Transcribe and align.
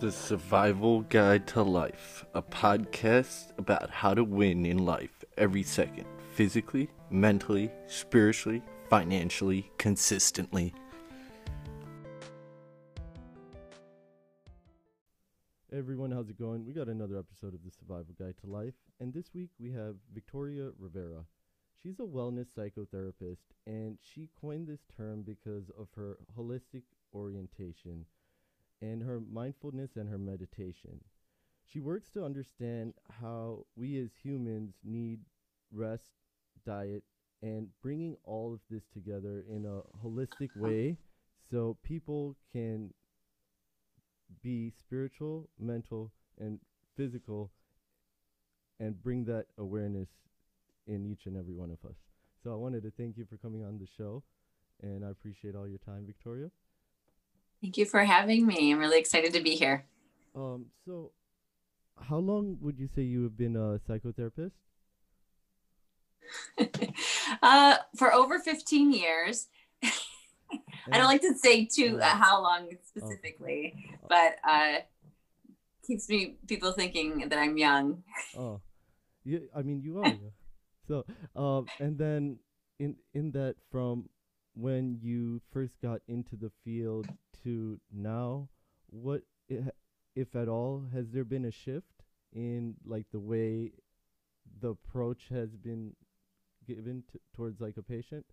The 0.00 0.10
Survival 0.10 1.02
Guide 1.02 1.46
to 1.48 1.62
Life, 1.62 2.24
a 2.32 2.40
podcast 2.40 3.52
about 3.58 3.90
how 3.90 4.14
to 4.14 4.24
win 4.24 4.64
in 4.64 4.78
life 4.78 5.22
every 5.36 5.62
second, 5.62 6.06
physically, 6.32 6.88
mentally, 7.10 7.70
spiritually, 7.86 8.62
financially, 8.88 9.70
consistently. 9.76 10.72
Everyone, 15.70 16.12
how's 16.12 16.30
it 16.30 16.38
going? 16.38 16.64
We 16.64 16.72
got 16.72 16.88
another 16.88 17.18
episode 17.18 17.52
of 17.52 17.62
the 17.62 17.70
Survival 17.70 18.14
Guide 18.18 18.36
to 18.40 18.46
Life, 18.50 18.80
and 19.00 19.12
this 19.12 19.34
week 19.34 19.50
we 19.58 19.70
have 19.72 19.96
Victoria 20.14 20.70
Rivera. 20.78 21.26
She's 21.82 22.00
a 22.00 22.04
wellness 22.04 22.46
psychotherapist, 22.56 23.52
and 23.66 23.98
she 24.00 24.30
coined 24.40 24.66
this 24.66 24.86
term 24.96 25.20
because 25.20 25.70
of 25.78 25.88
her 25.94 26.16
holistic 26.38 26.84
orientation 27.14 28.06
and 28.80 29.02
her 29.02 29.20
mindfulness 29.32 29.96
and 29.96 30.08
her 30.08 30.18
meditation. 30.18 31.00
She 31.66 31.80
works 31.80 32.10
to 32.10 32.24
understand 32.24 32.94
how 33.20 33.66
we 33.76 33.98
as 33.98 34.10
humans 34.22 34.74
need 34.84 35.20
rest, 35.72 36.10
diet, 36.66 37.04
and 37.42 37.68
bringing 37.82 38.16
all 38.24 38.52
of 38.52 38.60
this 38.70 38.82
together 38.92 39.44
in 39.48 39.64
a 39.64 39.82
holistic 40.04 40.50
uh-huh. 40.56 40.68
way 40.68 40.96
so 41.50 41.76
people 41.82 42.36
can 42.52 42.92
be 44.42 44.72
spiritual, 44.78 45.48
mental, 45.58 46.12
and 46.38 46.58
physical 46.96 47.50
and 48.78 49.00
bring 49.02 49.24
that 49.24 49.46
awareness 49.58 50.08
in 50.86 51.06
each 51.06 51.26
and 51.26 51.36
every 51.36 51.54
one 51.54 51.70
of 51.70 51.88
us. 51.88 51.96
So 52.42 52.52
I 52.52 52.56
wanted 52.56 52.82
to 52.82 52.90
thank 52.90 53.16
you 53.16 53.26
for 53.28 53.36
coming 53.36 53.62
on 53.62 53.78
the 53.78 53.86
show 53.96 54.22
and 54.82 55.04
I 55.04 55.10
appreciate 55.10 55.54
all 55.54 55.68
your 55.68 55.78
time, 55.78 56.04
Victoria. 56.06 56.50
Thank 57.62 57.76
you 57.76 57.84
for 57.84 58.04
having 58.04 58.46
me. 58.46 58.72
I'm 58.72 58.78
really 58.78 58.98
excited 58.98 59.32
to 59.34 59.40
be 59.40 59.54
here. 59.54 59.84
Um, 60.34 60.66
so, 60.86 61.12
how 62.00 62.18
long 62.18 62.56
would 62.60 62.78
you 62.78 62.88
say 62.94 63.02
you 63.02 63.22
have 63.24 63.36
been 63.36 63.56
a 63.56 63.78
psychotherapist? 63.88 64.52
uh, 67.42 67.76
for 67.96 68.14
over 68.14 68.38
15 68.38 68.92
years. 68.92 69.48
I 69.82 70.98
don't 70.98 71.06
like 71.06 71.20
to 71.20 71.34
say 71.36 71.66
too 71.66 71.98
uh, 72.00 72.08
how 72.08 72.42
long 72.42 72.68
specifically, 72.82 73.74
oh. 73.76 74.06
but 74.08 74.36
uh, 74.48 74.80
keeps 75.86 76.08
me 76.08 76.36
people 76.46 76.72
thinking 76.72 77.28
that 77.28 77.38
I'm 77.38 77.56
young. 77.56 78.02
Oh, 78.36 78.60
yeah. 79.24 79.40
I 79.54 79.62
mean, 79.62 79.82
you 79.82 80.02
are. 80.02 80.14
so, 80.88 81.04
um, 81.36 81.66
and 81.78 81.98
then 81.98 82.38
in 82.78 82.96
in 83.12 83.32
that 83.32 83.56
from 83.70 84.08
when 84.54 84.98
you 85.02 85.40
first 85.52 85.74
got 85.82 86.00
into 86.08 86.36
the 86.36 86.50
field 86.64 87.06
to 87.44 87.80
now, 87.92 88.48
what, 88.88 89.22
if 90.14 90.34
at 90.36 90.48
all, 90.48 90.84
has 90.92 91.10
there 91.10 91.24
been 91.24 91.44
a 91.44 91.50
shift 91.50 92.02
in 92.32 92.74
like 92.84 93.06
the 93.12 93.18
way 93.18 93.72
the 94.60 94.70
approach 94.70 95.28
has 95.30 95.50
been 95.56 95.94
given 96.66 97.02
t- 97.12 97.18
towards 97.34 97.60
like 97.60 97.76
a 97.76 97.82
patient? 97.82 98.26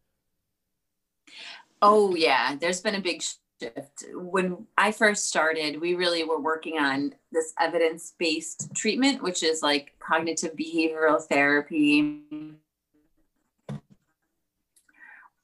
Oh 1.82 2.16
yeah, 2.16 2.56
there's 2.56 2.82
been 2.82 2.96
a 2.96 3.02
big 3.02 3.22
shift. 3.22 4.06
When 4.14 4.66
I 4.78 4.92
first 4.92 5.28
started, 5.28 5.80
we 5.82 5.96
really 5.96 6.24
were 6.24 6.40
working 6.40 6.78
on 6.78 7.14
this 7.32 7.54
evidence-based 7.60 8.74
treatment, 8.76 9.24
which 9.24 9.44
is 9.44 9.62
like 9.62 9.94
cognitive 10.00 10.56
behavioral 10.56 11.22
therapy 11.22 12.24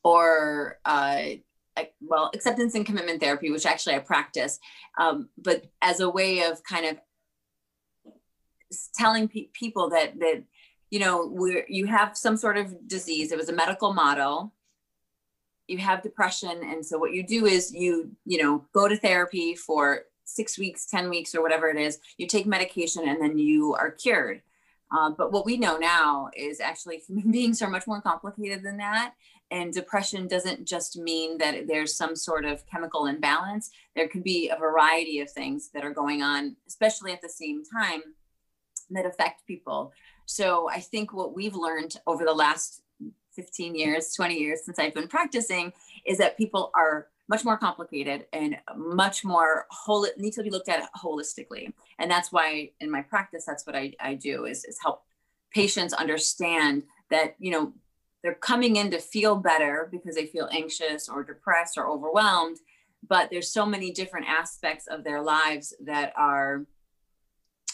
or 0.03 0.79
uh, 0.85 1.21
well, 2.01 2.29
acceptance 2.33 2.75
and 2.75 2.85
commitment 2.85 3.21
therapy, 3.21 3.51
which 3.51 3.65
actually 3.65 3.95
I 3.95 3.99
practice, 3.99 4.59
um, 4.97 5.29
but 5.37 5.65
as 5.81 5.99
a 5.99 6.09
way 6.09 6.43
of 6.43 6.63
kind 6.63 6.85
of 6.85 6.97
telling 8.95 9.27
pe- 9.27 9.49
people 9.53 9.89
that 9.89 10.19
that 10.19 10.43
you 10.89 10.99
know 10.99 11.33
you 11.67 11.85
have 11.85 12.17
some 12.17 12.37
sort 12.37 12.57
of 12.57 12.87
disease. 12.87 13.31
It 13.31 13.37
was 13.37 13.49
a 13.49 13.53
medical 13.53 13.93
model. 13.93 14.53
You 15.67 15.77
have 15.79 16.03
depression, 16.03 16.61
and 16.63 16.85
so 16.85 16.97
what 16.97 17.13
you 17.13 17.25
do 17.25 17.45
is 17.45 17.73
you 17.73 18.11
you 18.25 18.41
know 18.41 18.65
go 18.73 18.87
to 18.87 18.97
therapy 18.97 19.55
for 19.55 20.03
six 20.25 20.57
weeks, 20.57 20.85
ten 20.85 21.09
weeks, 21.09 21.33
or 21.35 21.41
whatever 21.41 21.69
it 21.69 21.77
is. 21.77 21.99
You 22.17 22.27
take 22.27 22.45
medication, 22.45 23.07
and 23.07 23.21
then 23.21 23.37
you 23.37 23.73
are 23.73 23.91
cured. 23.91 24.41
Uh, 24.95 25.09
but 25.09 25.31
what 25.31 25.45
we 25.45 25.57
know 25.57 25.77
now 25.77 26.29
is 26.35 26.59
actually 26.59 26.97
human 27.07 27.31
beings 27.31 27.61
are 27.61 27.69
much 27.69 27.87
more 27.87 28.01
complicated 28.01 28.63
than 28.63 28.77
that. 28.77 29.13
And 29.53 29.71
depression 29.71 30.27
doesn't 30.27 30.65
just 30.67 30.97
mean 30.97 31.37
that 31.37 31.67
there's 31.67 31.95
some 31.95 32.15
sort 32.15 32.43
of 32.43 32.65
chemical 32.65 33.05
imbalance. 33.05 33.69
There 33.95 34.07
could 34.07 34.23
be 34.23 34.49
a 34.49 34.57
variety 34.57 35.19
of 35.19 35.29
things 35.29 35.69
that 35.75 35.85
are 35.85 35.93
going 35.93 36.23
on, 36.23 36.55
especially 36.67 37.11
at 37.11 37.21
the 37.21 37.29
same 37.29 37.61
time, 37.63 38.01
that 38.89 39.05
affect 39.05 39.45
people. 39.45 39.93
So 40.25 40.67
I 40.71 40.79
think 40.79 41.13
what 41.13 41.35
we've 41.35 41.53
learned 41.53 41.97
over 42.07 42.25
the 42.25 42.33
last 42.33 42.81
15 43.35 43.75
years, 43.75 44.15
20 44.15 44.39
years 44.39 44.65
since 44.65 44.79
I've 44.79 44.95
been 44.95 45.07
practicing 45.07 45.71
is 46.03 46.17
that 46.17 46.35
people 46.35 46.71
are 46.73 47.09
much 47.29 47.45
more 47.45 47.57
complicated 47.57 48.25
and 48.33 48.57
much 48.75 49.23
more 49.23 49.67
whole 49.69 50.07
need 50.17 50.33
to 50.33 50.41
be 50.41 50.49
looked 50.49 50.67
at 50.69 50.89
holistically. 50.95 51.71
And 51.99 52.09
that's 52.09 52.31
why 52.31 52.71
in 52.81 52.89
my 52.89 53.03
practice, 53.03 53.45
that's 53.45 53.67
what 53.67 53.75
I, 53.75 53.93
I 53.99 54.15
do 54.15 54.45
is, 54.45 54.65
is 54.65 54.79
help 54.81 55.03
patients 55.53 55.93
understand 55.93 56.83
that, 57.11 57.35
you 57.37 57.51
know, 57.51 57.73
they're 58.23 58.33
coming 58.33 58.77
in 58.77 58.89
to 58.91 58.99
feel 58.99 59.35
better 59.35 59.89
because 59.91 60.15
they 60.15 60.25
feel 60.25 60.49
anxious 60.51 61.09
or 61.09 61.23
depressed 61.23 61.77
or 61.77 61.87
overwhelmed 61.87 62.57
but 63.07 63.29
there's 63.29 63.51
so 63.51 63.65
many 63.65 63.91
different 63.91 64.27
aspects 64.27 64.87
of 64.87 65.03
their 65.03 65.21
lives 65.21 65.73
that 65.83 66.13
are 66.15 66.65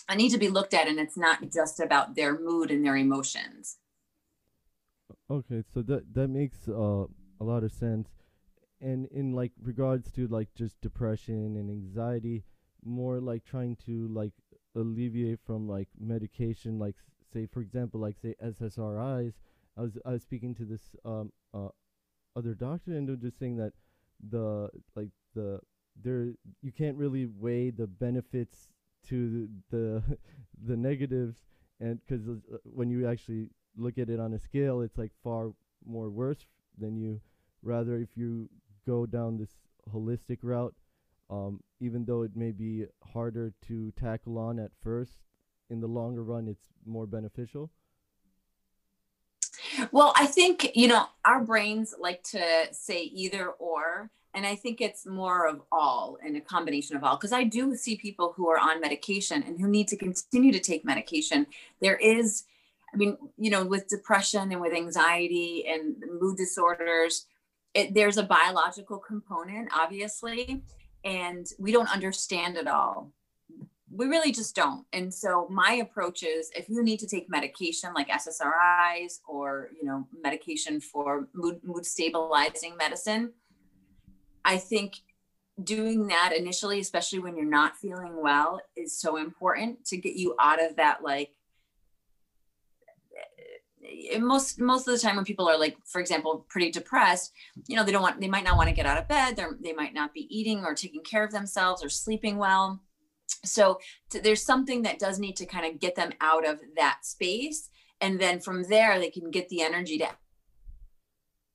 I 0.07 0.15
need 0.15 0.29
to 0.29 0.39
be 0.39 0.49
looked 0.49 0.73
at 0.73 0.87
and 0.87 0.99
it's 0.99 1.17
not 1.17 1.51
just 1.51 1.79
about 1.79 2.15
their 2.15 2.39
mood 2.39 2.71
and 2.71 2.83
their 2.83 2.97
emotions. 2.97 3.77
Okay 5.29 5.63
so 5.73 5.81
that 5.83 6.13
that 6.13 6.29
makes 6.29 6.67
uh, 6.67 7.05
a 7.39 7.43
lot 7.43 7.63
of 7.63 7.71
sense. 7.71 8.09
And 8.81 9.07
in 9.11 9.33
like 9.33 9.51
regards 9.61 10.11
to 10.13 10.27
like 10.27 10.49
just 10.55 10.79
depression 10.81 11.57
and 11.57 11.69
anxiety 11.69 12.43
more 12.83 13.19
like 13.19 13.43
trying 13.43 13.75
to 13.85 14.07
like 14.07 14.33
alleviate 14.75 15.39
from 15.45 15.67
like 15.67 15.89
medication 15.99 16.79
like 16.79 16.95
say 17.33 17.45
for 17.45 17.61
example 17.61 17.99
like 17.99 18.15
say 18.21 18.35
SSRIs 18.43 19.33
I 19.79 19.83
was 19.83 19.97
I 20.05 20.11
was 20.11 20.23
speaking 20.23 20.53
to 20.55 20.65
this 20.65 20.81
um 21.05 21.31
uh 21.53 21.69
other 22.35 22.53
doctor 22.53 22.91
and 22.91 23.07
they're 23.07 23.15
just 23.15 23.39
saying 23.39 23.57
that 23.57 23.73
the 24.29 24.69
like 24.95 25.09
the 25.35 25.59
there 26.03 26.33
you 26.61 26.71
can't 26.71 26.97
really 26.97 27.25
weigh 27.25 27.69
the 27.69 27.87
benefits 27.87 28.67
to 29.07 29.47
the 29.71 30.03
the 30.67 30.75
negatives 30.75 31.43
and 31.79 31.99
because 32.05 32.27
uh, 32.27 32.57
when 32.63 32.89
you 32.89 33.07
actually 33.07 33.47
look 33.77 33.97
at 33.97 34.09
it 34.09 34.19
on 34.19 34.33
a 34.33 34.39
scale 34.39 34.81
it's 34.81 34.97
like 34.97 35.11
far 35.23 35.53
more 35.85 36.09
worse 36.09 36.45
than 36.77 36.97
you 36.97 37.21
rather 37.63 37.97
if 37.97 38.09
you 38.15 38.49
go 38.85 39.05
down 39.05 39.37
this 39.37 39.55
holistic 39.93 40.39
route 40.41 40.75
um, 41.29 41.61
even 41.79 42.03
though 42.05 42.23
it 42.23 42.35
may 42.35 42.51
be 42.51 42.85
harder 43.13 43.53
to 43.67 43.91
tackle 43.91 44.37
on 44.37 44.59
at 44.59 44.71
first 44.83 45.19
in 45.69 45.79
the 45.79 45.87
longer 45.87 46.23
run 46.23 46.47
it's 46.47 46.67
more 46.85 47.05
beneficial 47.05 47.71
well, 49.91 50.13
I 50.15 50.25
think, 50.25 50.75
you 50.75 50.87
know, 50.87 51.05
our 51.25 51.43
brains 51.43 51.93
like 51.99 52.23
to 52.23 52.67
say 52.71 53.03
either 53.03 53.49
or. 53.49 54.09
And 54.33 54.45
I 54.45 54.55
think 54.55 54.79
it's 54.79 55.05
more 55.05 55.47
of 55.47 55.61
all 55.71 56.17
and 56.23 56.37
a 56.37 56.41
combination 56.41 56.95
of 56.95 57.03
all. 57.03 57.15
Because 57.17 57.33
I 57.33 57.43
do 57.43 57.75
see 57.75 57.95
people 57.95 58.33
who 58.35 58.47
are 58.49 58.59
on 58.59 58.79
medication 58.79 59.43
and 59.43 59.59
who 59.59 59.67
need 59.67 59.87
to 59.87 59.97
continue 59.97 60.51
to 60.51 60.59
take 60.59 60.85
medication. 60.85 61.47
There 61.81 61.97
is, 61.97 62.43
I 62.93 62.97
mean, 62.97 63.17
you 63.37 63.49
know, 63.49 63.65
with 63.65 63.87
depression 63.87 64.51
and 64.51 64.61
with 64.61 64.73
anxiety 64.73 65.65
and 65.67 65.95
mood 66.19 66.37
disorders, 66.37 67.25
it, 67.73 67.93
there's 67.93 68.17
a 68.17 68.23
biological 68.23 68.97
component, 68.97 69.69
obviously, 69.75 70.63
and 71.03 71.47
we 71.57 71.71
don't 71.71 71.91
understand 71.91 72.57
it 72.57 72.67
all 72.67 73.11
we 73.91 74.05
really 74.05 74.31
just 74.31 74.55
don't. 74.55 74.85
And 74.93 75.13
so 75.13 75.47
my 75.49 75.73
approach 75.73 76.23
is 76.23 76.51
if 76.55 76.69
you 76.69 76.83
need 76.83 76.99
to 76.99 77.07
take 77.07 77.29
medication 77.29 77.93
like 77.93 78.09
SSRIs 78.09 79.19
or, 79.27 79.69
you 79.75 79.85
know, 79.85 80.07
medication 80.21 80.79
for 80.79 81.27
mood, 81.33 81.59
mood 81.63 81.85
stabilizing 81.85 82.77
medicine, 82.77 83.33
I 84.45 84.57
think 84.57 84.97
doing 85.63 86.07
that 86.07 86.33
initially, 86.37 86.79
especially 86.79 87.19
when 87.19 87.35
you're 87.35 87.45
not 87.45 87.77
feeling 87.77 88.21
well, 88.21 88.61
is 88.75 88.97
so 88.97 89.17
important 89.17 89.85
to 89.85 89.97
get 89.97 90.13
you 90.13 90.35
out 90.39 90.63
of 90.63 90.75
that 90.75 91.03
like 91.03 91.31
eh, 93.83 94.19
most 94.19 94.59
most 94.59 94.87
of 94.87 94.93
the 94.93 94.99
time 94.99 95.15
when 95.15 95.25
people 95.25 95.49
are 95.49 95.57
like 95.57 95.75
for 95.85 95.99
example 95.99 96.45
pretty 96.49 96.71
depressed 96.71 97.33
you 97.67 97.75
know 97.75 97.83
they 97.83 97.91
don't 97.91 98.01
want 98.01 98.19
they 98.21 98.27
might 98.27 98.43
not 98.43 98.55
want 98.55 98.69
to 98.69 98.75
get 98.75 98.85
out 98.85 98.97
of 98.97 99.07
bed 99.07 99.35
they 99.35 99.45
they 99.61 99.73
might 99.73 99.93
not 99.93 100.13
be 100.13 100.27
eating 100.29 100.63
or 100.63 100.73
taking 100.73 101.01
care 101.01 101.23
of 101.23 101.31
themselves 101.31 101.83
or 101.83 101.89
sleeping 101.89 102.37
well 102.37 102.81
so 103.45 103.79
to, 104.09 104.19
there's 104.21 104.43
something 104.43 104.81
that 104.83 104.99
does 104.99 105.19
need 105.19 105.35
to 105.37 105.45
kind 105.45 105.65
of 105.65 105.79
get 105.79 105.95
them 105.95 106.11
out 106.21 106.47
of 106.47 106.59
that 106.75 106.99
space 107.03 107.69
and 108.01 108.19
then 108.19 108.39
from 108.39 108.63
there 108.63 108.99
they 108.99 109.09
can 109.09 109.29
get 109.31 109.49
the 109.49 109.61
energy 109.61 109.97
to 109.97 110.09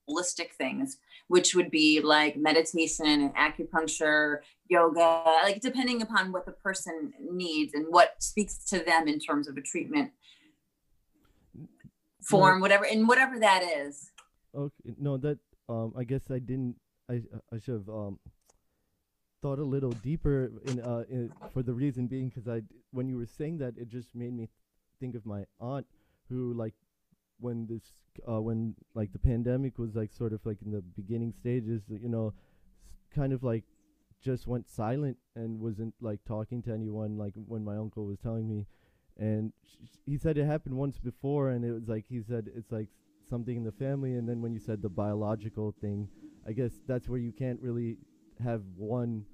holistic 0.09 0.53
things, 0.53 0.99
which 1.29 1.55
would 1.55 1.71
be 1.71 2.01
like 2.01 2.37
meditation 2.37 3.07
and 3.07 3.35
acupuncture, 3.35 4.39
yoga, 4.69 5.25
like 5.43 5.61
depending 5.61 6.03
upon 6.03 6.33
what 6.33 6.47
the 6.47 6.53
person 6.53 7.13
needs 7.31 7.75
and 7.75 7.87
what 7.89 8.23
speaks 8.23 8.59
to 8.59 8.81
them 8.81 9.09
in 9.09 9.19
terms 9.19 9.49
of 9.49 9.57
a 9.57 9.61
treatment 9.61 10.11
form, 12.23 12.61
whatever, 12.61 12.85
and 12.85 13.09
whatever 13.09 13.39
that 13.39 13.63
is. 13.63 14.11
Okay, 14.55 14.95
no, 14.99 15.17
that 15.19 15.39
um, 15.69 15.93
I 15.97 16.05
guess 16.05 16.31
I 16.31 16.39
didn't. 16.39 16.77
I 17.11 17.21
I 17.53 17.59
should 17.59 17.75
have 17.75 17.89
um 17.89 18.19
thought 19.45 19.59
a 19.59 19.63
little 19.77 19.91
deeper 20.03 20.51
in 20.65 20.81
uh 20.81 21.05
in, 21.11 21.31
for 21.53 21.63
the 21.63 21.75
reason 21.75 22.07
being 22.07 22.31
because 22.31 22.49
I 22.49 22.63
when 22.93 23.09
you 23.11 23.19
were 23.19 23.27
saying 23.27 23.59
that 23.59 23.75
it 23.77 23.89
just 23.91 24.15
made 24.15 24.33
me 24.33 24.49
think 25.01 25.15
of 25.15 25.27
my 25.27 25.45
aunt 25.61 25.87
who 26.31 26.55
like 26.55 26.73
when 27.41 27.67
this 27.67 27.93
uh 28.27 28.41
when 28.41 28.75
like 28.95 29.13
the 29.13 29.19
pandemic 29.19 29.79
was 29.79 29.95
like 29.95 30.13
sort 30.13 30.33
of 30.33 30.41
like 30.47 30.63
in 30.65 30.71
the 30.71 30.81
beginning 30.81 31.31
stages 31.31 31.83
you 31.91 32.09
know 32.09 32.33
kind 33.15 33.35
of 33.35 33.43
like 33.43 33.65
just 34.23 34.47
went 34.47 34.67
silent 34.67 35.19
and 35.37 35.61
wasn't 35.61 35.93
like 36.01 36.21
talking 36.27 36.63
to 36.63 36.73
anyone 36.73 37.19
like 37.19 37.35
when 37.47 37.63
my 37.63 37.77
uncle 37.77 38.07
was 38.07 38.19
telling 38.19 38.49
me. 38.49 38.65
And 39.19 39.53
sh- 39.63 39.99
he 40.07 40.17
said 40.17 40.39
it 40.39 40.47
happened 40.47 40.75
once 40.75 40.97
before 40.97 41.51
and 41.51 41.63
it 41.67 41.73
was 41.73 41.87
like 41.87 42.07
he 42.09 42.23
said 42.23 42.49
it's 42.57 42.73
like 42.73 42.89
something 43.29 43.59
in 43.59 43.65
the 43.65 43.73
family. 43.73 44.15
And 44.15 44.27
then 44.27 44.41
when 44.41 44.55
you 44.55 44.59
said 44.59 44.81
the 44.81 44.89
biological 44.89 45.75
thing 45.83 46.09
i 46.47 46.53
guess 46.53 46.73
that's 46.87 47.09
where 47.09 47.19
you 47.19 47.33
can't 47.33 47.59
really 47.63 47.97
have 48.43 48.61
one 48.77 49.25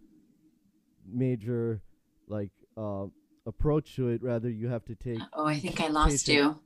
major 1.13 1.83
like 2.29 2.51
uh 2.77 3.07
approach 3.47 3.97
to 3.97 4.09
it 4.09 4.23
rather 4.23 4.49
you 4.51 4.69
have 4.69 4.85
to 4.85 4.95
take 4.95 5.21
Oh, 5.33 5.47
I 5.47 5.59
think 5.59 5.81
I 5.81 5.89
lost 5.89 6.29
you. 6.29 6.61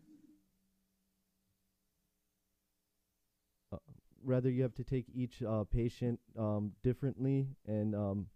rather 4.25 4.51
you 4.51 4.63
have 4.63 4.75
to 4.75 4.85
take 4.85 5.07
each 5.15 5.43
uh, 5.43 5.65
patient 5.65 6.19
um, 6.39 6.73
differently 6.83 7.47
and 7.67 7.95
um, 7.95 8.27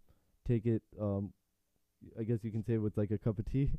take 0.47 0.65
it 0.65 0.81
um, 1.01 1.33
i 2.19 2.23
guess 2.23 2.43
you 2.43 2.51
can 2.51 2.63
say 2.63 2.77
with 2.77 2.97
like 2.97 3.11
a 3.11 3.17
cup 3.17 3.39
of 3.39 3.45
tea 3.45 3.71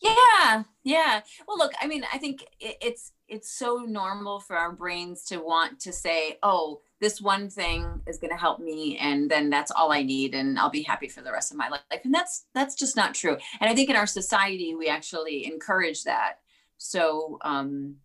Yeah, 0.00 0.64
yeah. 0.82 1.22
Well, 1.46 1.56
look, 1.56 1.72
I 1.80 1.86
mean, 1.86 2.04
I 2.12 2.18
think 2.18 2.42
it, 2.60 2.76
it's 2.82 3.12
it's 3.28 3.50
so 3.50 3.78
normal 3.78 4.40
for 4.40 4.56
our 4.56 4.72
brains 4.72 5.24
to 5.26 5.38
want 5.38 5.80
to 5.80 5.92
say, 5.92 6.38
"Oh, 6.42 6.82
this 7.04 7.20
one 7.20 7.50
thing 7.50 8.00
is 8.06 8.16
going 8.16 8.30
to 8.30 8.36
help 8.36 8.60
me, 8.60 8.96
and 8.96 9.30
then 9.30 9.50
that's 9.50 9.70
all 9.70 9.92
I 9.92 10.02
need, 10.02 10.34
and 10.34 10.58
I'll 10.58 10.70
be 10.70 10.82
happy 10.82 11.06
for 11.06 11.20
the 11.20 11.30
rest 11.30 11.52
of 11.52 11.58
my 11.58 11.68
life." 11.68 11.82
And 12.02 12.14
that's 12.14 12.46
that's 12.54 12.74
just 12.74 12.96
not 12.96 13.14
true. 13.14 13.36
And 13.60 13.68
I 13.68 13.74
think 13.74 13.90
in 13.90 13.96
our 13.96 14.06
society, 14.06 14.74
we 14.74 14.88
actually 14.88 15.44
encourage 15.44 16.04
that. 16.04 16.38
So, 16.78 17.38
um, 17.42 17.96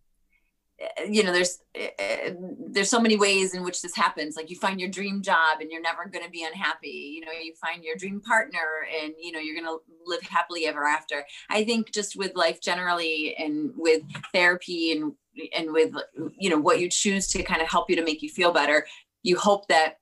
eh, 0.78 1.04
you 1.08 1.22
know, 1.22 1.32
there's 1.32 1.60
eh, 1.74 2.34
there's 2.68 2.90
so 2.90 3.00
many 3.00 3.16
ways 3.16 3.54
in 3.54 3.64
which 3.64 3.80
this 3.80 3.96
happens. 3.96 4.36
Like 4.36 4.50
you 4.50 4.56
find 4.56 4.78
your 4.78 4.90
dream 4.90 5.22
job, 5.22 5.60
and 5.62 5.70
you're 5.70 5.80
never 5.80 6.04
going 6.04 6.26
to 6.26 6.30
be 6.30 6.44
unhappy. 6.44 7.14
You 7.14 7.24
know, 7.24 7.32
you 7.32 7.54
find 7.54 7.82
your 7.82 7.96
dream 7.96 8.20
partner, 8.20 8.86
and 9.02 9.14
you 9.18 9.32
know 9.32 9.40
you're 9.40 9.56
going 9.56 9.66
to 9.66 9.80
live 10.04 10.20
happily 10.20 10.66
ever 10.66 10.84
after. 10.84 11.24
I 11.48 11.64
think 11.64 11.90
just 11.90 12.16
with 12.16 12.36
life 12.36 12.60
generally 12.60 13.34
and 13.38 13.72
with 13.76 14.02
therapy 14.34 14.92
and 14.92 15.14
and 15.56 15.72
with 15.72 15.94
you 16.38 16.50
know 16.50 16.58
what 16.58 16.80
you 16.80 16.88
choose 16.88 17.28
to 17.28 17.42
kind 17.42 17.62
of 17.62 17.68
help 17.68 17.90
you 17.90 17.96
to 17.96 18.04
make 18.04 18.22
you 18.22 18.28
feel 18.28 18.52
better, 18.52 18.86
you 19.22 19.36
hope 19.36 19.68
that 19.68 19.96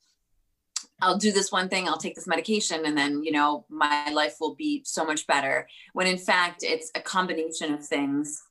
I'll 1.00 1.18
do 1.18 1.30
this 1.30 1.52
one 1.52 1.68
thing, 1.68 1.88
I'll 1.88 1.98
take 1.98 2.16
this 2.16 2.26
medication 2.26 2.84
and 2.84 2.98
then, 2.98 3.22
you 3.22 3.30
know, 3.30 3.64
my 3.68 4.10
life 4.10 4.36
will 4.40 4.56
be 4.56 4.82
so 4.84 5.04
much 5.04 5.26
better. 5.28 5.68
When 5.92 6.06
in 6.06 6.18
fact 6.18 6.64
it's 6.64 6.90
a 6.94 7.00
combination 7.00 7.72
of 7.72 7.86
things. 7.86 8.42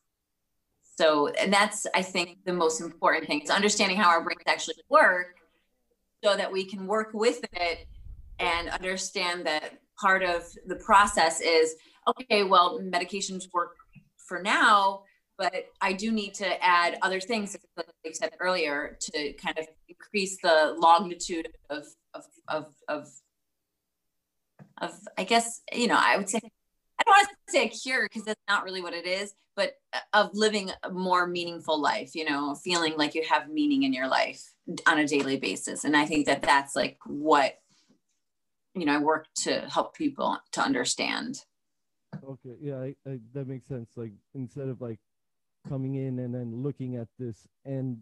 So, 0.97 1.27
and 1.27 1.51
that's 1.51 1.85
I 1.93 2.01
think 2.01 2.39
the 2.45 2.53
most 2.53 2.81
important 2.81 3.27
thing 3.27 3.41
is 3.41 3.49
understanding 3.49 3.97
how 3.97 4.09
our 4.09 4.23
brains 4.23 4.41
actually 4.47 4.75
work 4.89 5.35
so 6.23 6.35
that 6.35 6.51
we 6.51 6.63
can 6.65 6.87
work 6.87 7.09
with 7.13 7.43
it 7.53 7.85
and 8.39 8.69
understand 8.69 9.45
that 9.45 9.79
part 9.99 10.23
of 10.23 10.43
the 10.65 10.75
process 10.77 11.41
is 11.41 11.75
okay, 12.07 12.43
well, 12.43 12.79
medications 12.79 13.51
work 13.53 13.75
for 14.17 14.41
now, 14.41 15.03
but 15.37 15.65
I 15.81 15.93
do 15.93 16.11
need 16.11 16.33
to 16.35 16.63
add 16.63 16.97
other 17.01 17.19
things, 17.19 17.55
like 17.75 17.87
I 18.05 18.11
said 18.11 18.31
earlier, 18.39 18.97
to 18.99 19.33
kind 19.33 19.57
of 19.59 19.67
increase 19.87 20.37
the 20.41 20.75
longitude 20.77 21.49
of 21.69 21.85
of 22.13 22.25
of 22.47 22.65
of, 22.87 23.07
of 24.81 24.99
I 25.17 25.23
guess 25.23 25.61
you 25.71 25.87
know 25.87 25.97
I 25.99 26.17
would 26.17 26.29
say 26.29 26.39
I 26.99 27.03
don't 27.03 27.13
want 27.13 27.29
to 27.29 27.51
say 27.51 27.65
a 27.65 27.69
cure 27.69 28.03
because 28.03 28.23
that's 28.23 28.41
not 28.49 28.63
really 28.63 28.81
what 28.81 28.93
it 28.93 29.05
is, 29.05 29.33
but 29.55 29.73
uh, 29.93 29.99
of 30.13 30.31
living 30.33 30.71
a 30.83 30.89
more 30.89 31.27
meaningful 31.27 31.79
life. 31.79 32.15
You 32.15 32.25
know, 32.25 32.55
feeling 32.55 32.97
like 32.97 33.13
you 33.13 33.23
have 33.29 33.49
meaning 33.49 33.83
in 33.83 33.93
your 33.93 34.07
life 34.07 34.41
on 34.87 34.97
a 34.97 35.07
daily 35.07 35.37
basis, 35.37 35.83
and 35.83 35.95
I 35.95 36.05
think 36.05 36.25
that 36.25 36.41
that's 36.41 36.75
like 36.75 36.97
what 37.05 37.59
you 38.73 38.85
know 38.85 38.95
I 38.95 38.99
work 38.99 39.27
to 39.43 39.61
help 39.69 39.95
people 39.95 40.37
to 40.53 40.61
understand. 40.61 41.43
okay 42.23 42.55
yeah 42.61 42.79
I, 42.79 42.95
I, 43.09 43.19
that 43.33 43.47
makes 43.47 43.67
sense 43.67 43.89
like 43.95 44.13
instead 44.33 44.69
of 44.69 44.81
like 44.81 44.99
coming 45.69 45.95
in 45.95 46.19
and 46.19 46.33
then 46.33 46.63
looking 46.63 46.95
at 46.95 47.07
this 47.19 47.47
end 47.65 47.97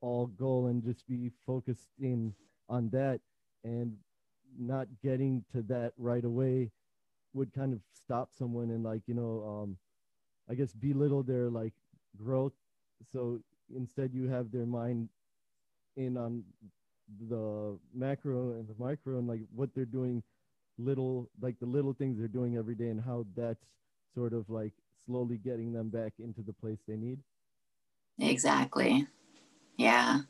all 0.00 0.26
goal 0.26 0.66
and 0.66 0.82
just 0.82 1.06
be 1.06 1.30
focused 1.46 1.88
in 2.00 2.34
on 2.68 2.88
that 2.90 3.20
and 3.64 3.94
not 4.58 4.88
getting 5.02 5.44
to 5.52 5.62
that 5.62 5.92
right 5.98 6.24
away 6.24 6.70
would 7.34 7.52
kind 7.52 7.72
of 7.72 7.80
stop 7.94 8.30
someone 8.36 8.70
and 8.70 8.82
like 8.82 9.02
you 9.06 9.14
know 9.14 9.62
um 9.62 9.76
i 10.48 10.54
guess 10.54 10.72
belittle 10.72 11.22
their 11.22 11.50
like 11.50 11.72
growth. 12.16 12.52
So 13.12 13.40
instead 13.74 14.12
you 14.12 14.28
have 14.28 14.50
their 14.50 14.66
mind 14.66 15.08
in 15.96 16.16
on 16.16 16.44
the 17.28 17.78
macro 17.94 18.52
and 18.52 18.68
the 18.68 18.74
micro 18.78 19.18
and 19.18 19.26
like 19.28 19.40
what 19.54 19.70
they're 19.74 19.84
doing 19.84 20.22
little 20.78 21.28
like 21.40 21.58
the 21.60 21.66
little 21.66 21.92
things 21.92 22.18
they're 22.18 22.28
doing 22.28 22.56
every 22.56 22.74
day 22.74 22.88
and 22.88 23.00
how 23.00 23.26
that's 23.36 23.64
sort 24.14 24.32
of 24.32 24.48
like 24.48 24.72
slowly 25.06 25.38
getting 25.38 25.72
them 25.72 25.88
back 25.88 26.12
into 26.18 26.42
the 26.42 26.52
place 26.52 26.78
they 26.86 26.96
need 26.96 27.18
Exactly. 28.20 29.06
Yeah. 29.76 30.20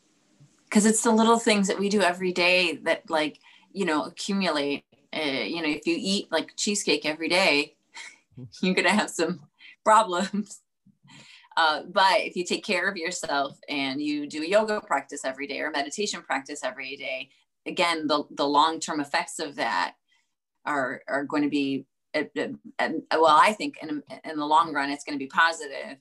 Because 0.65 0.87
it's 0.87 1.03
the 1.03 1.11
little 1.11 1.39
things 1.39 1.67
that 1.69 1.79
we 1.79 1.89
do 1.89 2.01
every 2.01 2.33
day 2.33 2.77
that, 2.85 3.11
like, 3.11 3.41
you 3.73 3.85
know, 3.85 4.05
accumulate. 4.05 4.85
Uh, 5.13 5.43
you 5.43 5.61
know, 5.61 5.69
if 5.69 5.87
you 5.87 5.97
eat 5.99 6.31
like 6.31 6.55
cheesecake 6.57 7.05
every 7.05 7.29
day, 7.29 7.75
you're 8.63 8.75
going 8.75 8.87
to 8.87 8.95
have 8.95 9.11
some 9.11 9.41
problems. 9.85 10.61
Uh, 11.57 11.83
but 11.91 12.21
if 12.21 12.37
you 12.37 12.45
take 12.45 12.65
care 12.65 12.89
of 12.89 12.97
yourself 12.97 13.59
and 13.69 14.01
you 14.01 14.29
do 14.29 14.43
a 14.43 14.47
yoga 14.47 14.81
practice 14.81 15.25
every 15.25 15.49
day 15.49 15.61
or 15.61 15.71
meditation 15.71 16.23
practice 16.23 16.63
every 16.63 16.97
day, 16.97 17.29
again, 17.67 18.07
the, 18.07 18.23
the 18.31 18.47
long 18.47 18.79
term 18.79 19.01
effects 19.01 19.41
of 19.41 19.57
that 19.57 19.95
are, 20.65 21.03
are 21.09 21.25
going 21.25 21.43
to 21.43 21.49
be, 21.49 21.87
uh, 22.15 22.23
uh, 22.79 22.89
well, 23.13 23.39
I 23.41 23.53
think 23.53 23.77
in, 23.83 24.03
in 24.25 24.37
the 24.39 24.47
long 24.47 24.73
run, 24.73 24.91
it's 24.91 25.05
going 25.05 25.19
to 25.19 25.23
be 25.23 25.29
positive. 25.29 25.99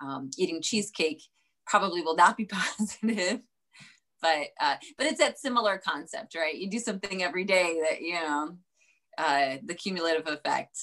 Um, 0.00 0.30
eating 0.36 0.60
cheesecake 0.60 1.22
probably 1.66 2.02
will 2.02 2.16
not 2.16 2.36
be 2.36 2.44
positive 2.78 3.40
but 4.22 4.48
uh, 4.60 4.76
but 4.96 5.06
it's 5.06 5.18
that 5.18 5.38
similar 5.38 5.78
concept 5.78 6.34
right? 6.34 6.54
You 6.54 6.70
do 6.70 6.78
something 6.78 7.22
every 7.22 7.44
day 7.44 7.80
that 7.88 8.00
you 8.00 8.14
know 8.14 8.56
uh, 9.18 9.56
the 9.64 9.74
cumulative 9.74 10.26
effect. 10.26 10.78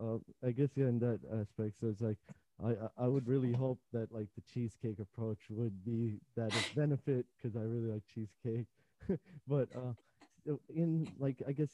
Uh, 0.00 0.16
i 0.42 0.50
guess 0.50 0.70
yeah 0.76 0.86
in 0.86 0.98
that 0.98 1.20
aspect 1.30 1.78
so 1.78 1.88
it's 1.88 2.00
like 2.00 2.16
I, 2.64 2.74
I- 2.96 3.08
would 3.08 3.28
really 3.28 3.52
hope 3.52 3.80
that 3.92 4.10
like 4.12 4.28
the 4.34 4.42
cheesecake 4.52 4.98
approach 4.98 5.38
would 5.50 5.84
be 5.84 6.20
that 6.36 6.54
of 6.54 6.64
benefit 6.76 7.26
because 7.36 7.56
I 7.56 7.62
really 7.62 7.90
like 7.90 8.02
cheesecake. 8.14 8.66
but 9.48 9.68
uh, 9.76 10.54
in 10.74 11.08
like 11.18 11.42
I 11.48 11.52
guess 11.52 11.70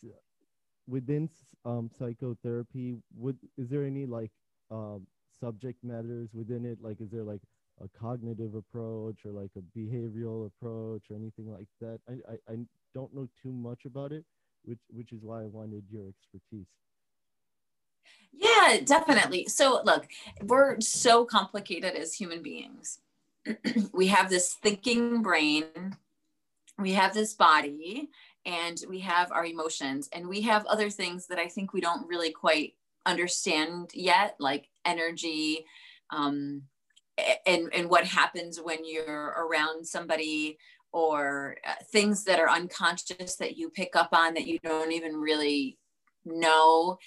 within 0.90 1.30
um, 1.64 1.90
psychotherapy, 1.98 2.96
would 3.16 3.38
is 3.56 3.68
there 3.70 3.84
any 3.84 4.06
like 4.06 4.30
um, 4.70 5.06
subject 5.40 5.82
matters 5.84 6.28
within 6.34 6.66
it? 6.66 6.78
Like, 6.82 7.00
is 7.00 7.10
there 7.10 7.24
like 7.24 7.42
a 7.82 7.88
cognitive 7.98 8.54
approach 8.54 9.24
or 9.24 9.32
like 9.32 9.50
a 9.56 9.78
behavioral 9.78 10.46
approach 10.46 11.04
or 11.10 11.16
anything 11.16 11.50
like 11.52 11.68
that? 11.80 12.00
I, 12.08 12.32
I, 12.32 12.52
I 12.54 12.56
don't 12.94 13.14
know 13.14 13.28
too 13.42 13.52
much 13.52 13.84
about 13.86 14.12
it, 14.12 14.24
which 14.64 14.80
which 14.90 15.12
is 15.12 15.20
why 15.22 15.42
I 15.42 15.46
wanted 15.46 15.84
your 15.90 16.08
expertise. 16.08 16.66
yeah 18.32 18.78
definitely 18.84 19.46
so 19.48 19.80
look 19.84 20.06
we're 20.42 20.80
so 20.80 21.24
complicated 21.24 21.94
as 21.96 22.14
human 22.14 22.42
beings 22.42 23.00
we 23.92 24.06
have 24.08 24.30
this 24.30 24.54
thinking 24.54 25.22
brain 25.22 25.64
we 26.78 26.92
have 26.92 27.14
this 27.14 27.34
body 27.34 28.08
and 28.46 28.78
we 28.88 29.00
have 29.00 29.30
our 29.32 29.44
emotions 29.44 30.08
and 30.12 30.28
we 30.28 30.40
have 30.42 30.64
other 30.66 30.90
things 30.90 31.26
that 31.26 31.38
i 31.38 31.46
think 31.46 31.72
we 31.72 31.80
don't 31.80 32.08
really 32.08 32.30
quite 32.30 32.74
understand 33.06 33.90
yet 33.94 34.36
like 34.38 34.68
energy 34.84 35.64
um, 36.10 36.62
and 37.46 37.72
and 37.72 37.88
what 37.88 38.04
happens 38.04 38.58
when 38.60 38.78
you're 38.84 39.34
around 39.38 39.86
somebody 39.86 40.58
or 40.92 41.56
uh, 41.66 41.74
things 41.92 42.24
that 42.24 42.40
are 42.40 42.50
unconscious 42.50 43.36
that 43.36 43.56
you 43.56 43.70
pick 43.70 43.94
up 43.94 44.08
on 44.12 44.34
that 44.34 44.46
you 44.46 44.58
don't 44.62 44.92
even 44.92 45.16
really 45.16 45.78
know. 46.24 46.98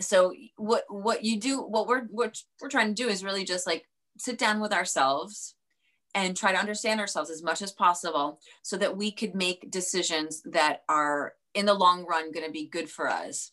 So 0.00 0.34
what 0.56 0.84
what 0.88 1.24
you 1.24 1.38
do 1.38 1.60
what 1.62 1.86
we're 1.86 2.04
what 2.04 2.36
we're 2.60 2.68
trying 2.68 2.94
to 2.94 3.02
do 3.02 3.08
is 3.08 3.24
really 3.24 3.44
just 3.44 3.66
like 3.66 3.84
sit 4.18 4.38
down 4.38 4.60
with 4.60 4.72
ourselves 4.72 5.54
and 6.14 6.36
try 6.36 6.52
to 6.52 6.58
understand 6.58 7.00
ourselves 7.00 7.30
as 7.30 7.42
much 7.42 7.62
as 7.62 7.72
possible 7.72 8.40
so 8.62 8.76
that 8.76 8.96
we 8.96 9.10
could 9.10 9.34
make 9.34 9.70
decisions 9.70 10.42
that 10.44 10.82
are 10.88 11.34
in 11.54 11.66
the 11.66 11.74
long 11.74 12.04
run 12.06 12.32
going 12.32 12.46
to 12.46 12.52
be 12.52 12.66
good 12.66 12.88
for 12.88 13.08
us 13.08 13.52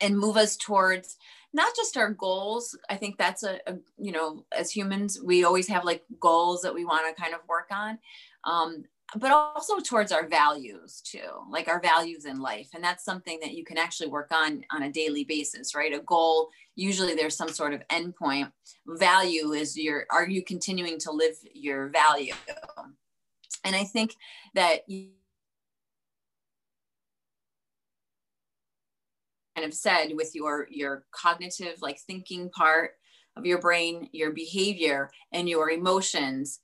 and 0.00 0.18
move 0.18 0.36
us 0.36 0.56
towards 0.56 1.16
not 1.52 1.74
just 1.76 1.96
our 1.96 2.10
goals. 2.10 2.78
I 2.88 2.96
think 2.96 3.18
that's 3.18 3.42
a, 3.42 3.58
a, 3.66 3.76
you 3.98 4.12
know 4.12 4.44
as 4.56 4.70
humans 4.70 5.20
we 5.22 5.44
always 5.44 5.68
have 5.68 5.84
like 5.84 6.04
goals 6.18 6.62
that 6.62 6.74
we 6.74 6.84
want 6.84 7.14
to 7.14 7.20
kind 7.20 7.34
of 7.34 7.40
work 7.48 7.68
on. 7.70 7.98
Um, 8.44 8.84
but 9.16 9.32
also 9.32 9.80
towards 9.80 10.12
our 10.12 10.28
values 10.28 11.00
too 11.04 11.18
like 11.50 11.68
our 11.68 11.80
values 11.80 12.24
in 12.24 12.40
life 12.40 12.68
and 12.74 12.82
that's 12.82 13.04
something 13.04 13.38
that 13.40 13.54
you 13.54 13.64
can 13.64 13.76
actually 13.76 14.08
work 14.08 14.30
on 14.32 14.62
on 14.70 14.84
a 14.84 14.92
daily 14.92 15.24
basis 15.24 15.74
right? 15.74 15.94
A 15.94 16.00
goal 16.00 16.48
usually 16.76 17.14
there's 17.14 17.36
some 17.36 17.48
sort 17.48 17.74
of 17.74 17.82
endpoint. 17.88 18.50
Value 18.86 19.52
is 19.52 19.76
your 19.76 20.06
are 20.10 20.28
you 20.28 20.42
continuing 20.44 20.98
to 21.00 21.10
live 21.10 21.34
your 21.52 21.88
value? 21.88 22.34
And 23.64 23.76
i 23.76 23.84
think 23.84 24.14
that 24.54 24.88
you 24.88 25.10
kind 29.56 29.66
of 29.66 29.74
said 29.74 30.12
with 30.14 30.34
your 30.34 30.66
your 30.70 31.04
cognitive 31.10 31.76
like 31.82 31.98
thinking 31.98 32.48
part 32.50 32.92
of 33.36 33.44
your 33.44 33.58
brain 33.58 34.08
your 34.12 34.30
behavior 34.30 35.10
and 35.32 35.48
your 35.48 35.70
emotions 35.70 36.60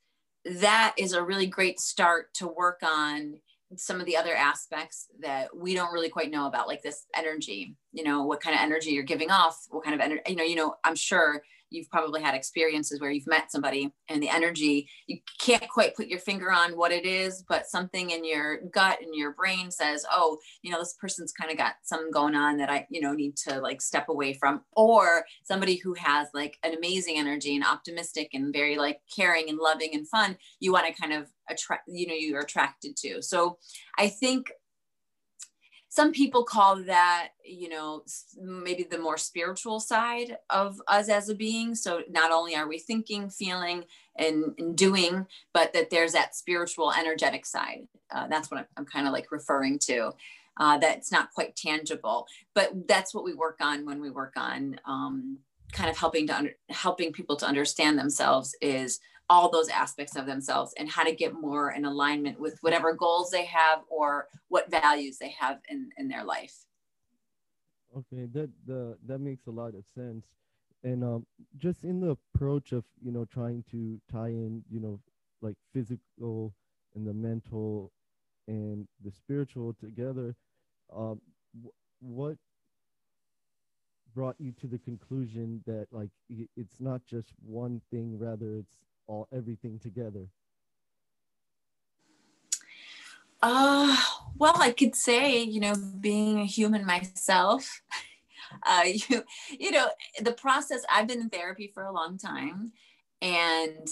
that 0.47 0.95
is 0.97 1.13
a 1.13 1.23
really 1.23 1.47
great 1.47 1.81
start 1.81 2.33
to 2.35 2.47
work 2.47 2.81
on 2.83 3.41
some 3.75 3.99
of 3.99 4.07
the 4.07 4.17
other 4.17 4.35
aspects 4.35 5.09
that 5.21 5.55
we 5.55 5.75
don't 5.75 5.93
really 5.93 6.09
quite 6.09 6.31
know 6.31 6.47
about 6.47 6.69
like 6.69 6.83
this 6.83 7.07
energy 7.17 7.75
you 7.93 8.05
know 8.05 8.23
what 8.23 8.41
kind 8.41 8.55
of 8.55 8.63
energy 8.63 8.91
you're 8.91 9.03
giving 9.03 9.31
off 9.31 9.67
what 9.71 9.83
kind 9.83 9.95
of 9.95 10.01
energy 10.01 10.23
you 10.29 10.37
know 10.37 10.45
you 10.45 10.55
know 10.55 10.77
i'm 10.85 10.95
sure 10.95 11.43
you've 11.71 11.91
probably 11.91 12.23
had 12.23 12.35
experiences 12.35 13.01
where 13.01 13.11
you've 13.11 13.27
met 13.27 13.51
somebody 13.51 13.93
and 14.09 14.23
the 14.23 14.29
energy 14.29 14.89
you 15.07 15.19
can't 15.41 15.69
quite 15.69 15.95
put 15.95 16.07
your 16.07 16.21
finger 16.21 16.51
on 16.51 16.77
what 16.77 16.93
it 16.93 17.05
is 17.05 17.45
but 17.49 17.67
something 17.67 18.11
in 18.11 18.25
your 18.25 18.61
gut 18.73 18.99
and 19.03 19.15
your 19.15 19.33
brain 19.33 19.71
says 19.71 20.05
oh 20.11 20.39
you 20.63 20.71
know 20.71 20.79
this 20.79 20.97
person's 21.01 21.33
kind 21.33 21.51
of 21.51 21.57
got 21.57 21.75
something 21.83 22.11
going 22.11 22.35
on 22.35 22.57
that 22.57 22.71
i 22.71 22.87
you 22.91 23.01
know 23.01 23.13
need 23.13 23.37
to 23.37 23.61
like 23.61 23.81
step 23.81 24.09
away 24.09 24.33
from. 24.33 24.63
Or 24.73 25.25
somebody 25.45 25.77
who 25.77 25.95
has 25.95 26.29
like 26.35 26.59
an 26.63 26.75
amazing 26.75 27.19
energy 27.19 27.55
and 27.55 27.65
optimistic 27.65 28.31
and 28.33 28.53
very 28.53 28.77
like 28.77 29.01
caring 29.15 29.49
and 29.49 29.59
loving 29.59 29.91
and 29.95 30.09
fun 30.09 30.37
you 30.61 30.73
want 30.73 30.87
to 30.87 31.01
kind 31.01 31.13
of 31.13 31.29
attract 31.49 31.85
you 31.89 32.07
know 32.07 32.15
you're 32.15 32.41
attracted 32.41 32.97
to. 32.99 33.23
So 33.23 33.59
i 33.99 34.09
think 34.09 34.51
some 35.89 36.13
people 36.13 36.45
call 36.45 36.77
that 36.77 37.31
you 37.45 37.69
know 37.69 38.03
maybe 38.41 38.83
the 38.83 38.99
more 38.99 39.17
spiritual 39.17 39.81
side 39.81 40.37
of 40.51 40.81
us 40.89 41.09
as 41.09 41.29
a 41.29 41.35
being. 41.35 41.75
So 41.75 42.03
not 42.11 42.33
only 42.33 42.55
are 42.57 42.69
we 42.69 42.79
thinking 42.79 43.31
feeling 43.31 43.85
and, 44.17 44.55
and 44.59 44.77
doing 44.77 45.27
but 45.53 45.73
that 45.73 45.91
there's 45.91 46.13
that 46.13 46.35
spiritual 46.35 46.93
energetic 46.93 47.47
side. 47.47 47.87
Uh, 48.11 48.27
that's 48.29 48.51
what 48.51 48.61
i'm, 48.61 48.67
I'm 48.77 48.87
kind 48.87 49.07
of 49.07 49.13
like 49.13 49.31
referring 49.31 49.79
to. 49.81 50.13
Uh, 50.59 50.79
that's 50.79 51.13
not 51.13 51.31
quite 51.33 51.55
tangible 51.55 52.27
but 52.55 52.89
that's 52.89 53.13
what 53.13 53.25
we 53.25 53.35
work 53.35 53.59
on 53.61 53.85
when 53.85 54.01
we 54.01 54.09
work 54.09 54.33
on 54.39 54.81
um, 54.87 55.37
kind 55.73 55.91
of 55.91 55.99
helping 55.99 56.27
to 56.27 56.35
under, 56.35 56.53
helping 56.71 57.13
people 57.13 57.37
to 57.37 57.47
understand 57.47 57.99
themselves 57.99 58.55
is 58.61 59.01
all 59.29 59.51
those 59.51 59.69
aspects 59.69 60.17
of 60.17 60.27
themselves 60.27 60.73
and 60.79 60.89
how 60.89 61.03
to 61.03 61.15
get 61.15 61.35
more 61.35 61.73
in 61.73 61.85
alignment 61.85 62.39
with 62.39 62.59
whatever 62.61 62.95
goals 62.95 63.31
they 63.31 63.45
have 63.45 63.81
or 63.89 64.29
what 64.49 64.71
values 64.71 65.19
they 65.19 65.31
have 65.31 65.59
in, 65.69 65.91
in 65.99 66.09
their 66.09 66.25
life. 66.25 66.67
Okay, 67.97 68.27
that 68.33 68.51
the 68.67 68.97
that 69.07 69.21
makes 69.21 69.47
a 69.47 69.51
lot 69.51 69.75
of 69.75 69.85
sense. 69.95 70.27
And 70.85 71.03
um, 71.03 71.27
just 71.57 71.83
in 71.83 72.01
the 72.01 72.17
approach 72.35 72.73
of 72.73 72.85
you 73.03 73.11
know 73.11 73.25
trying 73.25 73.65
to 73.71 74.01
tie 74.13 74.29
in 74.29 74.63
you 74.71 74.81
know 74.81 75.01
like 75.41 75.57
physical 75.73 76.53
and 76.95 77.07
the 77.07 77.15
mental 77.15 77.93
and 78.49 78.87
the 79.05 79.11
spiritual 79.11 79.75
together, 79.81 80.35
um, 80.95 81.21
what 82.01 82.37
brought 84.15 84.37
you 84.39 84.53
to 84.53 84.67
the 84.67 84.79
conclusion 84.79 85.63
that 85.67 85.87
like 85.91 86.11
it's 86.57 86.81
not 86.81 87.05
just 87.07 87.33
one 87.45 87.81
thing, 87.91 88.19
rather 88.19 88.57
it's 88.57 88.79
all 89.07 89.29
everything 89.33 89.79
together? 89.79 90.27
Uh, 93.43 93.97
well, 94.39 94.57
I 94.61 94.73
could 94.73 94.95
say, 94.95 95.43
you 95.43 95.61
know, 95.61 95.75
being 96.01 96.41
a 96.41 96.45
human 96.45 96.85
myself, 96.85 97.83
uh, 98.67 98.83
you, 98.87 99.23
you 99.51 99.71
know, 99.71 99.89
the 100.21 100.33
process, 100.33 100.83
I've 100.91 101.07
been 101.07 101.21
in 101.21 101.31
therapy 101.31 101.71
for 101.73 101.85
a 101.85 101.93
long 101.93 102.19
time. 102.19 102.73
And 103.23 103.89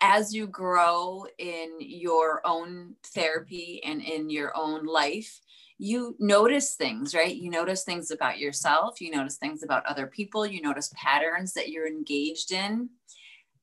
as 0.00 0.34
you 0.34 0.46
grow 0.46 1.26
in 1.38 1.78
your 1.80 2.40
own 2.44 2.94
therapy 3.06 3.80
and 3.84 4.02
in 4.02 4.30
your 4.30 4.52
own 4.56 4.84
life, 4.84 5.40
you 5.78 6.14
notice 6.20 6.74
things, 6.74 7.14
right? 7.14 7.34
You 7.34 7.50
notice 7.50 7.82
things 7.82 8.10
about 8.10 8.38
yourself, 8.38 9.00
you 9.00 9.10
notice 9.10 9.36
things 9.36 9.62
about 9.62 9.86
other 9.86 10.06
people, 10.06 10.46
you 10.46 10.60
notice 10.60 10.92
patterns 10.94 11.54
that 11.54 11.70
you're 11.70 11.88
engaged 11.88 12.52
in 12.52 12.90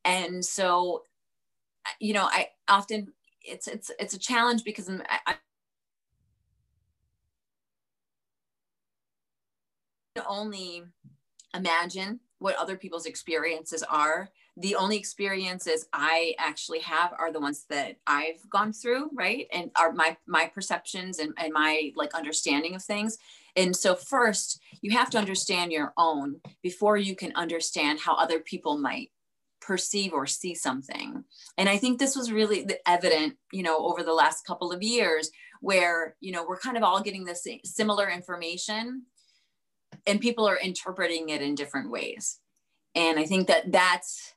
and 0.06 0.44
so 0.44 1.03
you 2.00 2.13
know 2.13 2.25
i 2.32 2.48
often 2.68 3.08
it's 3.41 3.68
it's 3.68 3.91
it's 4.00 4.13
a 4.13 4.20
challenge 4.20 4.63
because 4.63 4.88
I'm, 4.88 5.01
I, 5.10 5.20
I 5.27 5.36
only 10.27 10.84
imagine 11.56 12.20
what 12.39 12.56
other 12.58 12.77
people's 12.77 13.06
experiences 13.06 13.84
are. 13.84 14.29
The 14.58 14.75
only 14.75 14.98
experiences 14.98 15.88
i 15.94 16.36
actually 16.38 16.79
have 16.79 17.13
are 17.18 17.32
the 17.32 17.39
ones 17.39 17.65
that 17.70 17.98
i've 18.08 18.50
gone 18.50 18.74
through 18.74 19.10
right? 19.13 19.48
And 19.53 19.72
are 19.77 19.94
my 19.94 20.18
my 20.27 20.51
perceptions 20.53 21.20
and, 21.20 21.34
and 21.38 21.53
my 21.53 21.94
like 21.96 22.13
understanding 22.13 22.75
of 22.75 22.84
things. 22.84 23.18
And 23.56 23.75
so 23.75 23.96
first 23.96 24.62
you 24.82 24.91
have 24.91 25.10
to 25.12 25.18
understand 25.18 25.72
your 25.72 25.94
own 25.98 26.41
before 26.62 26.98
you 26.98 27.15
can 27.15 27.34
understand 27.36 28.00
how 28.00 28.15
other 28.15 28.39
people 28.39 28.77
might 28.77 29.12
perceive 29.69 30.13
or 30.13 30.25
see 30.25 30.55
something. 30.55 31.23
And 31.55 31.69
I 31.69 31.77
think 31.77 31.99
this 31.99 32.15
was 32.15 32.31
really 32.31 32.67
evident, 32.88 33.35
you 33.53 33.61
know, 33.61 33.85
over 33.85 34.01
the 34.01 34.15
last 34.15 34.43
couple 34.43 34.71
of 34.71 34.81
years 34.81 35.29
where, 35.61 36.15
you 36.21 36.31
know, 36.31 36.43
we're 36.43 36.57
kind 36.57 36.75
of 36.75 36.81
all 36.81 37.03
getting 37.03 37.23
this 37.23 37.45
similar 37.63 38.09
information 38.09 39.03
and 40.07 40.19
people 40.19 40.49
are 40.49 40.57
interpreting 40.57 41.29
it 41.29 41.43
in 41.43 41.53
different 41.53 41.91
ways. 41.91 42.39
And 42.95 43.19
I 43.19 43.25
think 43.25 43.45
that 43.45 43.71
that's 43.71 44.33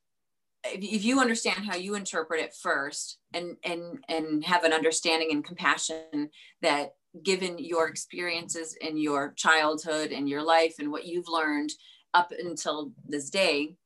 if 0.64 1.02
you 1.02 1.18
understand 1.18 1.64
how 1.64 1.76
you 1.76 1.94
interpret 1.94 2.40
it 2.40 2.54
first 2.54 3.16
and 3.32 3.56
and 3.64 4.04
and 4.10 4.44
have 4.44 4.64
an 4.64 4.74
understanding 4.74 5.30
and 5.32 5.42
compassion 5.42 6.28
that 6.60 6.90
given 7.24 7.58
your 7.58 7.88
experiences 7.88 8.76
in 8.82 8.98
your 8.98 9.32
childhood 9.36 10.12
and 10.12 10.28
your 10.28 10.42
life 10.42 10.74
and 10.78 10.92
what 10.92 11.06
you've 11.06 11.26
learned 11.26 11.72
up 12.12 12.32
until 12.38 12.92
this 13.08 13.30
day 13.30 13.76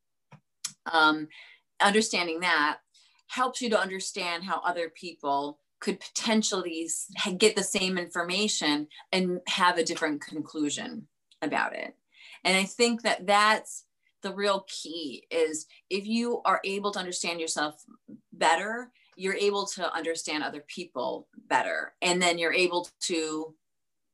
um, 0.92 1.28
understanding 1.80 2.40
that 2.40 2.78
helps 3.28 3.60
you 3.60 3.70
to 3.70 3.80
understand 3.80 4.44
how 4.44 4.60
other 4.64 4.88
people 4.88 5.58
could 5.80 6.00
potentially 6.00 6.88
get 7.38 7.54
the 7.56 7.62
same 7.62 7.98
information 7.98 8.88
and 9.12 9.40
have 9.46 9.78
a 9.78 9.84
different 9.84 10.20
conclusion 10.20 11.06
about 11.42 11.74
it. 11.74 11.94
And 12.44 12.56
i 12.56 12.64
think 12.64 13.02
that 13.02 13.26
that's 13.26 13.84
the 14.22 14.32
real 14.32 14.64
key 14.68 15.26
is 15.30 15.66
if 15.90 16.06
you 16.06 16.40
are 16.44 16.60
able 16.64 16.90
to 16.92 16.98
understand 16.98 17.40
yourself 17.40 17.84
better 18.32 18.90
you're 19.16 19.34
able 19.34 19.66
to 19.66 19.92
understand 19.94 20.44
other 20.44 20.62
people 20.68 21.26
better. 21.48 21.94
And 22.02 22.20
then 22.22 22.38
you're 22.38 22.52
able 22.52 22.88
to 23.02 23.54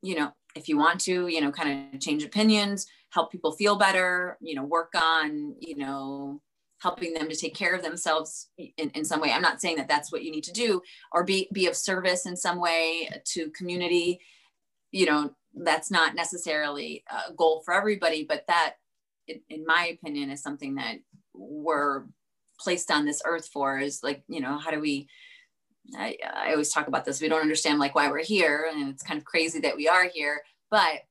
you 0.04 0.16
know 0.16 0.32
if 0.56 0.68
you 0.68 0.76
want 0.76 1.00
to 1.00 1.28
you 1.28 1.40
know 1.40 1.52
kind 1.52 1.94
of 1.94 2.00
change 2.00 2.24
opinions 2.24 2.86
help 3.10 3.30
people 3.30 3.52
feel 3.52 3.76
better 3.76 4.36
you 4.40 4.52
know 4.52 4.64
work 4.64 4.92
on 5.00 5.54
you 5.60 5.76
know 5.76 6.40
helping 6.82 7.14
them 7.14 7.28
to 7.28 7.36
take 7.36 7.54
care 7.54 7.74
of 7.74 7.82
themselves 7.82 8.48
in, 8.58 8.90
in 8.90 9.04
some 9.04 9.20
way. 9.20 9.30
I'm 9.30 9.40
not 9.40 9.60
saying 9.60 9.76
that 9.76 9.86
that's 9.86 10.10
what 10.10 10.24
you 10.24 10.32
need 10.32 10.44
to 10.44 10.52
do 10.52 10.82
or 11.12 11.22
be, 11.22 11.48
be 11.52 11.68
of 11.68 11.76
service 11.76 12.26
in 12.26 12.36
some 12.36 12.60
way 12.60 13.08
to 13.26 13.50
community. 13.50 14.20
You 14.90 15.06
know, 15.06 15.30
that's 15.54 15.90
not 15.90 16.16
necessarily 16.16 17.04
a 17.08 17.32
goal 17.32 17.62
for 17.64 17.72
everybody, 17.72 18.24
but 18.24 18.44
that, 18.48 18.74
in, 19.28 19.40
in 19.48 19.64
my 19.64 19.96
opinion, 19.96 20.30
is 20.30 20.42
something 20.42 20.74
that 20.74 20.96
we're 21.32 22.04
placed 22.58 22.90
on 22.90 23.04
this 23.04 23.22
earth 23.24 23.48
for 23.52 23.78
is 23.78 24.02
like, 24.02 24.24
you 24.28 24.40
know, 24.40 24.58
how 24.58 24.72
do 24.72 24.80
we, 24.80 25.08
I, 25.96 26.16
I 26.34 26.50
always 26.50 26.72
talk 26.72 26.88
about 26.88 27.04
this. 27.04 27.20
We 27.20 27.28
don't 27.28 27.40
understand 27.40 27.78
like 27.78 27.94
why 27.94 28.10
we're 28.10 28.24
here 28.24 28.68
and 28.72 28.88
it's 28.88 29.02
kind 29.04 29.18
of 29.18 29.24
crazy 29.24 29.60
that 29.60 29.76
we 29.76 29.88
are 29.88 30.08
here, 30.12 30.42
but 30.70 31.02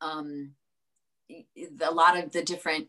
um, 0.00 0.52
a 1.30 1.92
lot 1.92 2.18
of 2.18 2.32
the 2.32 2.42
different 2.42 2.88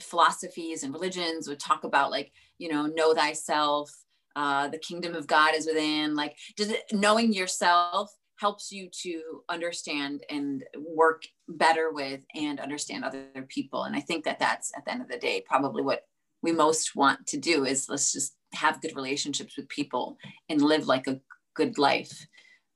philosophies 0.00 0.82
and 0.82 0.92
religions 0.92 1.48
would 1.48 1.60
talk 1.60 1.84
about 1.84 2.10
like 2.10 2.32
you 2.58 2.68
know 2.68 2.86
know 2.86 3.14
thyself 3.14 3.90
uh, 4.36 4.68
the 4.68 4.78
kingdom 4.78 5.14
of 5.14 5.26
god 5.26 5.54
is 5.54 5.66
within 5.66 6.14
like 6.14 6.36
does 6.56 6.70
it 6.70 6.82
knowing 6.92 7.32
yourself 7.32 8.10
helps 8.38 8.70
you 8.70 8.88
to 9.02 9.42
understand 9.48 10.22
and 10.30 10.64
work 10.76 11.24
better 11.48 11.90
with 11.92 12.20
and 12.34 12.60
understand 12.60 13.04
other 13.04 13.26
people. 13.48 13.84
And 13.84 13.96
i 13.96 14.00
think 14.00 14.24
that 14.24 14.38
that's 14.38 14.72
at 14.76 14.84
the 14.84 14.92
end 14.92 15.02
of 15.02 15.08
the 15.08 15.18
day 15.18 15.44
probably 15.46 15.82
what 15.82 16.02
we 16.42 16.52
most 16.52 16.94
want 16.94 17.26
to 17.26 17.36
do 17.36 17.64
is 17.64 17.88
let's 17.88 18.12
just 18.12 18.36
have 18.54 18.80
good 18.80 18.94
relationships 18.94 19.56
with 19.56 19.68
people 19.68 20.16
and 20.48 20.62
live 20.62 20.86
like 20.86 21.06
a 21.08 21.20
good 21.54 21.78
life 21.78 22.26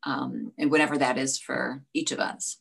um, 0.04 0.52
and 0.58 0.70
whatever 0.70 0.98
that 0.98 1.16
is 1.16 1.38
for 1.38 1.84
each 1.94 2.10
of 2.10 2.18
us. 2.18 2.58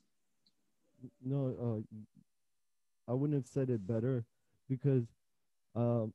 No 1.26 1.84
uh, 1.90 3.12
i 3.12 3.14
wouldn't 3.14 3.40
have 3.40 3.48
said 3.48 3.72
it 3.72 3.88
better 3.88 4.26
because 4.72 5.04
um, 5.76 6.14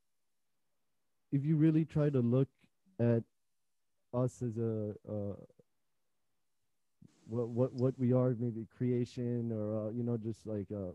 if 1.33 1.45
you 1.45 1.57
really 1.57 1.85
try 1.85 2.09
to 2.11 2.21
look 2.21 2.49
at 2.99 3.23
us 4.15 4.43
as 4.43 4.57
a 4.57 4.95
uh, 5.09 5.35
what 7.27 7.49
what 7.49 7.73
what 7.75 7.95
we 7.99 8.13
are 8.13 8.35
maybe 8.39 8.67
creation 8.77 9.53
or 9.53 9.89
uh, 9.89 9.91
you 9.91 10.03
know 10.03 10.17
just 10.17 10.47
like 10.47 10.67
uh, 10.75 10.93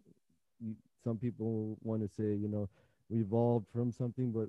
some 1.03 1.17
people 1.17 1.77
want 1.81 2.01
to 2.01 2.07
say 2.07 2.35
you 2.35 2.47
know 2.47 2.69
we 3.09 3.19
evolved 3.21 3.67
from 3.73 3.91
something 3.91 4.31
but 4.31 4.47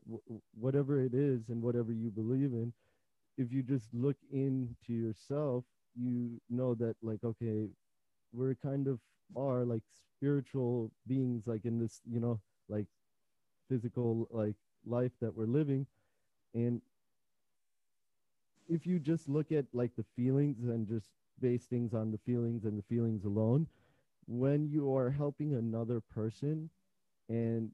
whatever 0.58 1.00
it 1.00 1.14
is 1.14 1.48
and 1.48 1.62
whatever 1.62 1.92
you 1.92 2.10
believe 2.10 2.52
in 2.52 2.72
if 3.38 3.52
you 3.52 3.62
just 3.62 3.88
look 3.94 4.16
into 4.32 4.92
yourself 4.92 5.64
you 6.00 6.40
know 6.50 6.74
that 6.74 6.96
like 7.02 7.20
okay 7.24 7.68
we're 8.32 8.54
kind 8.56 8.86
of 8.88 9.00
are 9.36 9.64
like 9.64 9.82
spiritual 10.16 10.90
beings 11.08 11.44
like 11.46 11.64
in 11.64 11.78
this 11.78 12.00
you 12.10 12.20
know 12.20 12.40
like 12.68 12.86
physical 13.72 14.28
like 14.30 14.56
life 14.86 15.12
that 15.20 15.34
we're 15.36 15.46
living. 15.46 15.86
And 16.54 16.82
if 18.68 18.86
you 18.86 18.98
just 18.98 19.28
look 19.28 19.52
at 19.52 19.66
like 19.72 19.92
the 19.96 20.04
feelings 20.16 20.64
and 20.64 20.86
just 20.86 21.10
base 21.40 21.64
things 21.64 21.94
on 21.94 22.10
the 22.10 22.18
feelings 22.18 22.64
and 22.64 22.78
the 22.78 22.82
feelings 22.94 23.24
alone 23.24 23.66
when 24.26 24.68
you 24.68 24.94
are 24.96 25.10
helping 25.10 25.54
another 25.54 26.00
person 26.00 26.70
and 27.28 27.70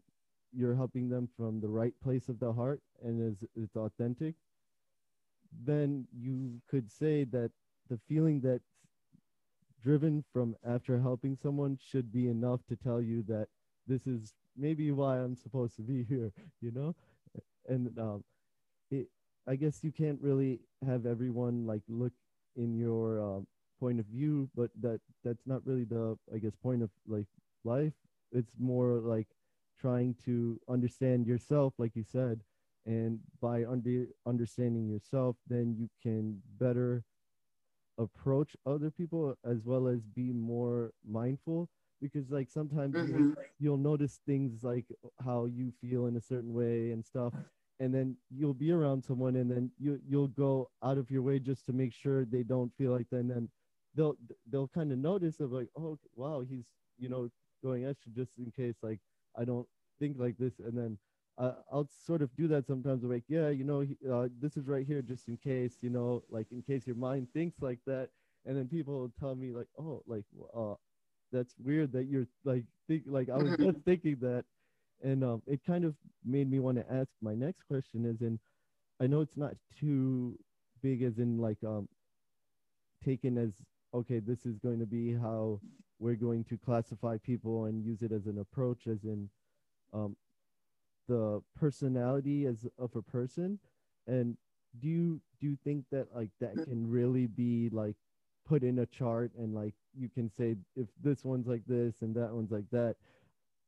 you're 0.52 0.74
helping 0.74 1.08
them 1.08 1.28
from 1.36 1.60
the 1.60 1.68
right 1.68 1.94
place 2.02 2.28
of 2.28 2.38
the 2.38 2.52
heart 2.52 2.80
and 3.02 3.20
it's, 3.32 3.44
it's 3.54 3.76
authentic 3.76 4.34
then 5.64 6.06
you 6.18 6.60
could 6.68 6.90
say 6.90 7.24
that 7.24 7.50
the 7.90 7.98
feeling 8.08 8.40
that's 8.40 8.86
driven 9.82 10.24
from 10.32 10.56
after 10.66 11.00
helping 11.00 11.36
someone 11.36 11.78
should 11.80 12.12
be 12.12 12.28
enough 12.28 12.60
to 12.66 12.76
tell 12.76 13.00
you 13.00 13.22
that 13.28 13.48
this 13.88 14.06
is 14.06 14.34
maybe 14.56 14.92
why 14.92 15.18
I'm 15.18 15.36
supposed 15.36 15.76
to 15.76 15.82
be 15.82 16.04
here, 16.08 16.32
you 16.60 16.72
know? 16.72 16.94
And 17.68 17.98
um, 17.98 18.24
it, 18.90 19.08
I 19.48 19.56
guess 19.56 19.82
you 19.82 19.92
can't 19.92 20.20
really 20.22 20.60
have 20.86 21.06
everyone 21.06 21.66
like 21.66 21.82
look 21.88 22.12
in 22.56 22.76
your 22.76 23.22
um, 23.22 23.46
point 23.80 24.00
of 24.00 24.06
view, 24.06 24.50
but 24.54 24.70
that 24.80 25.00
that's 25.24 25.46
not 25.46 25.66
really 25.66 25.84
the 25.84 26.16
I 26.34 26.38
guess 26.38 26.54
point 26.62 26.82
of 26.82 26.90
like 27.06 27.26
life. 27.64 27.92
It's 28.32 28.52
more 28.58 29.00
like 29.00 29.28
trying 29.80 30.14
to 30.24 30.60
understand 30.68 31.26
yourself, 31.26 31.74
like 31.78 31.94
you 31.94 32.04
said, 32.04 32.40
and 32.86 33.20
by 33.40 33.64
under 33.64 34.06
understanding 34.26 34.88
yourself, 34.88 35.36
then 35.48 35.76
you 35.78 35.88
can 36.02 36.42
better 36.58 37.04
approach 37.98 38.56
other 38.66 38.90
people 38.90 39.34
as 39.44 39.58
well 39.64 39.88
as 39.88 40.00
be 40.06 40.32
more 40.32 40.92
mindful 41.08 41.68
because 42.00 42.30
like 42.30 42.50
sometimes 42.50 42.94
mm-hmm. 42.94 43.32
you'll, 43.58 43.76
notice 43.76 44.20
things 44.26 44.62
like 44.62 44.86
how 45.24 45.46
you 45.46 45.72
feel 45.80 46.06
in 46.06 46.16
a 46.16 46.20
certain 46.20 46.52
way 46.52 46.90
and 46.92 47.04
stuff 47.04 47.32
and 47.80 47.94
then 47.94 48.16
you'll 48.30 48.54
be 48.54 48.72
around 48.72 49.04
someone 49.04 49.36
and 49.36 49.50
then 49.50 49.70
you 49.78 50.00
you'll 50.08 50.28
go 50.28 50.68
out 50.82 50.98
of 50.98 51.10
your 51.10 51.22
way 51.22 51.38
just 51.38 51.64
to 51.66 51.72
make 51.72 51.92
sure 51.92 52.24
they 52.24 52.42
don't 52.42 52.72
feel 52.76 52.92
like 52.92 53.08
that 53.10 53.18
and 53.18 53.30
then 53.30 53.48
they'll 53.94 54.16
they'll 54.50 54.68
kind 54.68 54.92
of 54.92 54.98
notice 54.98 55.40
of 55.40 55.52
like 55.52 55.68
oh 55.76 55.98
wow 56.16 56.42
he's 56.48 56.64
you 56.98 57.08
know 57.08 57.28
going 57.62 57.86
extra 57.86 58.10
just 58.12 58.32
in 58.38 58.50
case 58.50 58.76
like 58.82 59.00
i 59.38 59.44
don't 59.44 59.66
think 59.98 60.16
like 60.18 60.36
this 60.38 60.54
and 60.64 60.76
then 60.76 60.98
uh, 61.38 61.52
i'll 61.72 61.88
sort 62.04 62.22
of 62.22 62.34
do 62.36 62.48
that 62.48 62.66
sometimes 62.66 63.04
I'm 63.04 63.10
like 63.10 63.24
yeah 63.28 63.48
you 63.48 63.64
know 63.64 63.86
uh, 64.12 64.28
this 64.40 64.56
is 64.56 64.66
right 64.66 64.86
here 64.86 65.02
just 65.02 65.28
in 65.28 65.36
case 65.36 65.76
you 65.80 65.90
know 65.90 66.22
like 66.30 66.46
in 66.50 66.62
case 66.62 66.86
your 66.86 66.96
mind 66.96 67.28
thinks 67.32 67.60
like 67.60 67.78
that 67.86 68.08
and 68.46 68.56
then 68.56 68.66
people 68.68 68.94
will 68.94 69.12
tell 69.20 69.34
me 69.34 69.52
like 69.52 69.68
oh 69.78 70.02
like 70.06 70.24
uh 70.56 70.74
that's 71.32 71.54
weird 71.62 71.92
that 71.92 72.06
you're 72.06 72.26
like 72.44 72.64
think 72.86 73.02
like 73.06 73.28
i 73.30 73.36
was 73.36 73.56
just 73.60 73.78
thinking 73.84 74.16
that 74.20 74.44
and 75.02 75.22
um, 75.22 75.40
it 75.46 75.60
kind 75.64 75.84
of 75.84 75.94
made 76.24 76.50
me 76.50 76.58
want 76.58 76.76
to 76.76 76.92
ask 76.92 77.08
my 77.22 77.34
next 77.34 77.62
question 77.68 78.04
is 78.04 78.20
in 78.20 78.38
i 79.00 79.06
know 79.06 79.20
it's 79.20 79.36
not 79.36 79.54
too 79.78 80.36
big 80.82 81.02
as 81.02 81.18
in 81.18 81.38
like 81.38 81.58
um 81.64 81.88
taken 83.04 83.38
as 83.38 83.50
okay 83.94 84.18
this 84.18 84.44
is 84.44 84.58
going 84.58 84.78
to 84.78 84.86
be 84.86 85.14
how 85.14 85.60
we're 86.00 86.14
going 86.14 86.44
to 86.44 86.56
classify 86.58 87.16
people 87.18 87.64
and 87.64 87.84
use 87.84 88.02
it 88.02 88.12
as 88.12 88.26
an 88.26 88.38
approach 88.38 88.86
as 88.86 89.04
in 89.04 89.28
um, 89.92 90.16
the 91.08 91.42
personality 91.58 92.46
as 92.46 92.66
of 92.78 92.94
a 92.94 93.02
person 93.02 93.58
and 94.06 94.36
do 94.80 94.88
you 94.88 95.20
do 95.40 95.46
you 95.46 95.56
think 95.64 95.84
that 95.90 96.06
like 96.14 96.30
that 96.40 96.54
mm. 96.56 96.64
can 96.64 96.88
really 96.90 97.26
be 97.26 97.70
like 97.72 97.96
put 98.48 98.62
in 98.62 98.78
a 98.78 98.86
chart 98.86 99.30
and 99.38 99.54
like 99.54 99.74
you 99.98 100.08
can 100.08 100.30
say 100.38 100.56
if 100.74 100.86
this 101.02 101.24
one's 101.24 101.46
like 101.46 101.62
this 101.66 101.94
and 102.00 102.14
that 102.14 102.32
one's 102.32 102.50
like 102.50 102.68
that 102.72 102.96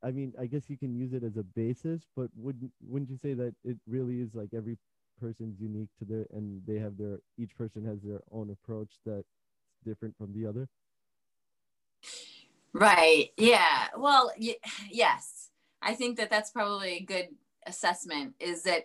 I 0.03 0.11
mean, 0.11 0.33
I 0.41 0.47
guess 0.47 0.71
you 0.71 0.79
can 0.79 0.95
use 0.95 1.13
it 1.13 1.23
as 1.23 1.37
a 1.37 1.43
basis, 1.43 2.07
but 2.17 2.31
wouldn't 2.35 2.73
wouldn't 2.89 3.11
you 3.11 3.19
say 3.19 3.35
that 3.35 3.55
it 3.65 3.77
really 3.87 4.21
is 4.21 4.35
like 4.35 4.49
every 4.55 4.79
person's 5.21 5.61
unique 5.61 5.91
to 5.99 6.05
their 6.07 6.27
and 6.33 6.63
they 6.67 6.79
have 6.79 6.97
their 6.97 7.19
each 7.39 7.55
person 7.57 7.85
has 7.85 7.99
their 8.03 8.21
own 8.33 8.51
approach 8.51 8.93
that's 9.05 9.29
different 9.85 10.17
from 10.17 10.33
the 10.33 10.49
other? 10.49 10.69
Right. 12.73 13.31
Yeah. 13.37 13.89
Well, 13.97 14.33
y- 14.41 14.57
yes. 14.91 15.51
I 15.83 15.95
think 15.95 16.17
that 16.19 16.31
that's 16.31 16.51
probably 16.51 16.97
a 16.97 17.01
good 17.01 17.29
assessment 17.67 18.35
is 18.41 18.63
that 18.63 18.85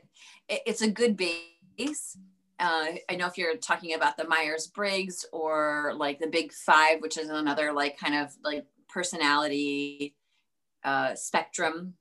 it's 0.50 0.82
a 0.82 0.90
good 0.90 1.16
base. 1.16 2.18
Uh, 2.60 2.94
I 3.10 3.16
know 3.16 3.28
if 3.28 3.38
you're 3.38 3.56
talking 3.58 3.94
about 3.94 4.18
the 4.18 4.28
Myers 4.28 4.68
Briggs 4.68 5.26
or 5.34 5.94
like 5.98 6.20
the 6.20 6.28
Big 6.28 6.54
Five, 6.54 7.02
which 7.02 7.18
is 7.18 7.30
another 7.30 7.74
like 7.74 7.98
kind 7.98 8.16
of 8.16 8.34
like 8.44 8.66
personality 8.88 10.16
uh, 10.84 11.16
spectrum 11.16 11.96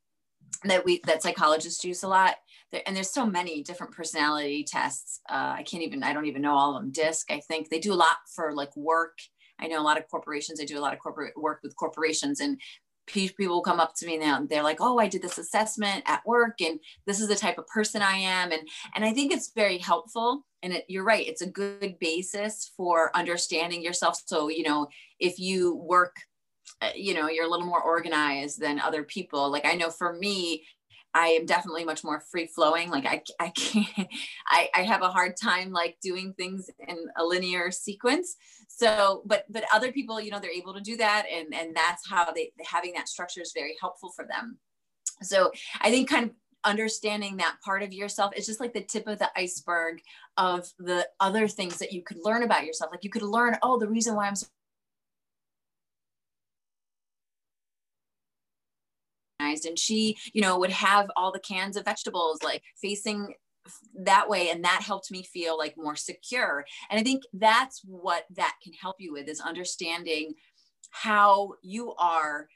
that 0.65 0.85
we 0.85 1.01
that 1.07 1.23
psychologists 1.23 1.85
use 1.85 2.03
a 2.03 2.09
lot. 2.09 2.37
There, 2.71 2.83
and 2.87 2.95
there's 2.95 3.11
so 3.11 3.27
many 3.27 3.63
different 3.63 3.93
personality 3.93 4.65
tests. 4.65 5.21
Uh, 5.29 5.55
i 5.59 5.63
can't 5.63 5.83
even 5.83 6.03
i 6.03 6.13
don't 6.13 6.27
even 6.27 6.43
know 6.43 6.55
all 6.55 6.77
of 6.77 6.83
them. 6.83 6.93
Disc 6.93 7.31
i 7.31 7.41
think 7.41 7.69
they 7.69 7.81
do 7.81 7.93
a 7.93 7.95
lot 7.95 8.17
for 8.35 8.55
like 8.55 8.75
work. 8.77 9.19
I 9.59 9.67
know 9.67 9.81
a 9.81 9.83
lot 9.83 9.99
of 9.99 10.09
corporations 10.09 10.59
they 10.59 10.67
do 10.67 10.79
a 10.79 10.81
lot 10.81 10.93
of 10.93 11.01
corporate 11.01 11.35
work 11.37 11.61
with 11.63 11.77
corporations 11.77 12.41
and 12.41 12.61
people 13.07 13.61
come 13.63 13.81
up 13.81 13.95
to 13.95 14.07
me 14.07 14.17
now 14.17 14.37
and 14.37 14.49
they're 14.49 14.63
like 14.63 14.81
oh 14.81 14.99
i 14.99 15.07
did 15.07 15.23
this 15.23 15.39
assessment 15.39 16.03
at 16.07 16.25
work 16.27 16.61
and 16.61 16.81
this 17.07 17.21
is 17.21 17.29
the 17.29 17.35
type 17.35 17.59
of 17.59 17.67
person 17.67 18.03
i 18.03 18.17
am. 18.17 18.53
And 18.53 18.63
and 18.95 19.05
i 19.05 19.13
think 19.13 19.33
it's 19.33 19.53
very 19.55 19.79
helpful. 19.79 20.45
And 20.63 20.73
it, 20.73 20.85
you're 20.89 21.05
right 21.05 21.27
it's 21.27 21.43
a 21.43 21.51
good 21.51 21.99
basis 21.99 22.73
for 22.77 23.15
understanding 23.15 23.83
yourself. 23.83 24.21
So 24.27 24.49
you 24.49 24.63
know 24.63 24.89
if 25.19 25.39
you 25.39 25.75
work 25.77 26.17
uh, 26.81 26.91
you 26.95 27.15
know 27.15 27.29
you're 27.29 27.47
a 27.47 27.51
little 27.51 27.67
more 27.67 27.83
organized 27.83 28.61
than 28.61 28.81
other 28.81 29.03
people 29.03 29.51
like 29.51 29.67
i 29.67 29.75
know 29.75 29.91
for 29.91 30.15
me 30.15 30.65
i 31.15 31.29
am 31.29 31.47
definitely 31.47 31.85
much 31.85 32.05
more 32.05 32.21
free 32.21 32.47
flowing 32.47 32.91
like 32.91 33.07
i, 33.07 33.23
I 33.41 33.49
can't 33.51 33.87
I, 34.47 34.69
I 34.75 34.83
have 34.83 35.03
a 35.03 35.09
hard 35.11 35.37
time 35.37 35.73
like 35.73 35.97
doing 36.03 36.35
things 36.35 36.71
in 36.87 36.97
a 37.17 37.25
linear 37.25 37.71
sequence. 37.71 38.37
So 38.69 39.23
but 39.27 39.45
but 39.51 39.65
other 39.73 39.93
people 39.93 40.21
you 40.21 40.31
know 40.31 40.41
they're 40.41 40.51
able 40.51 40.75
to 40.75 40.81
do 40.81 40.97
that 40.97 41.27
and 41.33 41.55
and 41.55 41.75
that's 41.75 42.09
how 42.09 42.31
they 42.33 42.53
having 42.65 42.93
that 42.95 43.09
structure 43.09 43.41
is 43.41 43.53
very 43.55 43.77
helpful 43.81 44.13
for 44.15 44.27
them. 44.27 44.59
So 45.23 45.53
i 45.81 45.91
think 45.91 46.09
kind 46.09 46.27
of 46.27 46.31
understanding 46.65 47.37
that 47.37 47.57
part 47.63 47.83
of 47.83 47.93
yourself 47.93 48.33
is 48.35 48.47
just 48.47 48.59
like 48.59 48.73
the 48.73 48.81
tip 48.81 49.07
of 49.07 49.19
the 49.19 49.31
iceberg 49.37 50.01
of 50.39 50.67
the 50.79 51.07
other 51.21 51.47
things 51.47 51.79
that 51.79 51.93
you 51.93 52.03
could 52.03 52.17
learn 52.23 52.43
about 52.43 52.65
yourself. 52.65 52.91
Like 52.91 53.05
you 53.05 53.11
could 53.11 53.23
learn 53.23 53.57
oh 53.63 53.79
the 53.79 53.89
reason 53.89 54.15
why 54.15 54.27
i'm 54.27 54.37
so 54.37 54.47
organized 59.55 59.67
and 59.67 59.79
she 59.79 60.17
you 60.33 60.43
know 60.43 60.59
would 60.59 60.71
have 60.71 61.11
all 61.17 61.33
the 61.33 61.39
cans 61.41 61.77
of 61.77 61.85
vegetables 61.85 62.43
like 62.43 62.63
facing 62.81 63.35
that 63.99 64.29
way 64.29 64.51
and 64.51 64.63
that 64.65 64.83
helped 64.83 65.11
me 65.11 65.23
feel 65.23 65.57
like 65.57 65.75
more 65.77 65.97
secure. 65.97 66.65
And 66.91 67.01
i 67.01 67.03
think 67.03 67.23
that's 67.33 67.81
what 67.85 68.25
that 68.37 68.55
can 68.63 68.73
help 68.75 68.97
you 68.99 69.13
with 69.13 69.29
is 69.29 69.41
understanding 69.41 70.35
how 70.91 71.55
you 71.63 71.95
are 71.99 72.49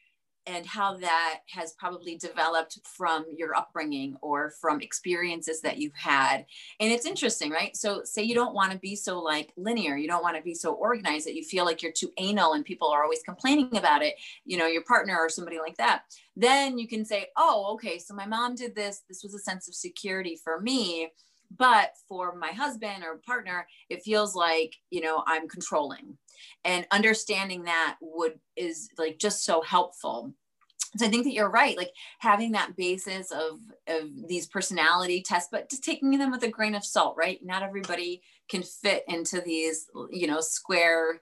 and 0.48 0.64
how 0.64 0.96
that 0.96 1.40
has 1.48 1.72
probably 1.72 2.16
developed 2.16 2.78
from 2.84 3.26
your 3.36 3.54
upbringing 3.54 4.16
or 4.22 4.50
from 4.60 4.80
experiences 4.80 5.60
that 5.60 5.76
you've 5.76 5.94
had. 5.94 6.46
And 6.80 6.90
it's 6.90 7.04
interesting, 7.04 7.50
right? 7.50 7.76
So, 7.76 8.02
say 8.04 8.22
you 8.22 8.34
don't 8.34 8.54
want 8.54 8.72
to 8.72 8.78
be 8.78 8.96
so 8.96 9.20
like 9.20 9.52
linear, 9.56 9.96
you 9.96 10.08
don't 10.08 10.22
want 10.22 10.36
to 10.36 10.42
be 10.42 10.54
so 10.54 10.72
organized 10.72 11.26
that 11.26 11.34
you 11.34 11.44
feel 11.44 11.66
like 11.66 11.82
you're 11.82 11.92
too 11.92 12.10
anal 12.16 12.54
and 12.54 12.64
people 12.64 12.88
are 12.88 13.02
always 13.02 13.22
complaining 13.22 13.76
about 13.76 14.02
it, 14.02 14.14
you 14.44 14.56
know, 14.56 14.66
your 14.66 14.84
partner 14.84 15.16
or 15.18 15.28
somebody 15.28 15.58
like 15.58 15.76
that. 15.76 16.02
Then 16.34 16.78
you 16.78 16.88
can 16.88 17.04
say, 17.04 17.26
oh, 17.36 17.72
okay, 17.74 17.98
so 17.98 18.14
my 18.14 18.26
mom 18.26 18.54
did 18.54 18.74
this. 18.74 19.02
This 19.08 19.22
was 19.22 19.34
a 19.34 19.38
sense 19.38 19.68
of 19.68 19.74
security 19.74 20.38
for 20.42 20.60
me 20.60 21.10
but 21.56 21.92
for 22.08 22.36
my 22.36 22.48
husband 22.48 23.02
or 23.04 23.20
partner 23.26 23.66
it 23.88 24.02
feels 24.02 24.34
like 24.34 24.74
you 24.90 25.00
know 25.00 25.22
i'm 25.26 25.48
controlling 25.48 26.16
and 26.64 26.86
understanding 26.90 27.64
that 27.64 27.96
would 28.00 28.38
is 28.56 28.88
like 28.98 29.18
just 29.18 29.44
so 29.44 29.62
helpful 29.62 30.32
so 30.96 31.06
I 31.06 31.10
think 31.10 31.24
that 31.24 31.32
you're 31.32 31.50
right. 31.50 31.76
Like 31.76 31.92
having 32.18 32.52
that 32.52 32.76
basis 32.76 33.30
of 33.30 33.58
of 33.86 34.08
these 34.26 34.46
personality 34.46 35.22
tests, 35.22 35.48
but 35.52 35.68
just 35.68 35.84
taking 35.84 36.10
them 36.16 36.30
with 36.30 36.42
a 36.44 36.48
grain 36.48 36.74
of 36.74 36.84
salt, 36.84 37.14
right? 37.18 37.38
Not 37.42 37.62
everybody 37.62 38.22
can 38.48 38.62
fit 38.62 39.04
into 39.06 39.40
these, 39.40 39.86
you 40.10 40.26
know, 40.26 40.40
square 40.40 41.20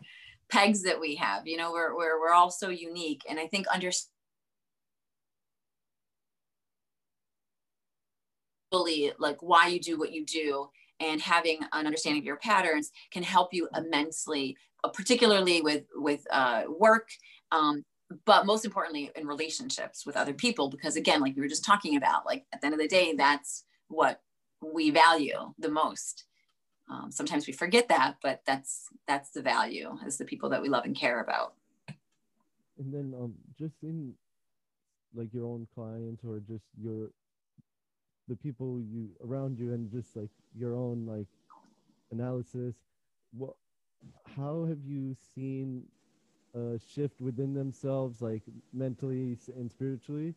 pegs 0.49 0.83
that 0.85 1.01
we 1.01 1.17
have. 1.17 1.47
You 1.47 1.57
know, 1.57 1.73
we're 1.73 1.97
we're 1.97 2.21
we're 2.21 2.33
all 2.33 2.51
so 2.51 2.69
unique, 2.69 3.23
and 3.29 3.41
I 3.41 3.49
think 3.49 3.67
understanding 3.69 4.13
like 9.19 9.39
why 9.41 9.69
you 9.69 9.81
do 9.81 9.99
what 9.99 10.13
you 10.13 10.25
do 10.25 10.69
and 11.01 11.21
having 11.21 11.59
an 11.73 11.87
understanding 11.87 12.21
of 12.21 12.25
your 12.25 12.37
patterns 12.37 12.91
can 13.11 13.23
help 13.23 13.53
you 13.53 13.69
immensely 13.77 14.57
uh, 14.85 14.89
particularly 14.89 15.61
with 15.61 15.85
with 15.95 16.27
uh, 16.31 16.63
work 16.69 17.09
um, 17.53 17.85
but 18.25 18.47
most 18.47 18.65
importantly 18.65 19.11
in 19.17 19.27
relationships 19.27 20.07
with 20.07 20.17
other 20.17 20.35
people 20.35 20.69
because 20.69 20.97
again 20.97 21.21
like 21.21 21.35
we 21.35 21.43
were 21.43 21.49
just 21.49 21.65
talking 21.65 21.97
about 21.97 22.25
like 22.25 22.45
at 22.53 22.61
the 22.61 22.67
end 22.67 22.75
of 22.75 22.81
the 22.81 22.89
day 22.89 23.15
that's 23.17 23.65
what 23.89 24.21
we 24.61 24.91
value 24.91 25.53
the 25.59 25.71
most. 25.71 26.25
Um, 26.89 27.11
sometimes 27.11 27.47
we 27.47 27.53
forget 27.53 27.89
that 27.89 28.17
but 28.23 28.43
that's 28.47 28.89
that's 29.09 29.31
the 29.31 29.43
value 29.43 29.99
as 30.07 30.19
the 30.19 30.25
people 30.25 30.51
that 30.51 30.63
we 30.63 30.69
love 30.69 30.85
and 30.85 30.97
care 30.97 31.21
about. 31.21 31.55
And 32.79 32.93
then 32.93 33.15
um 33.19 33.35
just 33.59 33.75
in 33.83 34.15
like 35.15 35.33
your 35.33 35.47
own 35.47 35.67
clients 35.75 36.23
or 36.25 36.41
just 36.41 36.65
your 36.81 37.11
the 38.29 38.37
people 38.37 38.81
you 38.81 39.11
around 39.25 39.59
you 39.59 39.73
and 39.73 39.91
just 39.91 40.17
like 40.17 40.31
your 40.59 40.75
own 40.75 41.07
like 41.07 41.27
analysis 42.11 42.75
what 43.33 43.55
how 44.37 44.65
have 44.65 44.85
you 44.85 45.15
seen 45.35 45.83
a 46.55 46.79
shift 46.79 47.21
within 47.21 47.55
themselves 47.55 48.23
like 48.23 48.43
mentally 48.73 49.37
and 49.57 49.71
spiritually 49.71 50.35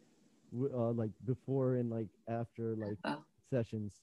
uh, 0.74 0.92
like 0.92 1.12
before 1.26 1.76
and 1.76 1.90
like 1.90 2.08
after 2.28 2.76
like 2.76 2.98
oh. 3.06 3.24
sessions 3.50 3.94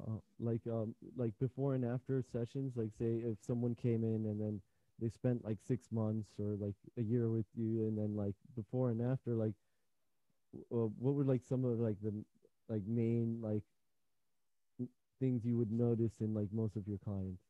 uh, 0.00 0.16
like 0.38 0.60
um 0.70 0.94
like 1.16 1.32
before 1.38 1.74
and 1.74 1.84
after 1.84 2.22
sessions 2.32 2.72
like 2.76 2.90
say 2.98 3.20
if 3.24 3.36
someone 3.46 3.74
came 3.74 4.02
in 4.02 4.26
and 4.26 4.40
then 4.40 4.60
they 5.00 5.08
spent 5.08 5.44
like 5.44 5.58
six 5.66 5.86
months 5.90 6.28
or 6.38 6.56
like 6.60 6.74
a 6.98 7.02
year 7.02 7.28
with 7.28 7.46
you 7.56 7.86
and 7.86 7.96
then 7.96 8.16
like 8.16 8.34
before 8.56 8.90
and 8.90 9.00
after 9.00 9.32
like 9.32 9.54
uh, 10.72 10.88
what 10.98 11.14
were 11.14 11.24
like 11.24 11.42
some 11.48 11.64
of 11.64 11.78
like 11.78 11.96
the 12.02 12.12
like 12.68 12.82
main 12.86 13.40
like 13.42 13.62
things 15.20 15.44
you 15.44 15.56
would 15.56 15.70
notice 15.70 16.12
in 16.20 16.34
like 16.34 16.48
most 16.52 16.76
of 16.76 16.88
your 16.88 16.98
clients? 16.98 17.42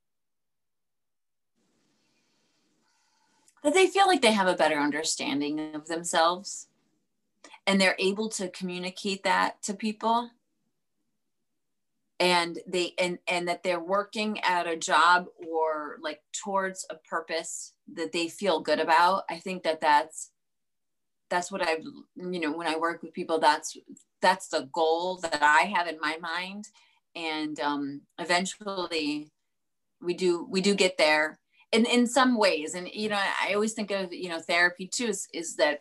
That 3.62 3.74
they 3.74 3.86
feel 3.86 4.06
like 4.06 4.22
they 4.22 4.32
have 4.32 4.48
a 4.48 4.56
better 4.56 4.78
understanding 4.78 5.74
of 5.74 5.86
themselves 5.86 6.68
and 7.66 7.80
they're 7.80 7.96
able 7.98 8.28
to 8.30 8.48
communicate 8.48 9.22
that 9.22 9.62
to 9.62 9.74
people. 9.74 10.30
And 12.18 12.58
they 12.66 12.94
and 12.98 13.18
and 13.26 13.48
that 13.48 13.62
they're 13.62 13.80
working 13.80 14.40
at 14.40 14.66
a 14.66 14.76
job 14.76 15.26
or 15.48 15.69
like 16.02 16.20
towards 16.32 16.86
a 16.90 16.94
purpose 17.08 17.74
that 17.94 18.12
they 18.12 18.28
feel 18.28 18.60
good 18.60 18.80
about 18.80 19.24
i 19.30 19.38
think 19.38 19.62
that 19.62 19.80
that's 19.80 20.30
that's 21.28 21.50
what 21.50 21.66
i've 21.66 21.82
you 22.16 22.40
know 22.40 22.52
when 22.52 22.66
i 22.66 22.76
work 22.76 23.02
with 23.02 23.12
people 23.12 23.38
that's 23.38 23.76
that's 24.22 24.48
the 24.48 24.68
goal 24.72 25.18
that 25.18 25.42
i 25.42 25.62
have 25.62 25.86
in 25.86 25.98
my 26.00 26.18
mind. 26.20 26.66
And 27.14 27.58
um 27.60 28.02
eventually 28.18 29.30
we 30.00 30.14
do 30.14 30.46
we 30.48 30.60
do 30.60 30.74
get 30.74 30.96
there 30.98 31.38
in 31.72 31.86
in 31.86 32.06
some 32.06 32.36
ways. 32.38 32.74
And 32.74 32.88
you 32.88 33.08
know 33.08 33.20
i 33.42 33.54
always 33.54 33.72
think 33.72 33.90
of 33.90 34.12
you 34.12 34.28
know 34.28 34.38
therapy 34.38 34.88
too 34.92 35.06
is, 35.06 35.26
is 35.34 35.56
that 35.56 35.80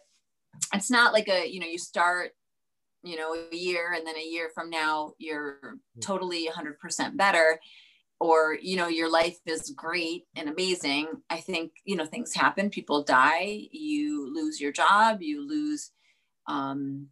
it's 0.74 0.90
not 0.90 1.14
like 1.14 1.28
a 1.28 1.48
you 1.50 1.60
know 1.60 1.68
you 1.68 1.78
start 1.78 2.32
you 3.04 3.16
know 3.16 3.34
a 3.34 3.56
year 3.56 3.94
and 3.94 4.06
then 4.06 4.18
a 4.18 4.28
year 4.28 4.50
from 4.54 4.70
now 4.70 5.14
you're 5.20 5.78
totally 6.02 6.50
100% 6.50 7.16
better 7.16 7.60
or 8.20 8.58
you 8.62 8.76
know 8.76 8.88
your 8.88 9.10
life 9.10 9.40
is 9.46 9.72
great 9.76 10.26
and 10.36 10.50
amazing 10.50 11.08
i 11.30 11.38
think 11.38 11.72
you 11.86 11.96
know 11.96 12.06
things 12.06 12.34
happen 12.34 12.70
people 12.70 13.04
die 13.04 13.68
you 13.72 14.34
lose 14.34 14.60
your 14.60 14.72
job 14.72 15.22
you 15.22 15.48
lose 15.48 15.92
um, 16.48 17.08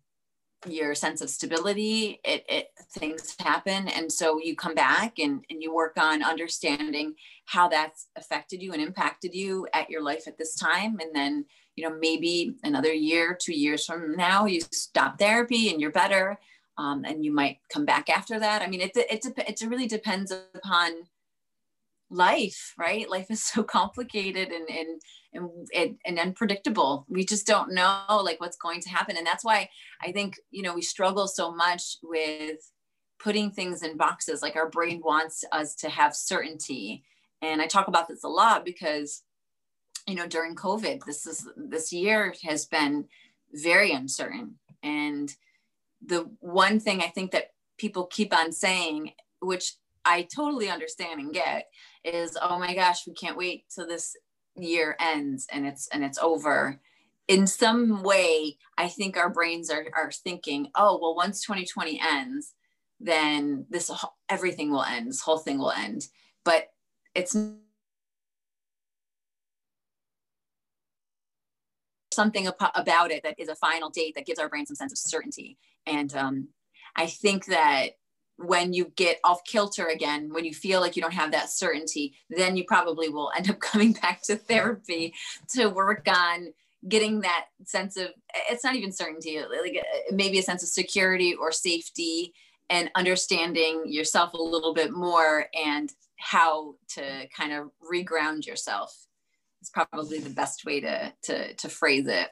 your 0.67 0.95
sense 0.95 1.21
of 1.21 1.29
stability 1.29 2.19
it, 2.23 2.43
it 2.49 2.69
things 2.91 3.35
happen. 3.39 3.87
And 3.89 4.11
so 4.11 4.39
you 4.41 4.55
come 4.55 4.73
back 4.73 5.19
and, 5.19 5.43
and 5.49 5.61
you 5.61 5.73
work 5.73 5.97
on 5.97 6.23
understanding 6.23 7.15
how 7.45 7.67
that's 7.67 8.07
affected 8.15 8.61
you 8.61 8.73
and 8.73 8.81
impacted 8.81 9.33
you 9.33 9.67
at 9.73 9.89
your 9.89 10.01
life 10.01 10.27
at 10.27 10.37
this 10.37 10.55
time. 10.55 10.99
And 10.99 11.13
then 11.13 11.45
you 11.75 11.87
know 11.87 11.95
maybe 11.99 12.55
another 12.63 12.91
year 12.91 13.37
two 13.39 13.53
years 13.53 13.85
from 13.85 14.15
now 14.15 14.45
you 14.45 14.61
stop 14.71 15.19
therapy 15.19 15.69
and 15.69 15.79
you're 15.79 15.91
better 15.91 16.39
um, 16.77 17.05
and 17.05 17.23
you 17.25 17.33
might 17.33 17.59
come 17.69 17.85
back 17.85 18.09
after 18.09 18.39
that. 18.39 18.61
I 18.61 18.67
mean 18.67 18.81
it, 18.81 18.95
it, 18.95 19.25
it, 19.25 19.61
it 19.61 19.67
really 19.67 19.87
depends 19.87 20.31
upon 20.31 21.07
life 22.09 22.73
right? 22.77 23.09
Life 23.17 23.29
is 23.29 23.43
so 23.43 23.63
complicated 23.63 24.49
and 24.49 24.69
and 24.69 25.01
and, 25.73 25.97
and 26.05 26.19
unpredictable. 26.19 27.05
We 27.09 27.25
just 27.25 27.45
don't 27.45 27.73
know 27.73 28.21
like 28.23 28.39
what's 28.39 28.57
going 28.57 28.81
to 28.81 28.89
happen. 28.89 29.17
And 29.17 29.27
that's 29.27 29.43
why 29.43 29.69
i 30.01 30.11
think 30.11 30.39
you 30.51 30.63
know 30.63 30.73
we 30.73 30.81
struggle 30.81 31.27
so 31.27 31.51
much 31.51 31.97
with 32.03 32.71
putting 33.19 33.51
things 33.51 33.83
in 33.83 33.97
boxes. 33.97 34.41
Like 34.41 34.55
our 34.55 34.69
brain 34.69 35.01
wants 35.03 35.43
us 35.51 35.75
to 35.75 35.89
have 35.89 36.15
certainty. 36.15 37.03
And 37.41 37.61
i 37.61 37.67
talk 37.67 37.87
about 37.87 38.07
this 38.07 38.23
a 38.23 38.29
lot 38.29 38.65
because 38.65 39.23
you 40.07 40.15
know 40.15 40.27
during 40.27 40.55
covid 40.55 41.03
this 41.05 41.27
is 41.27 41.47
this 41.55 41.91
year 41.91 42.33
has 42.43 42.65
been 42.65 43.05
very 43.53 43.91
uncertain. 43.91 44.55
And 44.83 45.35
the 46.05 46.29
one 46.39 46.79
thing 46.79 47.01
i 47.01 47.07
think 47.07 47.31
that 47.31 47.51
people 47.77 48.05
keep 48.05 48.33
on 48.35 48.51
saying 48.51 49.11
which 49.41 49.73
i 50.05 50.21
totally 50.23 50.69
understand 50.69 51.19
and 51.19 51.33
get 51.33 51.67
is 52.03 52.37
oh 52.41 52.59
my 52.59 52.73
gosh 52.73 53.07
we 53.07 53.13
can't 53.13 53.37
wait 53.37 53.65
till 53.73 53.87
this 53.87 54.15
year 54.55 54.95
ends 54.99 55.45
and 55.51 55.67
it's 55.67 55.87
and 55.89 56.03
it's 56.03 56.17
over. 56.17 56.79
In 57.27 57.45
some 57.45 58.03
way 58.03 58.57
i 58.77 58.87
think 58.87 59.17
our 59.17 59.29
brains 59.29 59.69
are, 59.69 59.85
are 59.95 60.11
thinking 60.11 60.69
oh 60.75 60.97
well 61.01 61.15
once 61.15 61.41
2020 61.41 61.99
ends 62.01 62.53
then 62.99 63.65
this 63.69 63.91
everything 64.29 64.71
will 64.71 64.83
end. 64.83 65.07
This 65.07 65.21
whole 65.21 65.37
thing 65.37 65.59
will 65.59 65.71
end. 65.71 66.07
But 66.43 66.69
it's 67.13 67.35
something 72.17 72.49
about 72.75 73.11
it 73.11 73.21
that 73.23 73.35
is 73.37 73.47
a 73.47 73.55
final 73.55 73.89
date 73.89 74.15
that 74.15 74.25
gives 74.25 74.39
our 74.39 74.49
brain 74.49 74.65
some 74.65 74.75
sense 74.75 74.91
of 74.91 74.97
certainty. 74.97 75.57
And 75.85 76.13
um, 76.15 76.47
I 76.95 77.05
think 77.05 77.45
that 77.45 77.91
when 78.37 78.73
you 78.73 78.91
get 78.95 79.19
off 79.23 79.43
kilter 79.45 79.85
again, 79.85 80.33
when 80.33 80.43
you 80.43 80.53
feel 80.53 80.81
like 80.81 80.95
you 80.95 81.01
don't 81.01 81.13
have 81.13 81.31
that 81.31 81.51
certainty, 81.51 82.15
then 82.29 82.57
you 82.57 82.63
probably 82.65 83.07
will 83.07 83.31
end 83.37 83.49
up 83.49 83.59
coming 83.71 83.93
back 83.93 84.23
to 84.23 84.35
therapy 84.35 85.13
to 85.49 85.67
work 85.67 86.07
on 86.07 86.53
getting 86.87 87.21
that 87.21 87.45
sense 87.65 87.97
of 87.97 88.09
it's 88.49 88.63
not 88.63 88.75
even 88.75 88.91
certainty 88.91 89.39
like 89.39 89.83
maybe 90.11 90.37
a 90.37 90.43
sense 90.43 90.61
of 90.61 90.69
security 90.69 91.33
or 91.33 91.51
safety 91.51 92.33
and 92.69 92.91
understanding 92.95 93.83
yourself 93.87 94.33
a 94.33 94.41
little 94.41 94.75
bit 94.75 94.91
more 94.91 95.47
and 95.65 95.91
how 96.17 96.75
to 96.87 97.27
kind 97.35 97.51
of 97.51 97.71
reground 97.91 98.45
yourself 98.45 99.06
is 99.67 99.85
probably 99.89 100.19
the 100.19 100.29
best 100.29 100.65
way 100.65 100.79
to 100.81 101.13
to 101.23 101.53
to 101.53 101.69
phrase 101.69 102.07
it. 102.07 102.29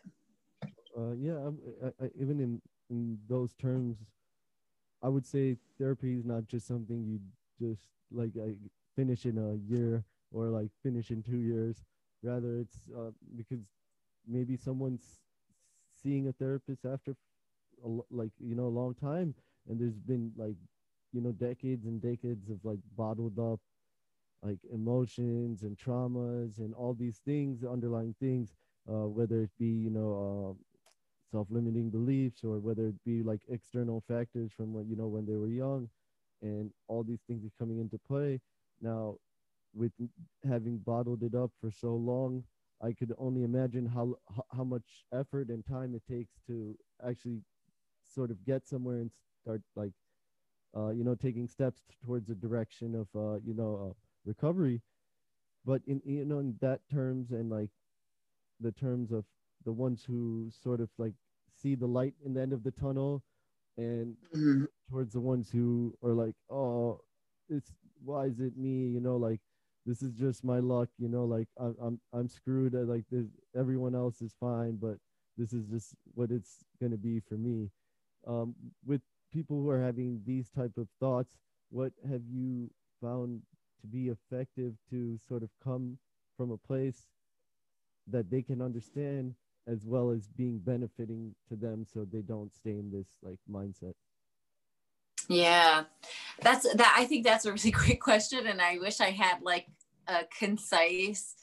Uh, 0.98 1.13
yeah, 1.19 1.38
I, 1.84 2.06
I, 2.06 2.10
even 2.19 2.39
in 2.39 2.62
in 2.89 3.17
those 3.28 3.54
terms, 3.56 3.98
I 5.04 5.10
would 5.10 5.26
say 5.26 5.58
therapy 5.78 6.13
is 6.13 6.26
not 6.26 6.48
just 6.48 6.67
something 6.67 7.04
you 7.06 7.19
just 7.60 7.88
like 8.12 8.32
finish 8.95 9.26
in 9.26 9.38
a 9.38 9.71
year 9.71 10.04
or 10.32 10.48
like 10.48 10.69
finish 10.84 11.12
in 11.12 11.24
two 11.24 11.38
years. 11.38 11.84
Rather, 12.24 12.60
it's 12.60 12.78
uh, 12.98 13.12
because 13.36 13.63
maybe 14.28 14.58
someone's 14.58 15.21
seeing 16.02 16.28
a 16.28 16.34
therapist 16.34 16.86
after 16.86 17.15
a, 17.84 17.89
like 18.10 18.32
you 18.39 18.56
know 18.56 18.65
a 18.65 18.78
long 18.82 18.93
time, 18.93 19.36
and 19.69 19.80
there's 19.80 20.00
been 20.00 20.32
like 20.38 20.56
you 21.12 21.21
know 21.21 21.32
decades 21.32 21.86
and 21.86 22.02
decades 22.02 22.50
of 22.50 22.60
like 22.63 22.80
bottled 22.95 23.38
up 23.39 23.60
like 24.46 24.60
emotions 24.74 25.64
and 25.64 25.78
traumas 25.78 26.60
and 26.60 26.74
all 26.76 26.94
these 26.94 27.20
things, 27.26 27.64
underlying 27.64 28.16
things, 28.20 28.54
uh, 28.90 29.08
whether 29.08 29.42
it 29.44 29.52
be, 29.60 29.68
you 29.68 29.90
know, 29.90 30.56
uh, 30.58 30.64
self-limiting 31.32 31.90
beliefs 31.90 32.44
or 32.44 32.60
whether 32.60 32.88
it 32.88 33.04
be 33.06 33.24
like 33.24 33.42
external 33.50 34.04
factors 34.08 34.52
from 34.52 34.74
when, 34.74 34.88
you 34.90 34.96
know, 34.96 35.08
when 35.08 35.26
they 35.26 35.36
were 35.36 35.48
young 35.50 35.90
and 36.42 36.72
all 36.88 37.04
these 37.04 37.22
things 37.28 37.46
are 37.46 37.52
coming 37.60 37.80
into 37.80 37.98
play. 38.08 38.40
Now, 38.82 39.18
with 39.74 39.92
having 40.48 40.78
bottled 40.80 41.24
it 41.24 41.36
up 41.36 41.52
for 41.60 41.72
so 41.72 41.96
long, 41.96 42.44
I 42.82 42.94
could 42.94 43.14
only 43.18 43.44
imagine 43.44 43.86
how 43.88 44.16
how 44.52 44.64
much 44.64 45.06
effort 45.14 45.50
and 45.50 45.66
time 45.66 45.96
it 45.96 46.04
takes 46.12 46.34
to 46.48 46.78
actually 47.08 47.42
sort 48.04 48.32
of 48.32 48.44
get 48.46 48.68
somewhere 48.68 48.98
and 48.98 49.12
start 49.42 49.62
like 49.76 49.94
uh, 50.78 50.90
you 50.90 51.04
know, 51.04 51.16
taking 51.16 51.48
steps 51.48 51.84
towards 52.04 52.30
a 52.30 52.36
direction 52.36 52.96
of, 52.96 53.08
uh, 53.16 53.40
you 53.46 53.54
know, 53.54 53.92
uh, 53.92 53.94
recovery. 54.26 54.82
But 55.66 55.82
in, 55.88 56.02
you 56.06 56.26
know, 56.26 56.40
in 56.40 56.56
that 56.62 56.82
terms 56.92 57.32
and 57.32 57.50
like 57.50 57.70
the 58.60 58.72
terms 58.72 59.12
of 59.12 59.26
the 59.66 59.72
ones 59.72 60.04
who 60.08 60.50
sort 60.64 60.80
of 60.80 60.90
like 60.98 61.14
see 61.56 61.76
the 61.76 61.88
light 61.88 62.14
in 62.24 62.34
the 62.34 62.42
end 62.42 62.54
of 62.54 62.64
the 62.64 62.72
tunnel 62.72 63.24
and 63.78 64.16
mm-hmm. 64.36 64.66
towards 64.90 65.14
the 65.14 65.20
ones 65.20 65.50
who 65.52 65.96
are 66.04 66.14
like, 66.14 66.36
oh, 66.50 67.02
it's 67.50 67.72
why 68.04 68.26
is 68.26 68.40
it 68.40 68.58
me? 68.58 68.88
You 68.88 69.00
know, 69.00 69.18
like 69.18 69.40
this 69.86 70.02
is 70.02 70.14
just 70.14 70.44
my 70.44 70.60
luck. 70.60 70.90
You 70.98 71.10
know, 71.10 71.26
like 71.26 71.48
I'm 71.60 71.76
I'm 71.82 72.00
I'm 72.14 72.30
screwed. 72.30 72.74
Like 72.74 73.06
this, 73.12 73.26
everyone 73.58 73.96
else 73.96 74.22
is 74.22 74.36
fine, 74.40 74.78
but 74.82 74.98
this 75.38 75.54
is 75.54 75.66
just 75.68 75.96
what 76.14 76.32
it's 76.32 76.64
gonna 76.82 76.98
be 76.98 77.20
for 77.20 77.36
me. 77.36 77.70
Um, 78.28 78.56
with 78.86 79.02
people 79.32 79.62
who 79.62 79.70
are 79.70 79.82
having 79.82 80.22
these 80.26 80.50
type 80.50 80.78
of 80.78 80.88
thoughts, 81.00 81.36
what 81.70 81.92
have 82.10 82.22
you 82.32 82.70
found 83.02 83.42
to 83.86 83.98
be 83.98 84.10
effective 84.10 84.74
to 84.89 85.19
sort 85.28 85.43
of 85.43 85.50
come 85.63 85.98
from 86.38 86.52
a 86.52 86.58
place 86.58 87.08
that 88.08 88.30
they 88.30 88.41
can 88.41 88.62
understand 88.62 89.36
as 89.67 89.86
well 89.86 90.12
as 90.12 90.28
being 90.28 90.60
benefiting 90.60 91.34
to 91.50 91.56
them 91.56 91.86
so 91.91 92.06
they 92.06 92.21
don't 92.21 92.54
stay 92.54 92.71
in 92.71 92.91
this 92.91 93.08
like 93.24 93.39
mindset. 93.52 93.93
Yeah. 95.28 95.86
That's 96.41 96.71
that 96.76 96.95
i 96.98 97.06
think 97.06 97.26
that's 97.26 97.45
a 97.45 97.54
really 97.54 97.71
great 97.82 98.02
question 98.02 98.45
and 98.45 98.62
i 98.62 98.78
wish 98.78 99.02
i 99.02 99.10
had 99.10 99.41
like 99.41 99.67
a 100.08 100.19
concise 100.38 101.36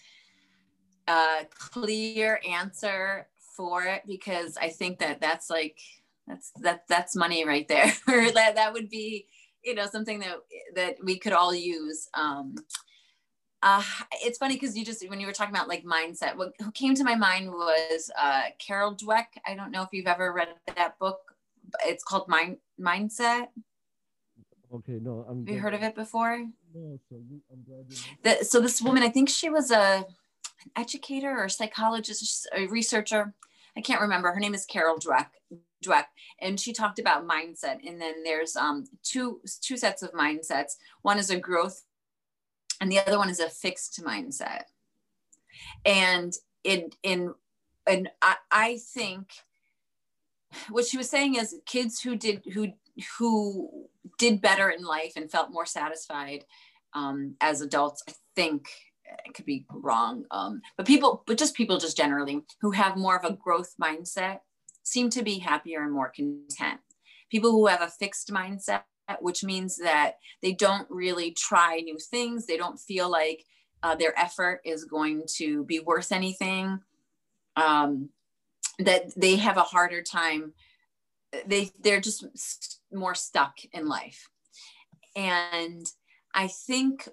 uh 1.08 1.42
clear 1.50 2.40
answer 2.48 3.26
for 3.56 3.84
it 3.84 4.02
because 4.06 4.56
i 4.56 4.68
think 4.68 5.00
that 5.00 5.20
that's 5.20 5.50
like 5.50 5.78
that's 6.26 6.52
that 6.60 6.84
that's 6.88 7.16
money 7.16 7.44
right 7.46 7.66
there. 7.68 7.92
That 8.06 8.54
that 8.54 8.72
would 8.72 8.88
be 8.88 9.26
you 9.64 9.74
know 9.74 9.86
something 9.86 10.20
that 10.20 10.36
that 10.74 10.96
we 11.02 11.18
could 11.18 11.32
all 11.32 11.54
use 11.54 12.08
um 12.14 12.54
uh, 13.62 13.82
it's 14.24 14.38
funny 14.38 14.56
because 14.56 14.76
you 14.76 14.84
just 14.84 15.08
when 15.08 15.20
you 15.20 15.26
were 15.26 15.32
talking 15.32 15.54
about 15.54 15.68
like 15.68 15.84
mindset, 15.84 16.36
what 16.36 16.52
came 16.74 16.94
to 16.96 17.04
my 17.04 17.14
mind 17.14 17.48
was 17.48 18.10
uh, 18.18 18.42
Carol 18.58 18.94
Dweck. 18.96 19.26
I 19.46 19.54
don't 19.54 19.70
know 19.70 19.82
if 19.82 19.90
you've 19.92 20.08
ever 20.08 20.32
read 20.32 20.48
that 20.74 20.98
book. 20.98 21.20
It's 21.86 22.02
called 22.02 22.26
Mind 22.26 22.56
Mindset. 22.80 23.48
Okay, 24.74 24.98
no, 25.00 25.24
I'm. 25.28 25.46
Have 25.46 25.54
you 25.54 25.60
heard 25.60 25.74
of 25.74 25.82
it 25.82 25.94
before? 25.94 26.38
No, 26.74 26.98
so 27.08 27.16
you, 27.30 27.40
I'm 27.52 27.62
glad 27.62 27.84
you. 27.88 27.96
The, 28.22 28.44
so 28.44 28.60
this 28.60 28.82
woman, 28.82 29.02
I 29.04 29.10
think 29.10 29.28
she 29.28 29.48
was 29.48 29.70
a 29.70 30.04
an 30.64 30.70
educator 30.76 31.36
or 31.36 31.48
psychologist, 31.48 32.48
a 32.56 32.66
researcher. 32.66 33.32
I 33.76 33.80
can't 33.80 34.00
remember. 34.00 34.32
Her 34.32 34.40
name 34.40 34.54
is 34.54 34.66
Carol 34.66 34.98
Dweck. 34.98 35.28
Dweck, 35.84 36.04
and 36.40 36.60
she 36.60 36.72
talked 36.72 36.98
about 36.98 37.26
mindset. 37.26 37.78
And 37.86 38.00
then 38.00 38.22
there's 38.22 38.54
um, 38.54 38.84
two 39.02 39.40
two 39.60 39.76
sets 39.76 40.02
of 40.02 40.12
mindsets. 40.12 40.76
One 41.02 41.18
is 41.18 41.30
a 41.30 41.38
growth 41.38 41.82
and 42.82 42.90
the 42.90 42.98
other 42.98 43.16
one 43.16 43.30
is 43.30 43.38
a 43.38 43.48
fixed 43.48 44.02
mindset 44.04 44.64
and 45.84 46.34
in 46.64 46.90
in 47.04 47.32
and 47.86 48.10
I, 48.20 48.36
I 48.50 48.78
think 48.78 49.28
what 50.68 50.84
she 50.84 50.98
was 50.98 51.08
saying 51.08 51.36
is 51.36 51.54
kids 51.64 52.00
who 52.00 52.16
did 52.16 52.42
who 52.52 52.72
who 53.18 53.86
did 54.18 54.42
better 54.42 54.68
in 54.68 54.84
life 54.84 55.12
and 55.14 55.30
felt 55.30 55.52
more 55.52 55.64
satisfied 55.64 56.44
um, 56.92 57.36
as 57.40 57.60
adults 57.60 58.02
i 58.08 58.12
think 58.34 58.66
it 59.26 59.34
could 59.34 59.46
be 59.46 59.64
wrong 59.70 60.24
um, 60.30 60.60
but 60.76 60.86
people 60.86 61.22
but 61.26 61.38
just 61.38 61.54
people 61.54 61.78
just 61.78 61.96
generally 61.96 62.40
who 62.60 62.70
have 62.70 62.96
more 62.96 63.16
of 63.16 63.24
a 63.24 63.36
growth 63.36 63.74
mindset 63.82 64.40
seem 64.82 65.08
to 65.10 65.22
be 65.22 65.38
happier 65.38 65.82
and 65.82 65.92
more 65.92 66.12
content 66.14 66.80
people 67.30 67.50
who 67.50 67.66
have 67.66 67.82
a 67.82 67.88
fixed 67.88 68.30
mindset 68.30 68.82
which 69.20 69.44
means 69.44 69.76
that 69.76 70.16
they 70.42 70.52
don't 70.52 70.86
really 70.90 71.32
try 71.32 71.80
new 71.80 71.98
things. 71.98 72.46
They 72.46 72.56
don't 72.56 72.78
feel 72.78 73.10
like 73.10 73.44
uh, 73.82 73.94
their 73.94 74.18
effort 74.18 74.60
is 74.64 74.84
going 74.84 75.24
to 75.36 75.64
be 75.64 75.80
worth 75.80 76.12
anything. 76.12 76.80
Um, 77.56 78.10
that 78.78 79.12
they 79.16 79.36
have 79.36 79.56
a 79.56 79.62
harder 79.62 80.02
time. 80.02 80.52
They 81.46 81.70
they're 81.80 82.00
just 82.00 82.80
more 82.92 83.14
stuck 83.14 83.58
in 83.72 83.86
life, 83.86 84.28
and 85.14 85.84
I 86.34 86.48
think 86.48 87.08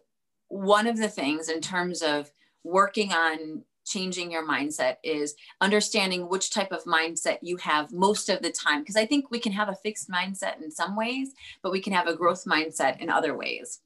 one 0.49 0.87
of 0.87 0.97
the 0.97 1.07
things 1.07 1.49
in 1.49 1.61
terms 1.61 2.01
of 2.01 2.31
working 2.63 3.13
on 3.13 3.63
changing 3.85 4.31
your 4.31 4.47
mindset 4.47 4.97
is 5.03 5.35
understanding 5.61 6.29
which 6.29 6.51
type 6.51 6.71
of 6.71 6.83
mindset 6.83 7.39
you 7.41 7.57
have 7.57 7.91
most 7.91 8.29
of 8.29 8.41
the 8.41 8.51
time. 8.51 8.81
Because 8.81 8.95
I 8.95 9.05
think 9.05 9.31
we 9.31 9.39
can 9.39 9.51
have 9.51 9.69
a 9.69 9.75
fixed 9.75 10.09
mindset 10.09 10.61
in 10.61 10.69
some 10.69 10.95
ways, 10.95 11.31
but 11.63 11.71
we 11.71 11.81
can 11.81 11.93
have 11.93 12.07
a 12.07 12.15
growth 12.15 12.45
mindset 12.45 12.99
in 12.99 13.09
other 13.09 13.35
ways. 13.35 13.79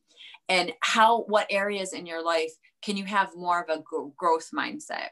And 0.50 0.74
how, 0.82 1.22
what 1.24 1.48
areas 1.50 1.94
in 1.94 2.06
your 2.06 2.24
life 2.24 2.52
can 2.82 2.98
you 2.98 3.06
have 3.06 3.36
more 3.36 3.62
of 3.62 3.70
a 3.70 3.82
growth 4.18 4.50
mindset? 4.54 5.10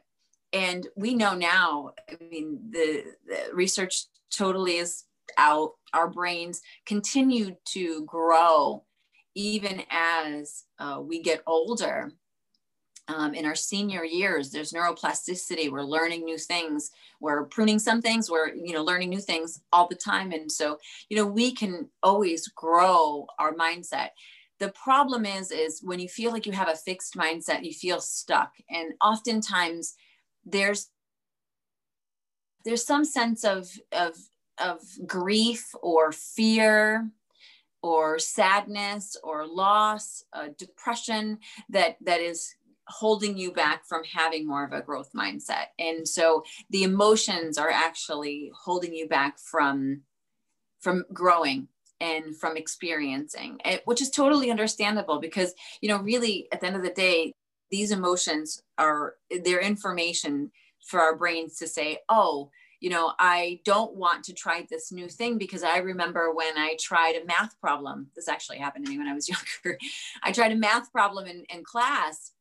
And 0.52 0.88
we 0.98 1.14
know 1.14 1.34
now, 1.34 1.92
I 2.10 2.22
mean, 2.22 2.60
the, 2.72 3.06
the 3.26 3.56
research 3.56 4.08
totally 4.30 4.78
is 4.78 5.06
out. 5.38 5.72
Our 5.94 6.10
brains 6.10 6.62
continue 6.86 7.56
to 7.70 8.04
grow 8.06 8.84
even 9.36 9.84
as 9.90 10.66
uh, 10.80 11.00
we 11.02 11.22
get 11.22 11.44
older 11.48 12.12
um, 13.08 13.34
in 13.34 13.46
our 13.46 13.56
senior 13.56 14.04
years 14.04 14.52
there's 14.52 14.72
neuroplasticity. 14.72 15.72
We're 15.72 15.84
learning 15.84 16.24
new 16.24 16.38
things. 16.38 16.92
We're 17.20 17.46
pruning 17.46 17.80
some 17.80 18.02
things. 18.02 18.30
We're 18.30 18.54
you 18.54 18.74
know 18.74 18.84
learning 18.84 19.10
new 19.10 19.20
things 19.20 19.62
all 19.72 19.88
the 19.88 19.96
time. 19.96 20.32
And 20.32 20.52
so 20.52 20.78
you 21.10 21.18
know 21.18 21.26
we 21.26 21.54
can 21.54 21.90
always 22.04 22.48
grow 22.50 23.28
our 23.40 23.54
mindset. 23.54 24.10
The 24.60 24.70
problem 24.72 25.26
is 25.26 25.52
is 25.52 25.82
when 25.84 26.00
you 26.00 26.08
feel 26.08 26.32
like 26.32 26.46
you 26.46 26.52
have 26.52 26.70
a 26.70 26.76
fixed 26.76 27.16
mindset 27.16 27.64
you 27.64 27.74
feel 27.74 28.00
stuck. 28.00 28.52
And 28.70 28.94
oftentimes 29.02 29.96
there's 30.46 30.90
there's 32.64 32.86
some 32.86 33.06
sense 33.06 33.44
of 33.44 33.68
of 33.92 34.16
of 34.58 34.80
grief 35.08 35.74
or 35.82 36.12
fear 36.12 37.10
or 37.82 38.20
sadness 38.20 39.18
or 39.24 39.48
loss 39.48 40.24
uh, 40.34 40.50
depression 40.58 41.40
that 41.70 41.98
that 42.02 42.22
is 42.22 42.56
holding 42.88 43.38
you 43.38 43.52
back 43.52 43.86
from 43.86 44.04
having 44.04 44.46
more 44.46 44.66
of 44.66 44.74
a 44.74 44.82
growth 44.82 45.12
mindset. 45.16 45.68
And 45.80 46.08
so 46.08 46.44
the 46.70 46.84
emotions 46.84 47.58
are 47.58 47.70
actually 47.70 48.52
holding 48.64 48.94
you 48.94 49.08
back 49.08 49.40
from 49.40 50.02
from 50.80 51.06
growing 51.14 51.68
and 52.00 52.36
from 52.36 52.58
experiencing, 52.58 53.60
it, 53.64 53.84
which 53.86 54.02
is 54.02 54.10
totally 54.10 54.50
understandable 54.50 55.20
because 55.20 55.54
you 55.82 55.90
know 55.90 56.00
really 56.02 56.48
at 56.52 56.62
the 56.62 56.68
end 56.68 56.76
of 56.76 56.84
the 56.84 56.90
day 56.90 57.34
these 57.70 57.92
emotions 57.92 58.62
are 58.78 59.16
their 59.44 59.62
information 59.62 60.52
for 60.86 61.00
our 61.00 61.16
brains 61.16 61.58
to 61.58 61.68
say, 61.68 62.00
"Oh, 62.10 62.52
you 62.82 62.90
know, 62.90 63.14
I 63.20 63.62
don't 63.64 63.96
want 63.96 64.26
to 64.26 64.34
try 64.34 64.66
this 64.70 64.92
new 64.92 65.08
thing 65.08 65.38
because 65.38 65.64
I 65.64 65.78
remember 65.78 66.34
when 66.34 66.58
I 66.58 66.76
tried 66.80 67.16
a 67.16 67.26
math 67.26 67.60
problem. 67.62 68.08
This 68.16 68.28
actually 68.28 68.58
happened 68.58 68.86
to 68.86 68.92
me 68.92 68.98
when 68.98 69.08
I 69.08 69.14
was 69.14 69.30
younger. 69.64 69.78
I 70.24 70.34
tried 70.34 70.52
a 70.52 70.58
math 70.58 70.92
problem 70.92 71.28
in, 71.28 71.46
in 71.46 71.64
class 71.64 72.34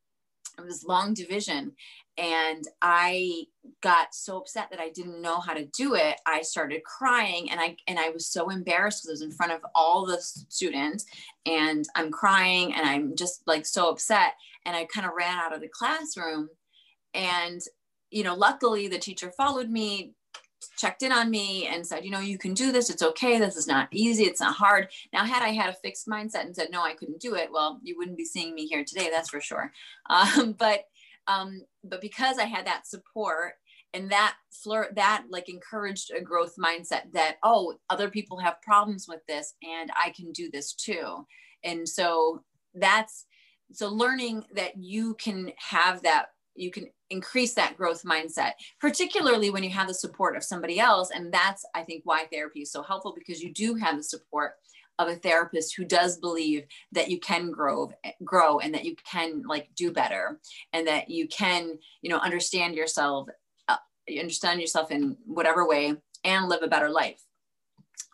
it 0.60 0.66
was 0.66 0.84
long 0.84 1.14
division 1.14 1.72
and 2.18 2.64
i 2.82 3.44
got 3.80 4.14
so 4.14 4.38
upset 4.38 4.68
that 4.70 4.80
i 4.80 4.90
didn't 4.90 5.22
know 5.22 5.40
how 5.40 5.54
to 5.54 5.64
do 5.66 5.94
it 5.94 6.20
i 6.26 6.42
started 6.42 6.82
crying 6.84 7.50
and 7.50 7.60
i 7.60 7.76
and 7.86 7.98
i 7.98 8.10
was 8.10 8.26
so 8.26 8.50
embarrassed 8.50 9.02
because 9.02 9.10
i 9.10 9.12
was 9.12 9.22
in 9.22 9.32
front 9.32 9.52
of 9.52 9.60
all 9.74 10.04
the 10.04 10.18
students 10.20 11.06
and 11.46 11.86
i'm 11.94 12.10
crying 12.10 12.74
and 12.74 12.86
i'm 12.86 13.16
just 13.16 13.42
like 13.46 13.64
so 13.64 13.88
upset 13.88 14.32
and 14.66 14.76
i 14.76 14.84
kind 14.84 15.06
of 15.06 15.12
ran 15.16 15.38
out 15.38 15.54
of 15.54 15.60
the 15.60 15.68
classroom 15.68 16.48
and 17.14 17.60
you 18.10 18.22
know 18.22 18.34
luckily 18.34 18.88
the 18.88 18.98
teacher 18.98 19.32
followed 19.36 19.70
me 19.70 20.14
checked 20.76 21.02
in 21.02 21.12
on 21.12 21.30
me 21.30 21.66
and 21.66 21.86
said, 21.86 22.04
you 22.04 22.10
know, 22.10 22.20
you 22.20 22.38
can 22.38 22.54
do 22.54 22.72
this. 22.72 22.90
It's 22.90 23.02
okay. 23.02 23.38
This 23.38 23.56
is 23.56 23.66
not 23.66 23.88
easy. 23.92 24.24
It's 24.24 24.40
not 24.40 24.54
hard. 24.54 24.88
Now, 25.12 25.24
had 25.24 25.42
I 25.42 25.50
had 25.50 25.70
a 25.70 25.76
fixed 25.82 26.06
mindset 26.06 26.44
and 26.44 26.54
said, 26.54 26.68
no, 26.70 26.82
I 26.82 26.94
couldn't 26.94 27.20
do 27.20 27.34
it, 27.34 27.50
well, 27.52 27.80
you 27.82 27.96
wouldn't 27.96 28.16
be 28.16 28.24
seeing 28.24 28.54
me 28.54 28.66
here 28.66 28.84
today. 28.84 29.08
That's 29.10 29.30
for 29.30 29.40
sure. 29.40 29.72
Um, 30.10 30.54
but, 30.58 30.84
um, 31.28 31.62
but 31.84 32.00
because 32.00 32.38
I 32.38 32.44
had 32.44 32.66
that 32.66 32.86
support 32.86 33.52
and 33.94 34.10
that 34.10 34.34
flirt, 34.50 34.96
that 34.96 35.24
like 35.30 35.48
encouraged 35.48 36.10
a 36.10 36.20
growth 36.20 36.54
mindset 36.58 37.12
that, 37.12 37.36
oh, 37.44 37.74
other 37.90 38.10
people 38.10 38.38
have 38.38 38.60
problems 38.60 39.06
with 39.08 39.20
this 39.28 39.54
and 39.62 39.90
I 39.94 40.10
can 40.10 40.32
do 40.32 40.50
this 40.52 40.74
too. 40.74 41.26
And 41.62 41.88
so 41.88 42.42
that's, 42.74 43.26
so 43.72 43.88
learning 43.88 44.44
that 44.54 44.72
you 44.76 45.14
can 45.14 45.52
have 45.58 46.02
that 46.02 46.26
you 46.56 46.70
can 46.70 46.88
increase 47.10 47.54
that 47.54 47.76
growth 47.76 48.02
mindset 48.04 48.52
particularly 48.80 49.50
when 49.50 49.62
you 49.62 49.70
have 49.70 49.88
the 49.88 49.94
support 49.94 50.36
of 50.36 50.44
somebody 50.44 50.78
else. 50.78 51.10
And 51.10 51.32
that's 51.32 51.64
i 51.74 51.82
think 51.82 52.02
why 52.04 52.24
therapy 52.30 52.62
is 52.62 52.72
so 52.72 52.82
helpful 52.82 53.14
because 53.16 53.42
you 53.42 53.52
do 53.52 53.74
have 53.74 53.96
the 53.96 54.02
support 54.02 54.52
of 55.00 55.08
a 55.08 55.16
therapist 55.16 55.74
who 55.74 55.84
does 55.84 56.18
believe 56.18 56.64
that 56.92 57.10
you 57.10 57.18
can 57.18 57.50
grow 57.50 57.90
grow 58.22 58.58
and 58.58 58.74
that 58.74 58.84
you 58.84 58.94
can 59.10 59.42
like 59.46 59.68
do 59.74 59.90
better 59.90 60.38
and 60.74 60.86
that 60.86 61.10
you 61.10 61.26
can 61.28 61.78
you 62.02 62.10
know 62.10 62.18
understand 62.18 62.74
yourself 62.74 63.28
uh, 63.68 63.76
understand 64.10 64.60
yourself 64.60 64.90
in 64.90 65.16
whatever 65.24 65.66
way 65.66 65.94
and 66.24 66.48
live 66.48 66.62
a 66.62 66.68
better 66.68 66.90
life 66.90 67.20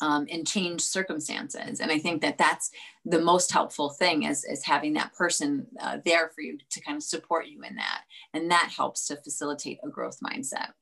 um, 0.01 0.27
and 0.31 0.47
change 0.47 0.83
circumstances. 0.83 1.81
And 1.81 1.91
I 1.91 1.99
think 1.99 2.23
that 2.23 2.39
that's 2.39 2.71
the 3.05 3.21
most 3.21 3.53
helpful 3.53 3.91
thing 3.91 4.25
is, 4.25 4.45
is 4.45 4.65
having 4.65 4.95
that 4.95 5.15
person 5.15 5.67
uh, 5.81 5.99
there 6.05 6.31
for 6.35 6.43
you 6.43 6.59
to 6.71 6.81
kind 6.81 6.97
of 6.97 7.03
support 7.03 7.47
you 7.47 7.63
in 7.63 7.77
that. 7.77 8.03
And 8.35 8.51
that 8.51 8.73
helps 8.77 9.07
to 9.07 9.17
facilitate 9.17 9.79
a 9.83 9.89
growth 9.89 10.19
mindset. 10.21 10.73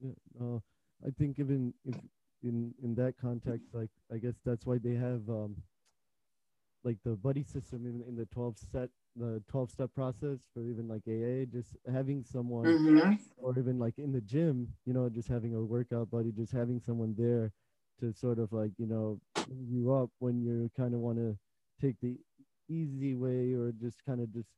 Yeah, 0.00 0.12
uh, 0.40 0.58
I 1.06 1.10
think 1.18 1.38
even 1.38 1.72
if 1.84 1.96
in, 2.42 2.74
in 2.82 2.94
that 2.96 3.14
context, 3.20 3.68
like, 3.72 3.90
I 4.12 4.18
guess 4.18 4.34
that's 4.44 4.66
why 4.66 4.78
they 4.78 4.94
have 4.94 5.28
um, 5.28 5.56
like 6.84 6.98
the 7.04 7.16
buddy 7.16 7.42
system 7.42 7.86
in, 7.86 8.04
in 8.08 8.16
the 8.16 8.26
12 8.26 8.56
set 8.72 8.88
the 9.16 9.42
12 9.48 9.70
step 9.70 9.90
process 9.94 10.38
for 10.52 10.62
even 10.62 10.86
like 10.86 11.00
AA, 11.08 11.46
just 11.50 11.74
having 11.90 12.22
someone 12.22 12.66
mm-hmm. 12.66 13.12
or 13.38 13.58
even 13.58 13.78
like 13.78 13.98
in 13.98 14.12
the 14.12 14.20
gym, 14.20 14.68
you 14.84 14.92
know, 14.92 15.08
just 15.08 15.26
having 15.26 15.54
a 15.54 15.60
workout 15.60 16.10
buddy, 16.10 16.30
just 16.32 16.52
having 16.52 16.80
someone 16.80 17.14
there 17.16 17.50
to 18.00 18.12
sort 18.12 18.38
of 18.38 18.52
like 18.52 18.72
you 18.78 18.86
know 18.86 19.18
you 19.68 19.92
up 19.92 20.10
when 20.18 20.40
you 20.40 20.70
kind 20.76 20.94
of 20.94 21.00
want 21.00 21.18
to 21.18 21.36
take 21.80 21.96
the 22.00 22.16
easy 22.68 23.14
way 23.14 23.54
or 23.54 23.72
just 23.80 24.04
kind 24.04 24.20
of 24.20 24.32
just 24.32 24.48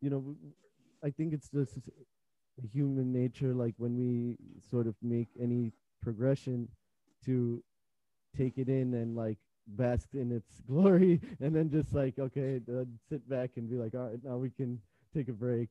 you 0.00 0.08
know 0.10 0.34
i 1.04 1.10
think 1.10 1.32
it's 1.32 1.48
just 1.48 1.78
human 2.72 3.12
nature 3.12 3.54
like 3.54 3.74
when 3.78 3.96
we 3.96 4.36
sort 4.70 4.86
of 4.86 4.94
make 5.02 5.28
any 5.40 5.72
progression 6.02 6.68
to 7.24 7.62
take 8.36 8.58
it 8.58 8.68
in 8.68 8.94
and 8.94 9.16
like 9.16 9.38
bask 9.66 10.08
in 10.14 10.32
its 10.32 10.60
glory 10.68 11.20
and 11.40 11.54
then 11.54 11.70
just 11.70 11.94
like 11.94 12.18
okay 12.18 12.60
uh, 12.72 12.84
sit 13.08 13.28
back 13.28 13.50
and 13.56 13.70
be 13.70 13.76
like 13.76 13.94
all 13.94 14.08
right 14.08 14.24
now 14.24 14.36
we 14.36 14.50
can 14.50 14.78
take 15.14 15.28
a 15.28 15.32
break. 15.32 15.68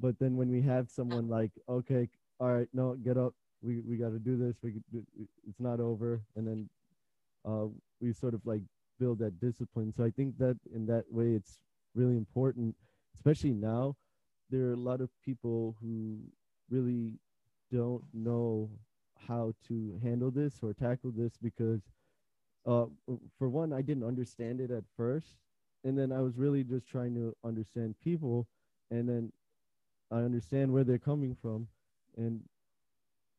But 0.00 0.18
then 0.18 0.36
when 0.36 0.50
we 0.50 0.62
have 0.62 0.90
someone 0.90 1.28
like 1.28 1.50
okay 1.68 2.08
all 2.40 2.52
right 2.52 2.68
no 2.72 2.94
get 2.94 3.16
up 3.16 3.34
we 3.62 3.80
we 3.80 3.96
got 3.96 4.10
to 4.10 4.18
do 4.18 4.36
this. 4.36 4.56
We 4.62 4.74
it's 5.48 5.60
not 5.60 5.80
over, 5.80 6.20
and 6.36 6.46
then 6.46 6.68
uh, 7.44 7.66
we 8.00 8.12
sort 8.12 8.34
of 8.34 8.40
like 8.44 8.62
build 8.98 9.18
that 9.20 9.40
discipline. 9.40 9.92
So 9.96 10.04
I 10.04 10.10
think 10.10 10.38
that 10.38 10.56
in 10.74 10.86
that 10.86 11.04
way, 11.10 11.32
it's 11.32 11.60
really 11.94 12.16
important, 12.16 12.74
especially 13.14 13.52
now. 13.52 13.96
There 14.50 14.66
are 14.66 14.72
a 14.72 14.76
lot 14.76 15.00
of 15.00 15.10
people 15.24 15.76
who 15.80 16.18
really 16.70 17.12
don't 17.70 18.02
know 18.14 18.70
how 19.26 19.52
to 19.68 19.98
handle 20.02 20.30
this 20.30 20.54
or 20.62 20.72
tackle 20.72 21.12
this 21.14 21.32
because, 21.42 21.80
uh, 22.66 22.86
for 23.38 23.48
one, 23.48 23.72
I 23.72 23.82
didn't 23.82 24.04
understand 24.04 24.60
it 24.60 24.70
at 24.70 24.84
first, 24.96 25.36
and 25.84 25.98
then 25.98 26.12
I 26.12 26.20
was 26.20 26.36
really 26.36 26.64
just 26.64 26.88
trying 26.88 27.14
to 27.14 27.34
understand 27.44 27.94
people, 28.02 28.46
and 28.90 29.08
then 29.08 29.32
I 30.10 30.18
understand 30.18 30.72
where 30.72 30.84
they're 30.84 30.98
coming 30.98 31.36
from, 31.42 31.68
and 32.16 32.40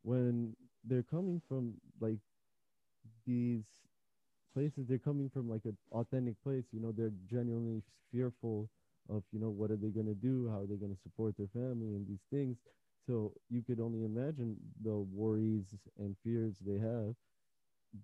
when 0.03 0.55
they're 0.85 1.03
coming 1.03 1.41
from 1.47 1.73
like 1.99 2.19
these 3.25 3.63
places 4.53 4.87
they're 4.87 4.97
coming 4.97 5.29
from 5.29 5.49
like 5.49 5.65
an 5.65 5.77
authentic 5.91 6.41
place 6.43 6.65
you 6.71 6.79
know 6.79 6.91
they're 6.91 7.11
genuinely 7.29 7.81
fearful 8.11 8.69
of 9.09 9.23
you 9.31 9.39
know 9.39 9.49
what 9.49 9.71
are 9.71 9.75
they 9.75 9.89
going 9.89 10.05
to 10.05 10.13
do? 10.13 10.47
How 10.49 10.59
are 10.59 10.65
they 10.67 10.75
going 10.75 10.95
to 10.95 11.01
support 11.01 11.35
their 11.37 11.47
family 11.47 11.95
and 11.95 12.07
these 12.07 12.23
things? 12.31 12.57
So 13.07 13.33
you 13.49 13.63
could 13.63 13.79
only 13.79 14.03
imagine 14.03 14.55
the 14.83 14.97
worries 14.97 15.75
and 15.97 16.15
fears 16.23 16.57
they 16.65 16.77
have. 16.79 17.15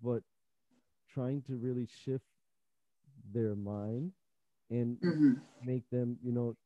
But 0.02 0.22
trying 1.12 1.42
to 1.42 1.56
really 1.56 1.86
shift 2.04 2.24
their 3.32 3.54
mind 3.54 4.12
and 4.70 4.96
mm-hmm. 4.98 5.32
make 5.64 5.88
them 5.90 6.18
you 6.22 6.32
know 6.32 6.56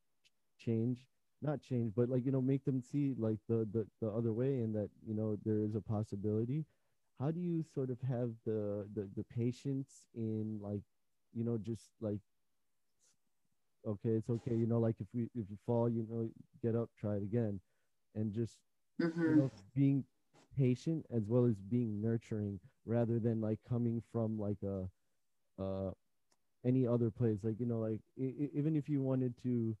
change 0.57 1.05
not 1.41 1.61
change, 1.61 1.93
but 1.95 2.09
like 2.09 2.25
you 2.25 2.31
know, 2.31 2.41
make 2.41 2.65
them 2.65 2.81
see 2.81 3.13
like 3.17 3.39
the 3.47 3.67
the 3.71 3.87
the 4.01 4.09
other 4.09 4.33
way, 4.33 4.59
and 4.59 4.75
that 4.75 4.89
you 5.05 5.13
know 5.13 5.37
there 5.43 5.59
is 5.59 5.75
a 5.75 5.81
possibility. 5.81 6.65
How 7.19 7.31
do 7.31 7.39
you 7.39 7.63
sort 7.63 7.89
of 7.89 8.01
have 8.01 8.31
the 8.45 8.87
the 8.93 9.09
the 9.15 9.23
patience 9.23 10.03
in 10.15 10.59
like, 10.61 10.81
you 11.33 11.43
know, 11.43 11.57
just 11.57 11.91
like, 12.01 12.19
okay, 13.85 14.09
it's 14.11 14.29
okay, 14.29 14.55
you 14.55 14.67
know, 14.67 14.79
like 14.79 14.95
if 14.99 15.07
we 15.13 15.23
if 15.35 15.49
you 15.49 15.57
fall, 15.65 15.89
you 15.89 16.05
know, 16.09 16.29
get 16.61 16.75
up, 16.75 16.89
try 16.97 17.15
it 17.15 17.23
again, 17.23 17.59
and 18.15 18.31
just 18.31 18.57
mm-hmm. 18.99 19.25
you 19.25 19.35
know 19.35 19.51
being 19.75 20.03
patient 20.57 21.05
as 21.11 21.27
well 21.27 21.45
as 21.45 21.55
being 21.61 22.01
nurturing 22.01 22.59
rather 22.85 23.19
than 23.19 23.41
like 23.41 23.59
coming 23.67 24.01
from 24.11 24.39
like 24.39 24.57
a 24.63 24.89
uh 25.61 25.91
any 26.65 26.85
other 26.87 27.09
place 27.11 27.39
like 27.43 27.59
you 27.59 27.65
know 27.65 27.79
like 27.79 27.99
I- 28.19 28.49
even 28.53 28.75
if 28.75 28.89
you 28.89 29.01
wanted 29.01 29.35
to 29.43 29.75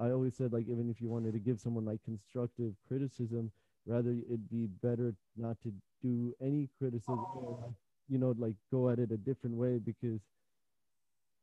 I 0.00 0.10
always 0.10 0.36
said 0.36 0.52
like 0.52 0.68
even 0.68 0.88
if 0.90 1.00
you 1.00 1.08
wanted 1.08 1.32
to 1.32 1.38
give 1.38 1.60
someone 1.60 1.84
like 1.84 2.02
constructive 2.04 2.74
criticism, 2.86 3.50
rather 3.86 4.10
it'd 4.10 4.48
be 4.50 4.66
better 4.82 5.14
not 5.36 5.56
to 5.62 5.72
do 6.02 6.32
any 6.40 6.68
criticism, 6.78 7.24
or, 7.34 7.74
you 8.08 8.18
know, 8.18 8.34
like 8.38 8.54
go 8.70 8.90
at 8.90 8.98
it 8.98 9.10
a 9.10 9.16
different 9.16 9.56
way 9.56 9.78
because 9.78 10.20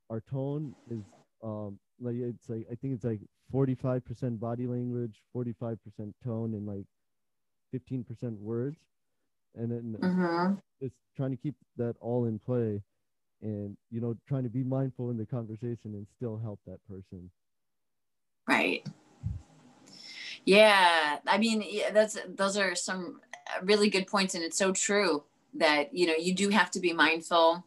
our 0.09 0.21
tone 0.21 0.73
is 0.89 1.03
um 1.43 1.79
like 1.99 2.15
it's 2.15 2.49
like 2.49 2.65
I 2.71 2.75
think 2.75 2.93
it's 2.93 3.03
like 3.03 3.21
45% 3.53 4.39
body 4.39 4.67
language, 4.67 5.21
45% 5.35 5.77
tone, 6.23 6.53
and 6.53 6.65
like 6.65 6.85
15% 7.75 8.39
words, 8.39 8.77
and 9.55 9.71
then 9.71 9.95
mm-hmm. 10.01 10.53
it's 10.81 10.95
trying 11.15 11.31
to 11.31 11.37
keep 11.37 11.55
that 11.77 11.95
all 11.99 12.25
in 12.25 12.39
play, 12.39 12.81
and 13.41 13.77
you 13.91 14.01
know 14.01 14.15
trying 14.27 14.43
to 14.43 14.49
be 14.49 14.63
mindful 14.63 15.09
in 15.09 15.17
the 15.17 15.25
conversation 15.25 15.93
and 15.93 16.07
still 16.15 16.37
help 16.37 16.59
that 16.65 16.79
person. 16.87 17.29
Right. 18.47 18.86
Yeah, 20.45 21.17
I 21.25 21.38
mean, 21.39 21.65
that's 21.91 22.17
those 22.27 22.55
are 22.58 22.75
some 22.75 23.19
really 23.63 23.89
good 23.89 24.08
points, 24.08 24.36
and 24.36 24.43
it's 24.43 24.58
so 24.58 24.71
true 24.71 25.23
that 25.55 25.93
you 25.93 26.05
know 26.05 26.13
you 26.17 26.34
do 26.36 26.49
have 26.49 26.69
to 26.71 26.79
be 26.79 26.93
mindful 26.93 27.65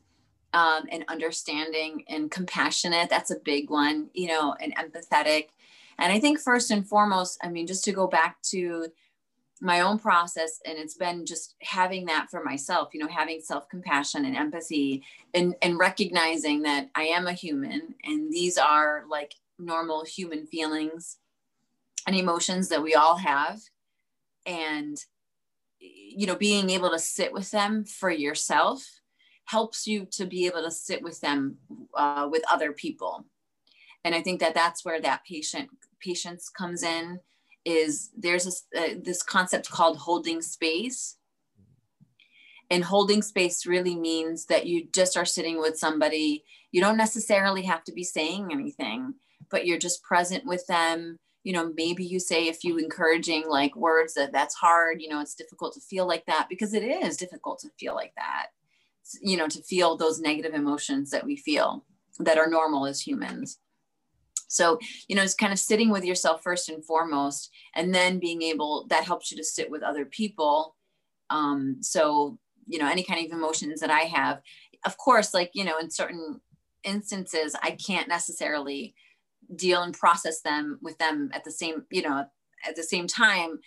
um, 0.55 0.85
and 0.91 1.05
understanding 1.09 2.05
and 2.09 2.31
compassionate. 2.31 3.11
That's 3.11 3.31
a 3.33 3.41
big 3.41 3.71
one, 3.71 4.11
you 4.15 4.29
know, 4.29 4.55
and 4.61 4.75
empathetic. 4.77 5.49
And 5.99 6.13
I 6.13 6.21
think 6.21 6.39
first 6.39 6.71
and 6.71 6.87
foremost, 6.87 7.39
I 7.43 7.49
mean, 7.49 7.67
just 7.67 7.85
to 7.85 7.93
go 7.93 8.07
back 8.07 8.41
to 8.43 8.87
my 9.61 9.81
own 9.81 9.99
process, 9.99 10.61
and 10.65 10.79
it's 10.79 10.95
been 10.95 11.27
just 11.27 11.57
having 11.61 12.07
that 12.07 12.31
for 12.31 12.45
myself, 12.45 12.91
you 12.95 13.01
know, 13.01 13.09
having 13.09 13.41
self 13.41 13.69
compassion 13.69 14.25
and 14.25 14.37
empathy, 14.37 15.03
and 15.35 15.57
and 15.63 15.79
recognizing 15.79 16.63
that 16.63 16.91
I 16.95 17.05
am 17.05 17.27
a 17.27 17.33
human, 17.33 17.97
and 18.05 18.33
these 18.33 18.57
are 18.57 19.05
like 19.11 19.35
normal 19.59 20.05
human 20.05 20.47
feelings 20.47 21.19
and 22.07 22.17
emotions 22.17 22.69
that 22.69 22.83
we 22.83 22.95
all 22.95 23.17
have. 23.17 23.61
And 24.47 24.97
you 25.81 26.27
know 26.27 26.35
being 26.35 26.71
able 26.71 26.91
to 26.91 26.99
sit 26.99 27.33
with 27.33 27.51
them 27.51 27.85
for 27.85 28.11
yourself 28.11 28.85
helps 29.45 29.87
you 29.87 30.07
to 30.11 30.27
be 30.27 30.47
able 30.47 30.63
to 30.63 30.71
sit 30.71 31.03
with 31.03 31.21
them 31.21 31.57
uh, 31.97 32.29
with 32.31 32.43
other 32.51 32.73
people. 32.73 33.25
And 34.05 34.15
i 34.15 34.23
think 34.23 34.41
that 34.41 34.55
that's 34.55 34.85
where 34.85 35.01
that 35.01 35.25
patient 35.25 35.69
patience 36.01 36.49
comes 36.49 36.83
in 36.83 37.21
is 37.65 38.11
there's 38.17 38.45
this, 38.45 38.65
uh, 38.77 38.95
this 39.03 39.23
concept 39.23 39.71
called 39.71 39.99
holding 39.99 40.41
space. 40.41 41.17
And 42.71 42.85
holding 42.85 43.23
space 43.23 43.67
really 43.67 43.97
means 43.97 44.47
that 44.47 44.67
you 44.67 44.89
just 44.95 45.17
are 45.17 45.25
sitting 45.25 45.59
with 45.59 45.79
somebody. 45.79 46.45
You 46.71 46.81
don't 46.81 46.97
necessarily 46.97 47.63
have 47.63 47.83
to 47.85 47.93
be 47.93 48.05
saying 48.05 48.51
anything 48.53 49.15
but 49.51 49.67
you're 49.67 49.79
just 49.79 50.03
present 50.03 50.45
with 50.47 50.67
them. 50.67 51.17
You 51.45 51.53
know 51.53 51.73
maybe 51.77 52.05
you 52.05 52.19
say 52.21 52.49
a 52.49 52.55
few 52.55 52.79
encouraging 52.79 53.49
like 53.49 53.75
words 53.75 54.15
that 54.15 54.33
that's 54.33 54.55
hard 54.55 55.01
you 55.01 55.09
know 55.09 55.21
it's 55.21 55.35
difficult 55.35 55.73
to 55.75 55.81
feel 55.81 56.07
like 56.07 56.27
that 56.27 56.47
because 56.51 56.75
it 56.75 56.83
is 56.83 57.17
difficult 57.17 57.61
to 57.61 57.71
feel 57.79 57.95
like 57.95 58.13
that. 58.17 58.49
You 59.23 59.37
know 59.37 59.49
to 59.49 59.63
feel 59.63 59.97
those 59.97 60.21
negative 60.21 60.55
emotions 60.55 61.11
that 61.11 61.25
we 61.25 61.37
feel 61.37 61.85
that 62.19 62.39
are 62.39 62.51
normal 62.51 62.87
as 62.87 63.01
humans. 63.01 63.59
So 64.49 64.79
you 65.09 65.17
know 65.17 65.23
it's 65.23 65.35
kind 65.35 65.53
of 65.53 65.59
sitting 65.59 65.91
with 65.91 66.05
yourself 66.05 66.43
first 66.43 66.69
and 66.69 66.85
foremost 66.85 67.51
and 67.75 67.95
then 67.95 68.19
being 68.19 68.43
able 68.43 68.87
that 68.91 69.05
helps 69.05 69.31
you 69.31 69.39
to 69.39 69.45
sit 69.45 69.71
with 69.71 69.83
other 69.83 70.05
people. 70.05 70.77
Um 71.31 71.79
so 71.81 72.39
you 72.69 72.79
know 72.79 72.89
any 72.89 73.03
kind 73.03 73.25
of 73.25 73.33
emotions 73.33 73.81
that 73.81 73.91
i 73.91 74.01
have 74.01 74.41
of 74.87 74.97
course 74.97 75.35
like 75.35 75.51
you 75.55 75.65
know 75.65 75.79
in 75.79 75.91
certain 75.91 76.41
instances 76.85 77.57
i 77.63 77.73
can't 77.73 78.09
necessarily 78.09 78.95
deal 79.57 79.83
and 79.83 79.95
process 79.95 80.41
them 80.41 80.79
with 80.83 80.99
them 80.99 81.31
at 81.33 81.45
the 81.45 81.51
same 81.51 81.85
you 81.91 82.03
know 82.03 82.25
at 82.67 82.77
the 82.77 82.83
same 82.83 83.07
time 83.07 83.59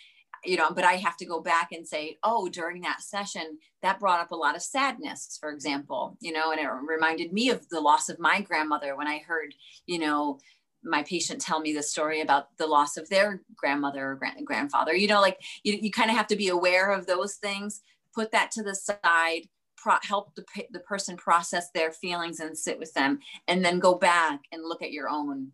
you 0.44 0.56
know 0.56 0.70
but 0.70 0.84
i 0.84 0.94
have 0.94 1.16
to 1.16 1.26
go 1.26 1.40
back 1.40 1.72
and 1.72 1.86
say 1.86 2.16
oh 2.22 2.48
during 2.48 2.82
that 2.82 3.00
session 3.00 3.58
that 3.82 3.98
brought 3.98 4.20
up 4.20 4.30
a 4.30 4.36
lot 4.36 4.56
of 4.56 4.62
sadness 4.62 5.36
for 5.40 5.50
example 5.50 6.16
you 6.20 6.32
know 6.32 6.52
and 6.52 6.60
it 6.60 6.68
reminded 6.88 7.32
me 7.32 7.50
of 7.50 7.68
the 7.68 7.80
loss 7.80 8.08
of 8.08 8.18
my 8.18 8.40
grandmother 8.40 8.96
when 8.96 9.06
i 9.06 9.18
heard 9.18 9.54
you 9.86 9.98
know 9.98 10.38
my 10.84 11.02
patient 11.04 11.40
tell 11.40 11.60
me 11.60 11.72
the 11.72 11.82
story 11.82 12.20
about 12.20 12.56
the 12.58 12.66
loss 12.66 12.96
of 12.96 13.08
their 13.08 13.42
grandmother 13.56 14.12
or 14.12 14.14
grand- 14.16 14.44
grandfather 14.46 14.94
you 14.94 15.06
know 15.06 15.20
like 15.20 15.38
you, 15.64 15.78
you 15.80 15.90
kind 15.90 16.10
of 16.10 16.16
have 16.16 16.26
to 16.26 16.36
be 16.36 16.48
aware 16.48 16.90
of 16.90 17.06
those 17.06 17.34
things 17.34 17.80
put 18.14 18.30
that 18.32 18.50
to 18.50 18.62
the 18.62 18.74
side 18.74 19.42
pro- 19.76 19.96
help 20.02 20.34
the, 20.34 20.44
the 20.70 20.80
person 20.80 21.16
process 21.16 21.70
their 21.70 21.92
feelings 21.92 22.40
and 22.40 22.56
sit 22.56 22.78
with 22.78 22.92
them 22.94 23.18
and 23.48 23.64
then 23.64 23.78
go 23.78 23.94
back 23.94 24.40
and 24.52 24.62
look 24.64 24.82
at 24.82 24.92
your 24.92 25.08
own 25.08 25.52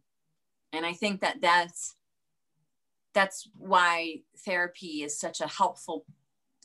and 0.73 0.87
i 0.87 0.93
think 0.93 1.21
that 1.21 1.41
that's 1.41 1.97
that's 3.14 3.49
why 3.57 4.21
therapy 4.45 5.03
is 5.03 5.19
such 5.19 5.41
a 5.41 5.49
helpful 5.49 6.05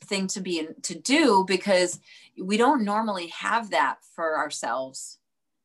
thing 0.04 0.26
to 0.28 0.40
be 0.40 0.60
in, 0.60 0.74
to 0.82 0.94
do 0.98 1.44
because 1.46 2.00
we 2.40 2.56
don't 2.56 2.84
normally 2.84 3.28
have 3.28 3.70
that 3.70 3.98
for 4.14 4.38
ourselves. 4.38 5.18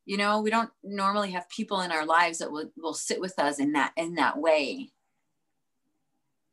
You 0.05 0.17
know 0.17 0.41
we 0.41 0.49
don't 0.49 0.71
normally 0.83 1.31
have 1.31 1.47
people 1.49 1.81
in 1.81 1.91
our 1.91 2.05
lives 2.05 2.39
that 2.39 2.51
will, 2.51 2.71
will 2.75 2.95
sit 2.95 3.21
with 3.21 3.37
us 3.37 3.59
in 3.59 3.73
that 3.73 3.91
in 3.95 4.15
that 4.15 4.37
way. 4.37 4.89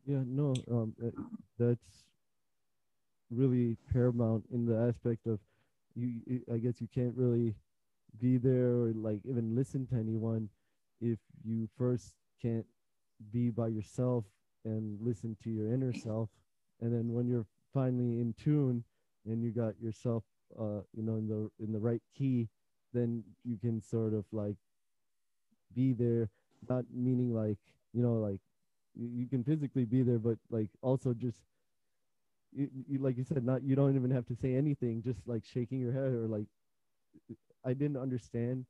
Yeah 0.05 0.22
no 0.26 0.55
um, 0.70 0.95
that's 1.59 2.05
really 3.30 3.76
paramount 3.93 4.45
in 4.53 4.66
the 4.66 4.76
aspect 4.76 5.26
of 5.26 5.41
you 5.97 6.20
i 6.53 6.59
guess 6.59 6.80
you 6.80 6.89
can't 6.95 7.14
really 7.16 7.55
be 8.20 8.37
there 8.37 8.68
or 8.68 8.93
like 8.95 9.18
even 9.24 9.57
listen 9.57 9.84
to 9.87 9.97
anyone 9.97 10.49
if 11.01 11.18
you 11.44 11.68
first 11.76 12.14
can't 12.40 12.66
be 13.32 13.51
by 13.51 13.68
yourself 13.68 14.24
and 14.64 14.99
listen 15.01 15.36
to 15.42 15.51
your 15.51 15.72
inner 15.72 15.92
self 16.07 16.28
and 16.80 16.92
then 16.92 17.12
when 17.12 17.26
you're 17.28 17.47
finally 17.72 18.20
in 18.20 18.34
tune 18.38 18.84
and 19.26 19.42
you 19.42 19.51
got 19.51 19.78
yourself 19.80 20.24
uh 20.59 20.80
you 20.94 21.03
know 21.03 21.16
in 21.16 21.28
the 21.28 21.51
in 21.64 21.72
the 21.72 21.78
right 21.78 22.03
key 22.16 22.49
then 22.92 23.22
you 23.44 23.57
can 23.59 23.80
sort 23.80 24.14
of 24.14 24.24
like 24.32 24.57
be 25.74 25.92
there 25.92 26.28
not 26.68 26.84
meaning 26.92 27.32
like 27.34 27.59
you 27.92 28.03
know 28.03 28.14
like 28.14 28.40
you, 28.94 29.09
you 29.09 29.26
can 29.26 29.44
physically 29.44 29.84
be 29.84 30.03
there 30.03 30.18
but 30.18 30.38
like 30.51 30.70
also 30.82 31.12
just 31.12 31.40
you, 32.53 32.68
you 32.88 32.99
like 32.99 33.16
you 33.16 33.24
said 33.24 33.44
not 33.44 33.62
you 33.62 33.74
don't 33.76 33.97
even 33.97 34.11
have 34.11 34.26
to 34.26 34.34
say 34.34 34.55
anything 34.55 35.03
just 35.03 35.20
like 35.26 35.44
shaking 35.44 35.80
your 35.80 35.92
head 35.92 36.12
or 36.12 36.26
like 36.26 36.47
i 37.64 37.72
didn't 37.72 37.97
understand 37.97 38.64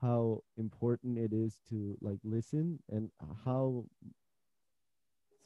how 0.00 0.42
important 0.58 1.18
it 1.18 1.32
is 1.32 1.56
to 1.68 1.96
like 2.00 2.18
listen 2.24 2.78
and 2.90 3.10
how 3.44 3.84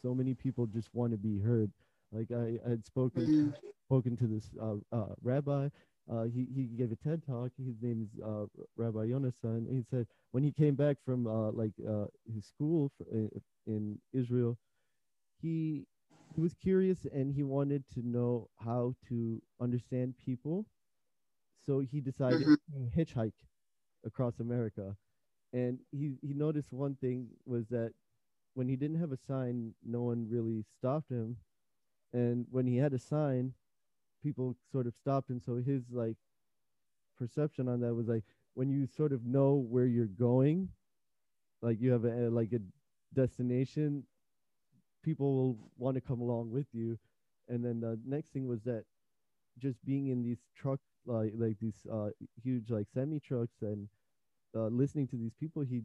so 0.03 0.15
many 0.15 0.35
people 0.35 0.67
just 0.67 0.89
want 0.93 1.13
to 1.13 1.19
be 1.19 1.39
heard 1.39 1.71
like 2.13 2.29
i, 2.33 2.59
I 2.67 2.71
had 2.71 2.85
spoken 2.85 3.27
mm-hmm. 3.27 3.51
spoken 3.87 4.17
to 4.17 4.27
this 4.27 4.51
uh, 4.61 4.77
uh, 4.97 5.15
rabbi 5.23 5.69
uh, 6.11 6.25
he, 6.25 6.47
he 6.55 6.65
gave 6.65 6.91
a 6.91 6.97
TED 6.97 7.23
talk. 7.25 7.53
His 7.57 7.77
name 7.81 8.03
is 8.03 8.21
uh, 8.21 8.47
Rabbi 8.77 9.07
Yonasan. 9.07 9.71
He 9.71 9.85
said 9.89 10.07
when 10.33 10.43
he 10.43 10.51
came 10.51 10.75
back 10.75 10.97
from 11.05 11.27
uh, 11.27 11.53
like 11.53 11.73
uh, 11.89 12.07
his 12.35 12.47
school 12.47 12.91
in, 13.13 13.31
in 13.67 13.99
Israel, 14.13 14.59
he 15.41 15.87
he 16.35 16.41
was 16.41 16.55
curious 16.55 17.07
and 17.13 17.33
he 17.33 17.43
wanted 17.43 17.85
to 17.95 18.07
know 18.07 18.49
how 18.65 18.95
to 19.09 19.41
understand 19.61 20.15
people. 20.25 20.67
So 21.65 21.81
he 21.81 22.01
decided 22.01 22.43
mm-hmm. 22.43 22.55
to 22.55 22.97
hitchhike 22.97 23.33
across 24.05 24.41
America. 24.41 24.97
And 25.53 25.79
he, 25.91 26.13
he 26.23 26.33
noticed 26.35 26.73
one 26.73 26.97
thing 27.01 27.29
was 27.45 27.67
that 27.69 27.93
when 28.55 28.69
he 28.69 28.77
didn't 28.77 29.01
have 29.01 29.13
a 29.13 29.17
sign, 29.17 29.75
no 29.85 30.03
one 30.03 30.27
really 30.29 30.65
stopped 30.77 31.11
him. 31.11 31.37
And 32.13 32.47
when 32.51 32.67
he 32.67 32.77
had 32.77 32.93
a 32.93 32.99
sign, 32.99 33.55
people 34.23 34.57
sort 34.71 34.87
of 34.87 34.95
stopped 34.95 35.31
him. 35.31 35.41
So 35.45 35.57
his 35.57 35.83
like 35.91 36.17
perception 37.19 37.69
on 37.69 37.81
that 37.81 37.95
was 37.95 38.09
like 38.09 38.25
when 38.55 38.69
you 38.69 38.87
sort 38.87 39.13
of 39.13 39.25
know 39.25 39.55
where 39.55 39.87
you're 39.87 40.07
going, 40.07 40.69
like 41.63 41.81
you 41.81 41.93
have 41.93 42.05
a 42.05 42.31
like 42.31 42.53
a 42.53 42.61
destination, 43.15 44.05
people 45.03 45.35
will 45.35 45.59
want 45.79 45.95
to 45.97 46.01
come 46.01 46.21
along 46.21 46.51
with 46.51 46.67
you. 46.73 46.99
And 47.49 47.65
then 47.65 47.81
the 47.81 47.99
next 48.07 48.33
thing 48.33 48.47
was 48.47 48.63
that 48.63 48.85
just 49.59 49.85
being 49.85 50.09
in 50.09 50.23
these 50.23 50.39
truck 50.57 50.81
like 51.11 51.33
like 51.37 51.59
these 51.61 51.87
uh, 51.93 52.11
huge 52.43 52.71
like 52.71 52.87
semi 52.95 53.21
trucks 53.21 53.57
and 53.63 53.89
uh, 54.57 54.69
listening 54.69 55.09
to 55.09 55.17
these 55.17 55.35
people, 55.41 55.63
he 55.63 55.83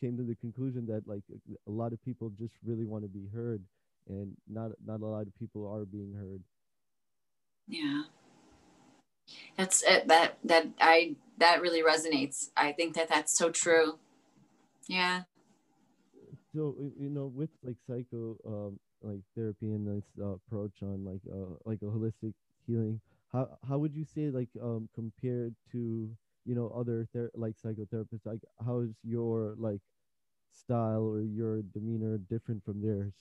came 0.00 0.16
to 0.16 0.24
the 0.24 0.34
conclusion 0.36 0.86
that 0.86 1.06
like 1.06 1.22
a 1.66 1.70
lot 1.70 1.92
of 1.92 2.04
people 2.04 2.30
just 2.30 2.54
really 2.64 2.84
want 2.84 3.04
to 3.04 3.08
be 3.08 3.26
heard, 3.34 3.62
and 4.08 4.36
not 4.48 4.70
not 4.84 5.00
a 5.00 5.06
lot 5.06 5.26
of 5.26 5.38
people 5.38 5.66
are 5.68 5.84
being 5.84 6.12
heard. 6.14 6.42
Yeah, 7.66 8.02
that's 9.56 9.82
it. 9.82 10.08
That 10.08 10.38
that 10.44 10.66
I 10.80 11.16
that 11.38 11.60
really 11.60 11.82
resonates. 11.82 12.50
I 12.56 12.72
think 12.72 12.94
that 12.94 13.08
that's 13.08 13.36
so 13.36 13.50
true. 13.50 13.98
Yeah 14.88 15.22
so 16.54 16.74
you 16.98 17.08
know 17.08 17.26
with 17.26 17.50
like 17.62 17.76
psycho 17.86 18.36
um 18.46 18.78
like 19.02 19.20
therapy 19.34 19.70
and 19.72 19.86
this 19.86 20.04
uh, 20.20 20.34
approach 20.38 20.72
on 20.82 21.04
like 21.04 21.20
uh 21.32 21.54
like 21.64 21.80
a 21.82 21.86
holistic 21.86 22.34
healing 22.66 23.00
how 23.32 23.58
how 23.68 23.78
would 23.78 23.94
you 23.94 24.04
say 24.04 24.30
like 24.30 24.48
um 24.62 24.88
compared 24.94 25.54
to 25.70 26.10
you 26.44 26.54
know 26.54 26.68
other 26.76 27.06
ther- 27.12 27.30
like 27.34 27.54
psychotherapists 27.56 28.26
like 28.26 28.42
how 28.64 28.80
is 28.80 28.94
your 29.04 29.54
like 29.58 29.80
style 30.50 31.02
or 31.02 31.22
your 31.22 31.62
demeanor 31.62 32.18
different 32.18 32.64
from 32.64 32.82
theirs 32.82 33.14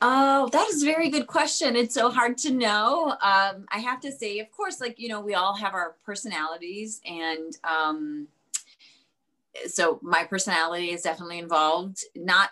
Oh, 0.00 0.48
that 0.52 0.68
is 0.68 0.82
a 0.82 0.86
very 0.86 1.08
good 1.10 1.26
question. 1.26 1.74
It's 1.74 1.94
so 1.94 2.08
hard 2.08 2.38
to 2.38 2.52
know. 2.52 3.16
Um, 3.20 3.66
I 3.72 3.78
have 3.80 4.00
to 4.02 4.12
say, 4.12 4.38
of 4.38 4.48
course, 4.52 4.80
like, 4.80 4.96
you 5.00 5.08
know, 5.08 5.20
we 5.20 5.34
all 5.34 5.56
have 5.56 5.74
our 5.74 5.96
personalities 6.04 7.00
and 7.04 7.56
um, 7.64 8.28
so 9.66 9.98
my 10.02 10.22
personality 10.24 10.90
is 10.92 11.02
definitely 11.02 11.38
involved 11.38 12.04
not 12.14 12.50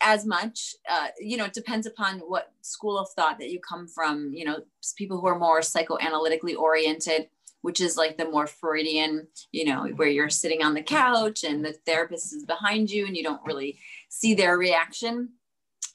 as 0.00 0.26
much 0.26 0.74
uh, 0.90 1.08
you 1.18 1.36
know 1.36 1.44
it 1.44 1.52
depends 1.52 1.86
upon 1.86 2.18
what 2.20 2.52
school 2.60 2.98
of 2.98 3.08
thought 3.10 3.38
that 3.38 3.50
you 3.50 3.58
come 3.60 3.86
from 3.86 4.32
you 4.34 4.44
know 4.44 4.58
people 4.96 5.20
who 5.20 5.26
are 5.26 5.38
more 5.38 5.60
psychoanalytically 5.60 6.56
oriented 6.56 7.28
which 7.62 7.80
is 7.80 7.96
like 7.96 8.16
the 8.16 8.28
more 8.30 8.46
freudian 8.46 9.26
you 9.52 9.64
know 9.64 9.86
where 9.96 10.08
you're 10.08 10.30
sitting 10.30 10.62
on 10.62 10.74
the 10.74 10.82
couch 10.82 11.44
and 11.44 11.64
the 11.64 11.72
therapist 11.86 12.34
is 12.34 12.44
behind 12.44 12.90
you 12.90 13.06
and 13.06 13.16
you 13.16 13.22
don't 13.22 13.44
really 13.44 13.78
see 14.08 14.34
their 14.34 14.58
reaction 14.58 15.30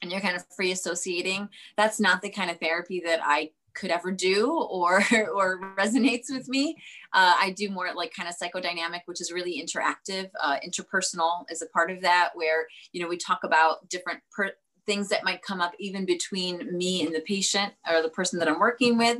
and 0.02 0.10
you're 0.12 0.20
kind 0.20 0.36
of 0.36 0.44
free 0.54 0.72
associating. 0.72 1.48
That's 1.76 2.00
not 2.00 2.22
the 2.22 2.30
kind 2.30 2.50
of 2.50 2.58
therapy 2.58 3.02
that 3.04 3.20
i 3.22 3.50
could 3.76 3.90
ever 3.90 4.10
do 4.10 4.50
or 4.52 5.02
or 5.34 5.74
resonates 5.76 6.30
with 6.30 6.48
me. 6.48 6.76
Uh, 7.12 7.34
I 7.38 7.50
do 7.50 7.70
more 7.70 7.88
like 7.94 8.12
kind 8.14 8.28
of 8.28 8.34
psychodynamic, 8.36 9.02
which 9.06 9.20
is 9.20 9.32
really 9.32 9.62
interactive. 9.62 10.30
Uh, 10.42 10.56
interpersonal 10.66 11.44
is 11.50 11.62
a 11.62 11.66
part 11.66 11.90
of 11.90 12.00
that, 12.02 12.30
where 12.34 12.66
you 12.92 13.00
know 13.00 13.08
we 13.08 13.16
talk 13.16 13.44
about 13.44 13.88
different 13.88 14.20
per- 14.32 14.54
things 14.86 15.08
that 15.08 15.24
might 15.24 15.42
come 15.42 15.60
up 15.60 15.72
even 15.78 16.04
between 16.04 16.76
me 16.76 17.04
and 17.04 17.14
the 17.14 17.20
patient 17.20 17.72
or 17.90 18.02
the 18.02 18.08
person 18.08 18.38
that 18.38 18.48
I'm 18.48 18.60
working 18.60 18.96
with 18.96 19.18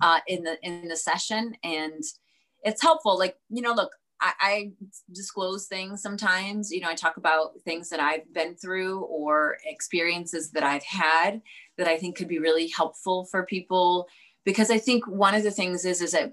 uh, 0.00 0.20
in 0.26 0.42
the 0.42 0.58
in 0.62 0.88
the 0.88 0.96
session, 0.96 1.54
and 1.62 2.02
it's 2.62 2.82
helpful. 2.82 3.18
Like 3.18 3.36
you 3.48 3.62
know, 3.62 3.72
look, 3.72 3.92
I, 4.20 4.32
I, 4.40 4.70
disclose 5.12 5.66
things 5.66 6.02
sometimes. 6.02 6.70
You 6.70 6.80
know, 6.80 6.88
I 6.88 6.94
talk 6.94 7.16
about 7.16 7.52
things 7.64 7.88
that 7.88 8.00
I've 8.00 8.32
been 8.32 8.54
through 8.54 9.00
or 9.00 9.56
experiences 9.64 10.50
that 10.52 10.62
I've 10.62 10.84
had 10.84 11.40
that 11.78 11.88
I 11.88 11.96
think 11.96 12.16
could 12.16 12.28
be 12.28 12.38
really 12.38 12.68
helpful 12.68 13.24
for 13.24 13.44
people. 13.46 14.08
Because 14.44 14.70
I 14.70 14.78
think 14.78 15.06
one 15.06 15.34
of 15.34 15.42
the 15.42 15.50
things 15.50 15.84
is 15.84 16.02
is 16.02 16.12
that 16.12 16.32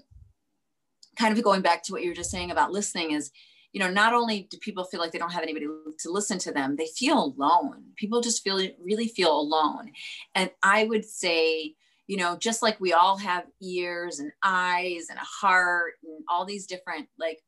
kind 1.18 1.36
of 1.36 1.42
going 1.44 1.62
back 1.62 1.82
to 1.84 1.92
what 1.92 2.02
you 2.02 2.10
were 2.10 2.14
just 2.14 2.30
saying 2.30 2.50
about 2.50 2.72
listening 2.72 3.12
is, 3.12 3.30
you 3.72 3.80
know, 3.80 3.90
not 3.90 4.14
only 4.14 4.46
do 4.50 4.56
people 4.58 4.84
feel 4.84 5.00
like 5.00 5.12
they 5.12 5.18
don't 5.18 5.32
have 5.32 5.42
anybody 5.42 5.66
to 5.66 6.10
listen 6.10 6.38
to 6.38 6.52
them, 6.52 6.76
they 6.76 6.86
feel 6.86 7.34
alone. 7.36 7.84
People 7.96 8.20
just 8.20 8.42
feel 8.42 8.60
really 8.82 9.08
feel 9.08 9.38
alone. 9.38 9.92
And 10.34 10.50
I 10.62 10.84
would 10.84 11.04
say, 11.04 11.74
you 12.06 12.16
know, 12.16 12.36
just 12.38 12.62
like 12.62 12.80
we 12.80 12.94
all 12.94 13.18
have 13.18 13.44
ears 13.60 14.18
and 14.18 14.32
eyes 14.42 15.08
and 15.10 15.18
a 15.18 15.24
heart 15.24 15.94
and 16.02 16.24
all 16.28 16.46
these 16.46 16.66
different 16.66 17.08
like 17.18 17.42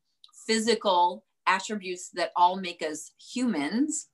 physical 0.45 1.23
attributes 1.47 2.09
that 2.09 2.31
all 2.35 2.59
make 2.59 2.81
us 2.81 3.11
humans, 3.19 4.07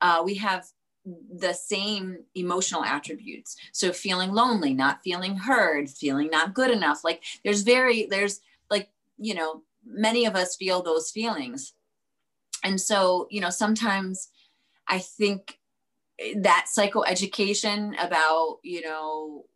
uh, 0.00 0.22
we 0.24 0.34
have 0.36 0.66
the 1.04 1.52
same 1.52 2.18
emotional 2.34 2.84
attributes. 2.84 3.56
So 3.72 3.92
feeling 3.92 4.32
lonely, 4.32 4.74
not 4.74 5.02
feeling 5.02 5.36
heard, 5.36 5.88
feeling 5.88 6.28
not 6.30 6.54
good 6.54 6.70
enough. 6.70 7.04
Like 7.04 7.22
there's 7.44 7.62
very, 7.62 8.06
there's 8.06 8.40
like, 8.70 8.90
you 9.18 9.34
know, 9.34 9.62
many 9.84 10.26
of 10.26 10.36
us 10.36 10.56
feel 10.56 10.82
those 10.82 11.10
feelings. 11.10 11.72
And 12.62 12.80
so, 12.80 13.26
you 13.30 13.40
know, 13.40 13.50
sometimes 13.50 14.28
I 14.86 14.98
think 14.98 15.58
that 16.36 16.66
psychoeducation 16.74 17.92
about, 18.04 18.58
you 18.62 18.82
know, 18.82 19.46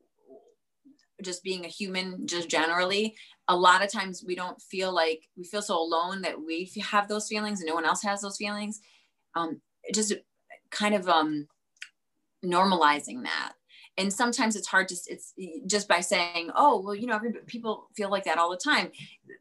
just 1.25 1.43
being 1.43 1.65
a 1.65 1.69
human 1.69 2.27
just 2.27 2.49
generally 2.49 3.17
a 3.49 3.57
lot 3.57 3.85
of 3.85 3.93
times 3.93 4.25
we 4.27 4.35
don't 4.35 4.61
feel 4.61 4.93
like 4.93 5.29
we 5.37 5.45
feel 5.45 5.63
so 5.63 5.79
alone 5.79 6.23
that 6.23 6.41
we 6.41 6.71
have 6.91 7.09
those 7.09 7.29
feelings 7.29 7.61
and 7.61 7.69
no 7.69 7.75
one 7.75 7.85
else 7.85 8.03
has 8.03 8.21
those 8.21 8.37
feelings. 8.37 8.81
Um, 9.35 9.61
just 9.93 10.15
kind 10.71 10.95
of 10.95 11.09
um, 11.09 11.47
normalizing 12.45 13.23
that. 13.25 13.53
And 13.97 14.13
sometimes 14.13 14.57
it's 14.57 14.67
hard 14.67 14.89
to 14.89 14.97
it's 15.07 15.35
just 15.67 15.87
by 15.87 16.01
saying 16.01 16.51
oh 16.57 16.81
well 16.81 16.97
you 16.97 17.07
know 17.07 17.21
people 17.47 17.89
feel 17.97 18.11
like 18.11 18.25
that 18.25 18.39
all 18.39 18.51
the 18.51 18.57
time. 18.57 18.91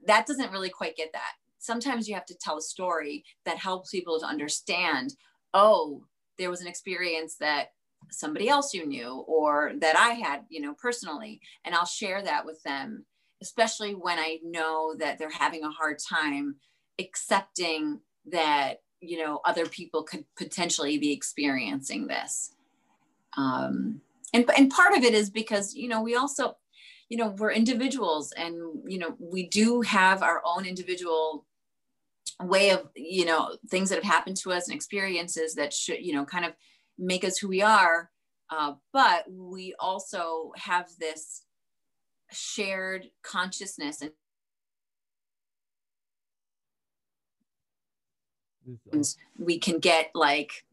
That 0.05 0.27
doesn't 0.27 0.51
really 0.51 0.69
quite 0.69 0.95
get 0.95 1.13
that. 1.13 1.33
Sometimes 1.59 2.07
you 2.07 2.13
have 2.13 2.25
to 2.25 2.37
tell 2.39 2.57
a 2.57 2.61
story 2.61 3.23
that 3.45 3.57
helps 3.57 3.89
people 3.89 4.19
to 4.19 4.25
understand 4.25 5.15
oh 5.53 6.03
there 6.37 6.49
was 6.49 6.61
an 6.61 6.67
experience 6.67 7.37
that 7.37 7.69
somebody 8.11 8.49
else 8.49 8.73
you 8.73 8.85
knew 8.85 9.23
or 9.27 9.73
that 9.79 9.97
i 9.97 10.09
had 10.09 10.41
you 10.49 10.61
know 10.61 10.73
personally 10.73 11.39
and 11.65 11.75
i'll 11.75 11.85
share 11.85 12.21
that 12.21 12.45
with 12.45 12.61
them 12.63 13.05
especially 13.43 13.93
when 13.93 14.17
I 14.17 14.39
know 14.41 14.95
that 14.99 15.19
they're 15.19 15.29
having 15.29 15.65
a 15.65 15.69
hard 15.69 15.99
time 15.99 16.55
accepting 16.97 17.99
that, 18.31 18.77
you 19.01 19.17
know, 19.17 19.41
other 19.43 19.65
people 19.65 20.03
could 20.03 20.23
potentially 20.37 20.97
be 20.97 21.11
experiencing 21.11 22.07
this. 22.07 22.55
um, 23.37 24.01
and 24.33 24.49
and 24.57 24.71
part 24.71 24.97
of 24.97 25.03
it 25.03 25.13
is 25.13 25.29
because 25.29 25.75
you 25.75 25.87
know 25.87 26.01
we 26.01 26.15
also 26.15 26.57
you 27.09 27.17
know 27.17 27.29
we're 27.37 27.51
individuals 27.51 28.31
and 28.31 28.55
you 28.87 28.97
know 28.97 29.15
we 29.19 29.47
do 29.47 29.81
have 29.81 30.23
our 30.23 30.41
own 30.43 30.65
individual 30.65 31.45
way 32.41 32.71
of 32.71 32.89
you 32.95 33.25
know 33.25 33.55
things 33.69 33.89
that 33.89 33.95
have 33.95 34.11
happened 34.15 34.37
to 34.37 34.51
us 34.51 34.67
and 34.67 34.75
experiences 34.75 35.53
that 35.55 35.71
should 35.73 36.03
you 36.03 36.13
know 36.13 36.25
kind 36.25 36.45
of 36.45 36.53
make 36.97 37.23
us 37.23 37.37
who 37.37 37.47
we 37.47 37.61
are 37.61 38.09
uh, 38.49 38.73
but 38.91 39.25
we 39.31 39.73
also 39.79 40.51
have 40.55 40.89
this 40.99 41.43
shared 42.31 43.09
consciousness 43.23 44.01
and 44.01 44.11
we 49.37 49.57
can 49.59 49.79
get 49.79 50.09
like 50.13 50.65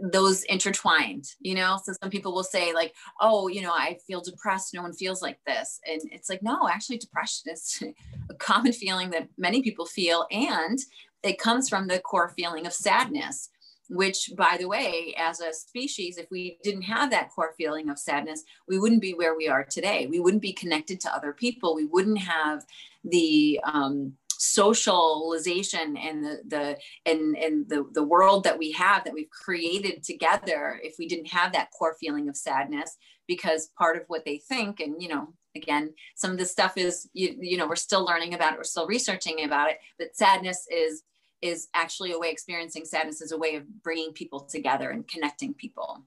those 0.00 0.42
intertwined 0.44 1.26
you 1.40 1.54
know? 1.54 1.78
So 1.82 1.92
some 2.00 2.10
people 2.10 2.34
will 2.34 2.44
say 2.44 2.74
like 2.74 2.94
oh 3.20 3.48
you 3.48 3.62
know 3.62 3.72
i 3.72 3.98
feel 4.06 4.20
depressed. 4.20 4.74
No 4.74 4.82
one 4.82 4.92
feels 4.92 5.22
like 5.22 5.38
this. 5.46 5.80
And 5.90 6.00
it's 6.12 6.28
like 6.28 6.42
no 6.42 6.68
actually 6.68 6.98
depression 6.98 7.52
is 7.52 7.82
a 8.30 8.34
common 8.34 8.72
feeling 8.72 9.10
that 9.10 9.28
many 9.38 9.62
people 9.62 9.86
feel 9.86 10.26
and 10.30 10.78
it 11.22 11.38
comes 11.38 11.68
from 11.68 11.88
the 11.88 11.98
core 11.98 12.28
feeling 12.36 12.66
of 12.66 12.72
sadness 12.72 13.48
which 13.88 14.30
by 14.36 14.56
the 14.58 14.68
way 14.68 15.14
as 15.18 15.40
a 15.40 15.52
species 15.52 16.18
if 16.18 16.26
we 16.30 16.58
didn't 16.62 16.82
have 16.82 17.10
that 17.10 17.30
core 17.30 17.54
feeling 17.56 17.88
of 17.88 17.98
sadness 17.98 18.44
we 18.68 18.78
wouldn't 18.78 19.00
be 19.00 19.14
where 19.14 19.36
we 19.36 19.48
are 19.48 19.64
today. 19.64 20.06
We 20.06 20.20
wouldn't 20.20 20.42
be 20.42 20.52
connected 20.52 21.00
to 21.00 21.14
other 21.14 21.32
people. 21.32 21.74
We 21.74 21.86
wouldn't 21.86 22.18
have 22.18 22.64
the 23.04 23.60
um, 23.64 24.14
socialization 24.38 25.96
and 25.96 26.22
the 26.22 26.40
the 26.46 26.78
and 27.06 27.36
and 27.38 27.68
the 27.68 27.86
the 27.92 28.02
world 28.02 28.44
that 28.44 28.58
we 28.58 28.70
have 28.72 29.02
that 29.04 29.14
we've 29.14 29.30
created 29.30 30.02
together 30.02 30.78
if 30.82 30.96
we 30.98 31.08
didn't 31.08 31.28
have 31.28 31.52
that 31.52 31.70
core 31.70 31.96
feeling 31.98 32.28
of 32.28 32.36
sadness 32.36 32.98
because 33.26 33.70
part 33.78 33.96
of 33.96 34.02
what 34.08 34.26
they 34.26 34.36
think 34.36 34.80
and 34.80 35.00
you 35.02 35.08
know 35.08 35.32
again 35.54 35.90
some 36.16 36.32
of 36.32 36.36
this 36.36 36.52
stuff 36.52 36.76
is 36.76 37.08
you, 37.14 37.34
you 37.40 37.56
know 37.56 37.66
we're 37.66 37.76
still 37.76 38.04
learning 38.04 38.34
about 38.34 38.52
it 38.52 38.58
we're 38.58 38.64
still 38.64 38.86
researching 38.86 39.42
about 39.42 39.70
it 39.70 39.78
but 39.98 40.14
sadness 40.14 40.66
is 40.70 41.02
is 41.42 41.68
actually 41.74 42.12
a 42.12 42.18
way 42.18 42.30
experiencing 42.30 42.84
sadness 42.84 43.20
is 43.20 43.32
a 43.32 43.38
way 43.38 43.56
of 43.56 43.82
bringing 43.82 44.12
people 44.12 44.40
together 44.40 44.90
and 44.90 45.06
connecting 45.06 45.54
people. 45.54 46.02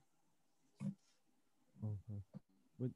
But 2.80 2.90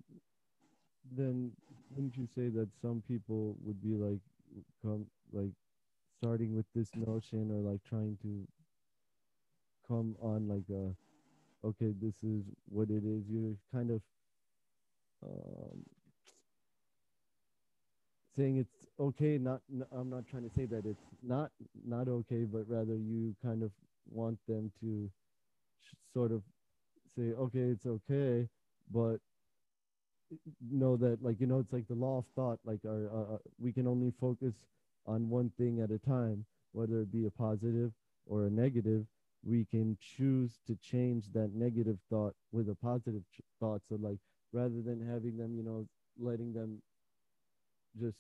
then 1.16 1.52
wouldn't 1.92 2.18
you 2.18 2.28
say 2.36 2.50
that 2.50 2.68
some 2.82 3.04
people 3.08 3.56
would 3.64 3.82
be 3.82 3.96
like 3.96 4.20
come 4.82 5.06
like 5.32 5.52
starting 6.20 6.56
with 6.56 6.66
this 6.74 6.90
notion 6.96 7.52
or 7.52 7.72
like 7.72 7.82
trying 7.88 8.18
to 8.22 8.48
come 9.88 10.16
on 10.22 10.48
like 10.48 10.64
a 10.72 10.96
okay 11.68 11.94
this 12.02 12.16
is 12.24 12.44
what 12.70 12.90
it 12.90 13.04
is. 13.06 13.24
You're 13.30 13.56
kind 13.74 13.92
of 13.92 14.02
um, 15.24 15.84
saying 18.36 18.58
it's 18.58 18.88
okay 19.00 19.38
not 19.38 19.62
i'm 19.92 20.10
not 20.10 20.26
trying 20.28 20.44
to 20.48 20.54
say 20.54 20.66
that 20.66 20.86
it's 20.86 21.06
not 21.22 21.52
not 21.86 22.08
okay 22.08 22.44
but 22.44 22.64
rather 22.68 22.96
you 22.96 23.36
kind 23.44 23.64
of 23.64 23.72
want 24.10 24.38
them 24.48 24.72
to 24.80 25.10
sort 26.14 26.32
of 26.32 26.42
say 27.16 27.34
okay 27.34 27.60
it's 27.60 27.86
okay 27.86 28.48
but 28.92 29.18
know 30.72 30.96
that 30.98 31.24
like 31.24 31.40
you 31.40 31.46
know 31.46 31.60
it's 31.60 31.74
like 31.74 31.88
the 31.88 31.94
law 31.94 32.18
of 32.18 32.26
thought 32.36 32.60
like 32.66 32.80
our 32.86 33.08
uh, 33.34 33.38
we 33.60 33.72
can 33.72 33.88
only 33.88 34.12
focus 34.20 34.56
on 35.06 35.30
one 35.30 35.52
thing 35.58 35.82
at 35.82 35.92
a 35.92 36.00
time, 36.00 36.46
whether 36.72 37.02
it 37.02 37.12
be 37.12 37.26
a 37.26 37.32
positive 37.32 37.92
or 38.26 38.46
a 38.46 38.50
negative, 38.50 39.06
we 39.44 39.66
can 39.66 39.98
choose 40.00 40.60
to 40.66 40.76
change 40.76 41.26
that 41.34 41.54
negative 41.54 41.98
thought 42.10 42.34
with 42.52 42.70
a 42.70 42.76
positive 42.76 43.22
ch- 43.36 43.42
thought. 43.60 43.82
So, 43.88 43.96
like, 44.02 44.18
rather 44.54 44.82
than 44.82 45.06
having 45.06 45.38
them, 45.38 45.56
you 45.56 45.64
know, 45.64 45.86
letting 46.20 46.54
them 46.54 46.82
just 48.00 48.20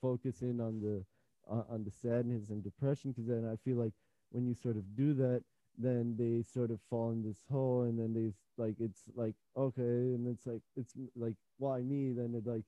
focus 0.00 0.42
in 0.42 0.60
on 0.60 0.80
the 0.80 1.04
uh, 1.50 1.62
on 1.70 1.84
the 1.84 1.90
sadness 1.90 2.50
and 2.50 2.62
depression, 2.62 3.12
because 3.12 3.26
then 3.26 3.48
I 3.50 3.56
feel 3.64 3.76
like 3.76 3.92
when 4.30 4.46
you 4.46 4.54
sort 4.54 4.76
of 4.76 4.96
do 4.96 5.14
that, 5.14 5.42
then 5.78 6.16
they 6.18 6.42
sort 6.42 6.70
of 6.70 6.80
fall 6.90 7.10
in 7.10 7.22
this 7.22 7.44
hole, 7.50 7.82
and 7.82 7.98
then 7.98 8.12
they 8.14 8.34
like 8.62 8.76
it's 8.80 9.02
like 9.14 9.34
okay, 9.56 10.14
and 10.14 10.26
it's 10.28 10.46
like 10.46 10.62
it's 10.76 10.94
like 11.16 11.34
why 11.58 11.80
me? 11.80 12.12
Then 12.12 12.34
it 12.34 12.46
like, 12.46 12.64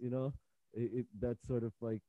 you 0.00 0.10
know, 0.10 0.32
it, 0.72 0.90
it 0.94 1.06
that's 1.20 1.46
sort 1.46 1.64
of 1.64 1.72
like 1.80 2.00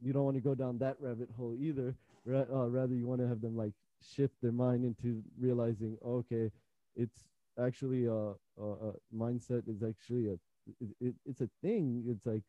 you 0.00 0.12
don't 0.12 0.24
want 0.24 0.36
to 0.36 0.42
go 0.42 0.54
down 0.54 0.78
that 0.78 0.96
rabbit 1.00 1.28
hole 1.36 1.56
either. 1.58 1.94
Uh, 2.28 2.68
rather, 2.68 2.94
you 2.94 3.06
want 3.06 3.20
to 3.20 3.28
have 3.28 3.40
them 3.40 3.56
like 3.56 3.72
shift 4.02 4.34
their 4.42 4.52
mind 4.52 4.84
into 4.84 5.22
realizing, 5.38 5.96
okay, 6.04 6.50
it's 6.96 7.24
actually 7.62 8.06
a, 8.06 8.12
a, 8.12 8.34
a 8.58 8.92
mindset 9.14 9.68
is 9.68 9.82
actually 9.82 10.28
a 10.28 10.32
it, 10.80 10.88
it, 11.00 11.14
it's 11.26 11.42
a 11.42 11.48
thing. 11.62 12.04
It's 12.08 12.24
like 12.24 12.42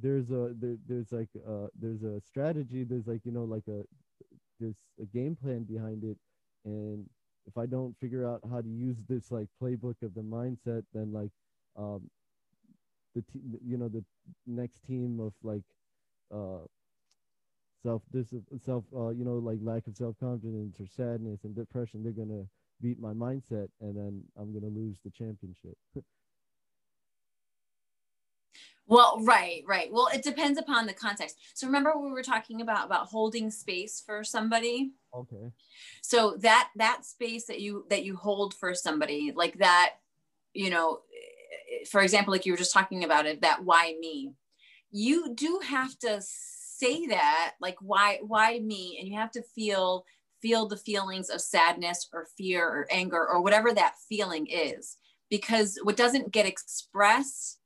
there's 0.00 0.30
a 0.30 0.52
there, 0.58 0.76
there's 0.86 1.12
like 1.12 1.28
uh 1.46 1.68
there's 1.78 2.02
a 2.02 2.20
strategy. 2.20 2.84
There's 2.84 3.06
like 3.06 3.20
you 3.24 3.32
know 3.32 3.44
like 3.44 3.66
a 3.68 3.82
there's 4.60 4.76
a 5.00 5.06
game 5.06 5.36
plan 5.36 5.64
behind 5.64 6.04
it, 6.04 6.16
and 6.64 7.08
if 7.46 7.56
I 7.58 7.66
don't 7.66 7.96
figure 8.00 8.26
out 8.28 8.40
how 8.50 8.60
to 8.60 8.68
use 8.68 8.98
this 9.08 9.30
like 9.30 9.48
playbook 9.62 10.02
of 10.02 10.14
the 10.14 10.22
mindset, 10.22 10.84
then 10.92 11.12
like 11.12 11.30
um 11.76 12.10
the 13.14 13.22
te- 13.22 13.40
you 13.64 13.76
know 13.76 13.88
the 13.88 14.04
next 14.46 14.82
team 14.84 15.20
of 15.20 15.32
like 15.42 15.62
uh 16.34 16.66
self 17.82 18.02
dis 18.10 18.32
self 18.58 18.84
uh, 18.96 19.08
you 19.10 19.24
know 19.24 19.36
like 19.38 19.58
lack 19.62 19.86
of 19.86 19.96
self 19.96 20.18
confidence 20.18 20.80
or 20.80 20.86
sadness 20.86 21.44
and 21.44 21.54
depression 21.54 22.02
they're 22.02 22.12
gonna 22.12 22.44
beat 22.80 22.98
my 22.98 23.12
mindset 23.12 23.68
and 23.80 23.96
then 23.96 24.22
i'm 24.36 24.52
gonna 24.52 24.72
lose 24.72 24.98
the 25.04 25.10
championship 25.10 25.76
well 28.86 29.20
right 29.22 29.62
right. 29.66 29.90
Well 29.92 30.08
it 30.12 30.22
depends 30.22 30.58
upon 30.58 30.86
the 30.86 30.92
context. 30.92 31.36
So 31.54 31.66
remember 31.66 31.92
we 31.96 32.10
were 32.10 32.22
talking 32.22 32.60
about 32.60 32.86
about 32.86 33.06
holding 33.06 33.50
space 33.50 34.02
for 34.04 34.24
somebody? 34.24 34.92
Okay. 35.14 35.50
So 36.02 36.36
that 36.40 36.70
that 36.76 37.04
space 37.04 37.46
that 37.46 37.60
you 37.60 37.86
that 37.90 38.04
you 38.04 38.16
hold 38.16 38.54
for 38.54 38.74
somebody 38.74 39.32
like 39.34 39.58
that 39.58 39.94
you 40.52 40.70
know 40.70 41.00
for 41.90 42.02
example 42.02 42.32
like 42.32 42.46
you 42.46 42.52
were 42.52 42.58
just 42.58 42.72
talking 42.72 43.04
about 43.04 43.26
it 43.26 43.40
that 43.42 43.64
why 43.64 43.94
me? 44.00 44.32
You 44.90 45.34
do 45.34 45.60
have 45.66 45.98
to 46.00 46.20
say 46.20 47.06
that 47.06 47.54
like 47.60 47.76
why 47.80 48.18
why 48.22 48.58
me? 48.58 48.98
And 49.00 49.08
you 49.08 49.18
have 49.18 49.30
to 49.32 49.42
feel 49.54 50.04
feel 50.42 50.68
the 50.68 50.76
feelings 50.76 51.30
of 51.30 51.40
sadness 51.40 52.06
or 52.12 52.26
fear 52.36 52.68
or 52.68 52.86
anger 52.90 53.26
or 53.26 53.40
whatever 53.40 53.72
that 53.72 53.94
feeling 54.08 54.46
is. 54.46 54.98
Because 55.30 55.78
what 55.82 55.96
doesn't 55.96 56.32
get 56.32 56.44
expressed 56.44 57.58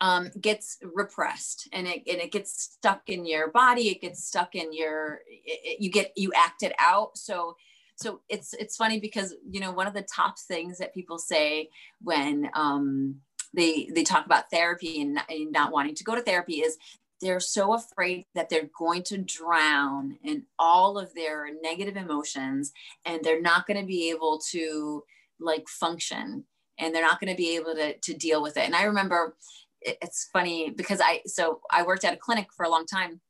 um, 0.00 0.30
gets 0.40 0.78
repressed 0.82 1.68
and 1.72 1.86
it, 1.86 2.02
and 2.06 2.20
it 2.20 2.32
gets 2.32 2.62
stuck 2.74 3.02
in 3.06 3.26
your 3.26 3.50
body. 3.50 3.88
It 3.88 4.00
gets 4.00 4.24
stuck 4.24 4.54
in 4.54 4.72
your 4.72 5.20
it, 5.26 5.80
you 5.80 5.90
get 5.90 6.12
you 6.16 6.32
act 6.36 6.62
it 6.62 6.72
out. 6.78 7.16
So 7.16 7.56
so 7.96 8.20
it's 8.28 8.54
it's 8.54 8.76
funny 8.76 9.00
because 9.00 9.34
you 9.50 9.60
know 9.60 9.72
one 9.72 9.86
of 9.86 9.94
the 9.94 10.06
top 10.14 10.38
things 10.38 10.78
that 10.78 10.94
people 10.94 11.18
say 11.18 11.68
when 12.00 12.48
um, 12.54 13.16
they 13.54 13.90
they 13.94 14.04
talk 14.04 14.24
about 14.24 14.50
therapy 14.50 15.00
and, 15.00 15.18
and 15.28 15.52
not 15.52 15.72
wanting 15.72 15.94
to 15.96 16.04
go 16.04 16.14
to 16.14 16.22
therapy 16.22 16.56
is 16.56 16.76
they're 17.20 17.40
so 17.40 17.74
afraid 17.74 18.26
that 18.34 18.48
they're 18.48 18.70
going 18.78 19.02
to 19.02 19.18
drown 19.18 20.16
in 20.22 20.44
all 20.58 20.98
of 20.98 21.12
their 21.14 21.48
negative 21.62 21.96
emotions 21.96 22.72
and 23.04 23.24
they're 23.24 23.42
not 23.42 23.66
going 23.66 23.80
to 23.80 23.86
be 23.86 24.10
able 24.10 24.40
to 24.50 25.02
like 25.40 25.68
function 25.68 26.44
and 26.78 26.94
they're 26.94 27.02
not 27.02 27.20
going 27.20 27.32
to 27.32 27.36
be 27.36 27.56
able 27.56 27.74
to, 27.74 27.98
to 27.98 28.14
deal 28.14 28.40
with 28.40 28.56
it. 28.56 28.64
And 28.64 28.76
i 28.76 28.84
remember 28.84 29.34
it's 29.82 30.28
funny 30.32 30.70
because 30.70 31.00
i 31.00 31.20
so 31.26 31.60
i 31.70 31.82
worked 31.82 32.04
at 32.04 32.14
a 32.14 32.16
clinic 32.16 32.48
for 32.56 32.64
a 32.64 32.68
long 32.68 32.86
time 32.86 33.20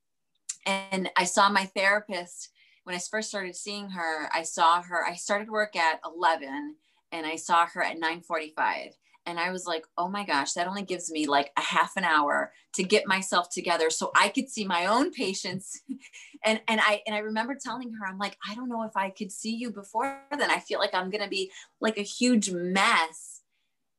and 0.66 1.10
i 1.16 1.24
saw 1.24 1.48
my 1.48 1.64
therapist 1.76 2.50
when 2.84 2.96
i 2.96 2.98
first 2.98 3.28
started 3.28 3.54
seeing 3.54 3.90
her 3.90 4.28
i 4.32 4.42
saw 4.42 4.82
her 4.82 5.04
i 5.04 5.14
started 5.14 5.50
work 5.50 5.76
at 5.76 6.00
11 6.04 6.74
and 7.12 7.26
i 7.26 7.36
saw 7.36 7.66
her 7.66 7.82
at 7.82 7.94
945 7.94 8.92
and 9.28 9.38
I 9.38 9.50
was 9.50 9.66
like, 9.66 9.84
oh 9.98 10.08
my 10.08 10.24
gosh, 10.24 10.54
that 10.54 10.66
only 10.66 10.82
gives 10.82 11.10
me 11.10 11.26
like 11.26 11.52
a 11.58 11.60
half 11.60 11.98
an 11.98 12.04
hour 12.04 12.50
to 12.72 12.82
get 12.82 13.06
myself 13.06 13.50
together 13.50 13.90
so 13.90 14.10
I 14.16 14.30
could 14.30 14.48
see 14.48 14.64
my 14.64 14.86
own 14.86 15.10
patients. 15.12 15.82
and 16.46 16.62
and 16.66 16.80
I 16.80 17.02
and 17.06 17.14
I 17.14 17.18
remember 17.18 17.54
telling 17.54 17.92
her, 17.92 18.06
I'm 18.06 18.16
like, 18.16 18.38
I 18.48 18.54
don't 18.54 18.70
know 18.70 18.84
if 18.84 18.96
I 18.96 19.10
could 19.10 19.30
see 19.30 19.54
you 19.54 19.70
before 19.70 20.18
then. 20.30 20.50
I 20.50 20.60
feel 20.60 20.78
like 20.78 20.94
I'm 20.94 21.10
gonna 21.10 21.28
be 21.28 21.52
like 21.78 21.98
a 21.98 22.02
huge 22.02 22.50
mess. 22.50 23.42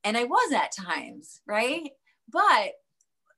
And 0.04 0.18
I 0.18 0.24
was 0.24 0.52
at 0.52 0.72
times, 0.72 1.42
right? 1.46 1.92
But 2.32 2.74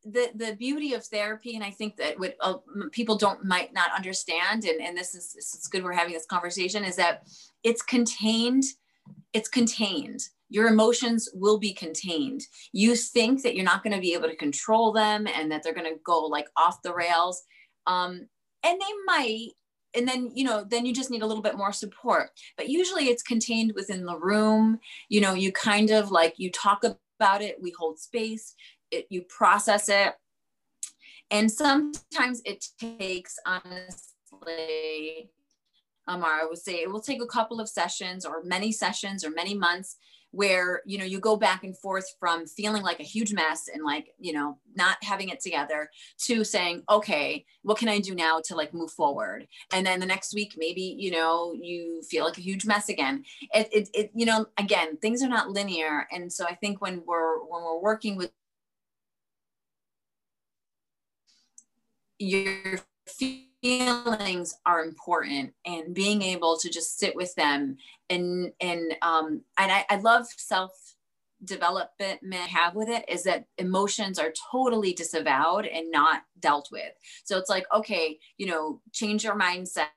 the 0.04 0.32
the 0.36 0.56
beauty 0.56 0.94
of 0.94 1.06
therapy, 1.06 1.56
and 1.56 1.64
I 1.64 1.72
think 1.72 1.96
that 1.98 2.20
what 2.20 2.36
uh, 2.42 2.56
people 2.92 3.18
don't 3.18 3.46
might 3.46 3.74
not 3.74 3.92
understand, 3.96 4.66
and, 4.66 4.82
and 4.82 4.98
this 4.98 5.16
is 5.16 5.34
it's 5.36 5.68
good 5.68 5.84
we're 5.84 5.94
having 5.94 6.14
this 6.14 6.26
conversation, 6.26 6.84
is 6.84 6.96
that 6.96 7.28
it's 7.64 7.82
contained, 7.82 8.64
it's 9.34 9.50
contained 9.50 10.22
your 10.52 10.68
emotions 10.68 11.30
will 11.34 11.58
be 11.58 11.74
contained. 11.74 12.42
You 12.74 12.94
think 12.94 13.42
that 13.42 13.56
you're 13.56 13.64
not 13.64 13.84
going 13.84 13.96
to 13.96 14.02
be 14.02 14.14
able 14.14 14.28
to 14.28 14.36
control 14.36 14.92
them 14.92 15.26
and 15.26 15.50
that 15.50 15.64
they're 15.64 15.74
going 15.74 15.92
to 15.92 16.00
go 16.06 16.26
like 16.26 16.48
off 16.58 16.82
the 16.82 16.94
rails. 16.94 17.42
Um, 17.88 18.28
and 18.64 18.80
they 18.80 18.94
might, 19.06 19.52
and 19.96 20.08
then 20.08 20.30
you 20.34 20.44
know 20.44 20.66
then 20.70 20.86
you 20.86 20.94
just 20.94 21.10
need 21.10 21.22
a 21.22 21.26
little 21.26 21.44
bit 21.44 21.58
more 21.58 21.74
support 21.74 22.30
but 22.56 22.70
usually 22.70 23.10
it's 23.10 23.22
contained 23.22 23.74
within 23.76 24.06
the 24.06 24.18
room 24.18 24.80
you 25.10 25.20
know 25.20 25.34
you 25.34 25.52
kind 25.52 25.90
of 25.90 26.12
like 26.12 26.34
you 26.38 26.50
talk 26.50 26.86
about 26.86 27.42
it 27.42 27.58
we 27.62 27.74
hold 27.78 28.00
space 28.00 28.56
it, 28.92 29.08
you 29.10 29.24
process 29.24 29.90
it. 29.90 30.14
And 31.30 31.50
sometimes 31.50 32.42
it 32.46 32.66
takes 32.80 33.38
honestly 33.46 35.30
Amar, 36.08 36.42
I 36.42 36.46
would 36.46 36.58
say 36.58 36.82
it 36.82 36.92
will 36.92 37.02
take 37.02 37.22
a 37.22 37.28
couple 37.28 37.60
of 37.60 37.70
sessions 37.70 38.26
or 38.26 38.44
many 38.44 38.72
sessions 38.72 39.24
or 39.24 39.30
many 39.30 39.54
months 39.54 39.98
where 40.32 40.82
you 40.86 40.98
know 40.98 41.04
you 41.04 41.20
go 41.20 41.36
back 41.36 41.64
and 41.66 41.78
forth 41.78 42.06
from 42.18 42.48
feeling 42.48 42.82
like 42.82 43.02
a 43.02 43.04
huge 43.04 43.34
mess 43.34 43.68
and 43.72 43.84
like 43.84 44.14
you 44.18 44.32
know 44.32 44.58
not 44.76 44.96
having 45.04 45.28
it 45.28 45.42
together 45.42 45.90
to 46.18 46.46
saying 46.46 46.82
okay 46.90 47.46
what 47.64 47.78
can 47.78 47.90
i 47.90 48.00
do 48.00 48.16
now 48.16 48.40
to 48.44 48.56
like 48.56 48.74
move 48.74 48.92
forward? 48.92 49.46
And 49.74 49.86
then 49.86 50.00
the 50.00 50.06
next 50.06 50.34
week 50.34 50.54
maybe 50.58 50.82
you 50.98 51.12
know 51.12 51.54
you 51.54 52.02
feel 52.10 52.26
like 52.26 52.38
a 52.38 52.42
huge 52.42 52.66
mess 52.66 52.90
again. 52.90 53.24
It, 53.54 53.70
it, 53.72 53.90
it 53.94 54.12
you 54.16 54.26
know 54.26 54.48
again 54.58 54.98
things 54.98 55.22
are 55.22 55.30
not 55.30 55.50
linear. 55.50 56.08
And 56.12 56.32
so 56.32 56.46
i 56.46 56.56
think 56.56 56.82
when 56.82 57.04
we're 57.06 57.40
when 57.40 57.64
we're 57.64 57.82
working 57.82 58.16
with 58.16 58.32
your 62.22 62.80
feelings 63.08 64.56
are 64.66 64.84
important 64.84 65.54
and 65.66 65.94
being 65.94 66.22
able 66.22 66.58
to 66.58 66.70
just 66.70 66.98
sit 66.98 67.16
with 67.16 67.34
them 67.36 67.78
and 68.10 68.52
and 68.62 68.96
um 69.02 69.42
and 69.58 69.72
I, 69.72 69.86
I 69.90 69.96
love 69.98 70.28
self 70.38 70.72
development 71.44 72.20
I 72.24 72.36
have 72.38 72.76
with 72.76 72.90
it 72.90 73.06
is 73.08 73.24
that 73.24 73.46
emotions 73.58 74.20
are 74.20 74.34
totally 74.52 74.94
disavowed 74.94 75.66
and 75.66 75.90
not 75.90 76.22
dealt 76.40 76.70
with. 76.72 76.92
So 77.24 77.38
it's 77.38 77.50
like, 77.50 77.66
okay, 77.74 78.20
you 78.38 78.46
know, 78.46 78.82
change 78.92 79.24
your 79.24 79.38
mindset 79.38 79.88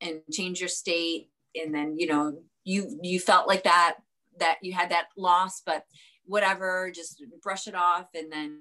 and 0.00 0.20
change 0.32 0.60
your 0.60 0.68
state. 0.68 1.30
And 1.54 1.74
then, 1.74 1.98
you 1.98 2.06
know, 2.06 2.38
you 2.64 2.98
you 3.02 3.20
felt 3.20 3.48
like 3.48 3.64
that, 3.64 3.96
that 4.38 4.58
you 4.62 4.72
had 4.72 4.90
that 4.90 5.08
loss, 5.16 5.62
but 5.64 5.84
whatever, 6.24 6.90
just 6.94 7.22
brush 7.42 7.66
it 7.66 7.74
off 7.74 8.08
and 8.14 8.32
then 8.32 8.60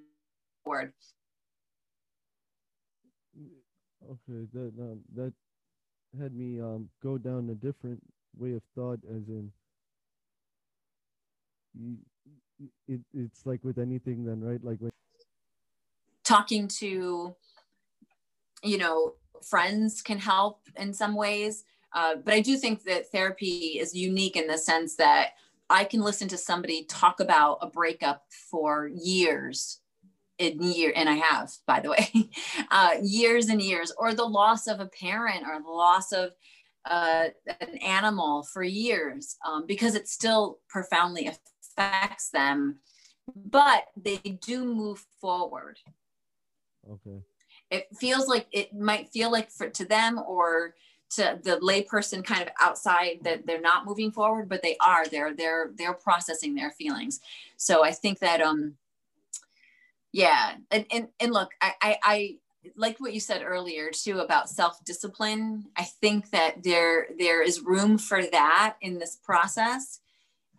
forward. 0.63 0.93
Okay, 4.09 4.47
that 4.53 4.71
um, 4.79 5.01
that 5.15 5.33
had 6.19 6.33
me 6.33 6.61
um 6.61 6.89
go 7.03 7.17
down 7.17 7.49
a 7.49 7.55
different 7.55 8.01
way 8.37 8.53
of 8.53 8.61
thought, 8.73 8.99
as 9.09 9.27
in, 9.27 9.51
it 12.87 13.01
it's 13.13 13.45
like 13.45 13.63
with 13.63 13.77
anything, 13.77 14.25
then 14.25 14.41
right? 14.41 14.63
Like 14.63 14.79
when 14.79 14.91
talking 16.23 16.67
to, 16.67 17.35
you 18.63 18.77
know, 18.77 19.13
friends 19.43 20.01
can 20.01 20.19
help 20.19 20.61
in 20.77 20.93
some 20.93 21.15
ways, 21.15 21.65
uh, 21.93 22.15
but 22.23 22.33
I 22.33 22.39
do 22.39 22.57
think 22.57 22.83
that 22.83 23.11
therapy 23.11 23.77
is 23.79 23.93
unique 23.93 24.35
in 24.35 24.47
the 24.47 24.57
sense 24.57 24.95
that 24.95 25.31
I 25.69 25.83
can 25.83 26.01
listen 26.01 26.29
to 26.29 26.37
somebody 26.37 26.85
talk 26.85 27.19
about 27.19 27.59
a 27.61 27.67
breakup 27.67 28.25
for 28.29 28.87
years 28.87 29.81
in 30.39 30.61
year 30.61 30.93
and 30.95 31.09
i 31.09 31.13
have 31.13 31.51
by 31.65 31.79
the 31.79 31.89
way 31.89 32.09
uh, 32.71 32.91
years 33.01 33.47
and 33.47 33.61
years 33.61 33.91
or 33.97 34.13
the 34.13 34.23
loss 34.23 34.67
of 34.67 34.79
a 34.79 34.85
parent 34.87 35.43
or 35.47 35.61
the 35.61 35.69
loss 35.69 36.11
of 36.11 36.31
uh, 36.85 37.27
an 37.59 37.77
animal 37.79 38.43
for 38.43 38.63
years 38.63 39.35
um, 39.45 39.65
because 39.65 39.93
it 39.93 40.07
still 40.07 40.59
profoundly 40.69 41.27
affects 41.27 42.29
them 42.29 42.79
but 43.35 43.85
they 43.95 44.17
do 44.17 44.65
move 44.65 45.05
forward. 45.19 45.79
Okay. 46.89 47.21
It 47.69 47.87
feels 47.99 48.27
like 48.27 48.47
it 48.51 48.73
might 48.73 49.09
feel 49.09 49.31
like 49.31 49.51
for 49.51 49.69
to 49.69 49.85
them 49.85 50.19
or 50.25 50.75
to 51.09 51.39
the 51.43 51.57
layperson 51.57 52.23
kind 52.23 52.41
of 52.41 52.49
outside 52.59 53.19
that 53.23 53.45
they're 53.45 53.61
not 53.61 53.85
moving 53.85 54.11
forward 54.11 54.49
but 54.49 54.61
they 54.61 54.75
are 54.81 55.05
they're 55.07 55.33
they're 55.33 55.71
they're 55.77 55.93
processing 55.93 56.55
their 56.55 56.71
feelings. 56.71 57.19
So 57.57 57.83
i 57.83 57.91
think 57.91 58.19
that 58.19 58.41
um 58.41 58.75
yeah 60.17 60.55
and 60.71 60.85
and, 60.91 61.07
and 61.19 61.31
look 61.31 61.51
I, 61.61 61.73
I 61.81 61.97
i 62.03 62.37
like 62.75 62.99
what 62.99 63.13
you 63.13 63.19
said 63.19 63.43
earlier 63.45 63.91
too 63.91 64.19
about 64.19 64.49
self-discipline. 64.49 65.63
I 65.77 65.83
think 65.83 66.31
that 66.31 66.63
there 66.63 67.07
there 67.17 67.41
is 67.41 67.61
room 67.61 67.97
for 67.97 68.21
that 68.25 68.75
in 68.81 68.99
this 68.99 69.15
process. 69.15 70.01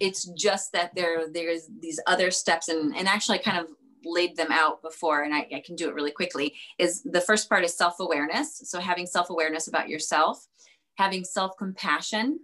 It's 0.00 0.24
just 0.24 0.72
that 0.72 0.94
there 0.94 1.28
there's 1.30 1.68
these 1.80 2.00
other 2.06 2.30
steps 2.30 2.68
and 2.68 2.96
and 2.96 3.06
actually 3.06 3.40
kind 3.40 3.59
of 3.59 3.66
laid 4.04 4.36
them 4.36 4.52
out 4.52 4.80
before 4.80 5.24
and 5.24 5.34
I, 5.34 5.46
I 5.52 5.62
can 5.66 5.74
do 5.74 5.88
it 5.88 5.94
really 5.94 6.12
quickly 6.12 6.54
is 6.78 7.02
the 7.02 7.20
first 7.20 7.48
part 7.48 7.64
is 7.64 7.76
self-awareness. 7.76 8.62
So 8.64 8.80
having 8.80 9.06
self-awareness 9.06 9.68
about 9.68 9.88
yourself 9.88 10.46
having 10.94 11.24
self-compassion 11.24 12.40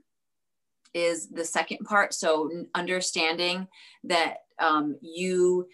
is 0.95 1.29
the 1.29 1.45
second 1.45 1.79
part. 1.85 2.15
So 2.15 2.51
understanding 2.75 3.67
that 4.05 4.39
um, 4.61 4.97
you 5.03 5.67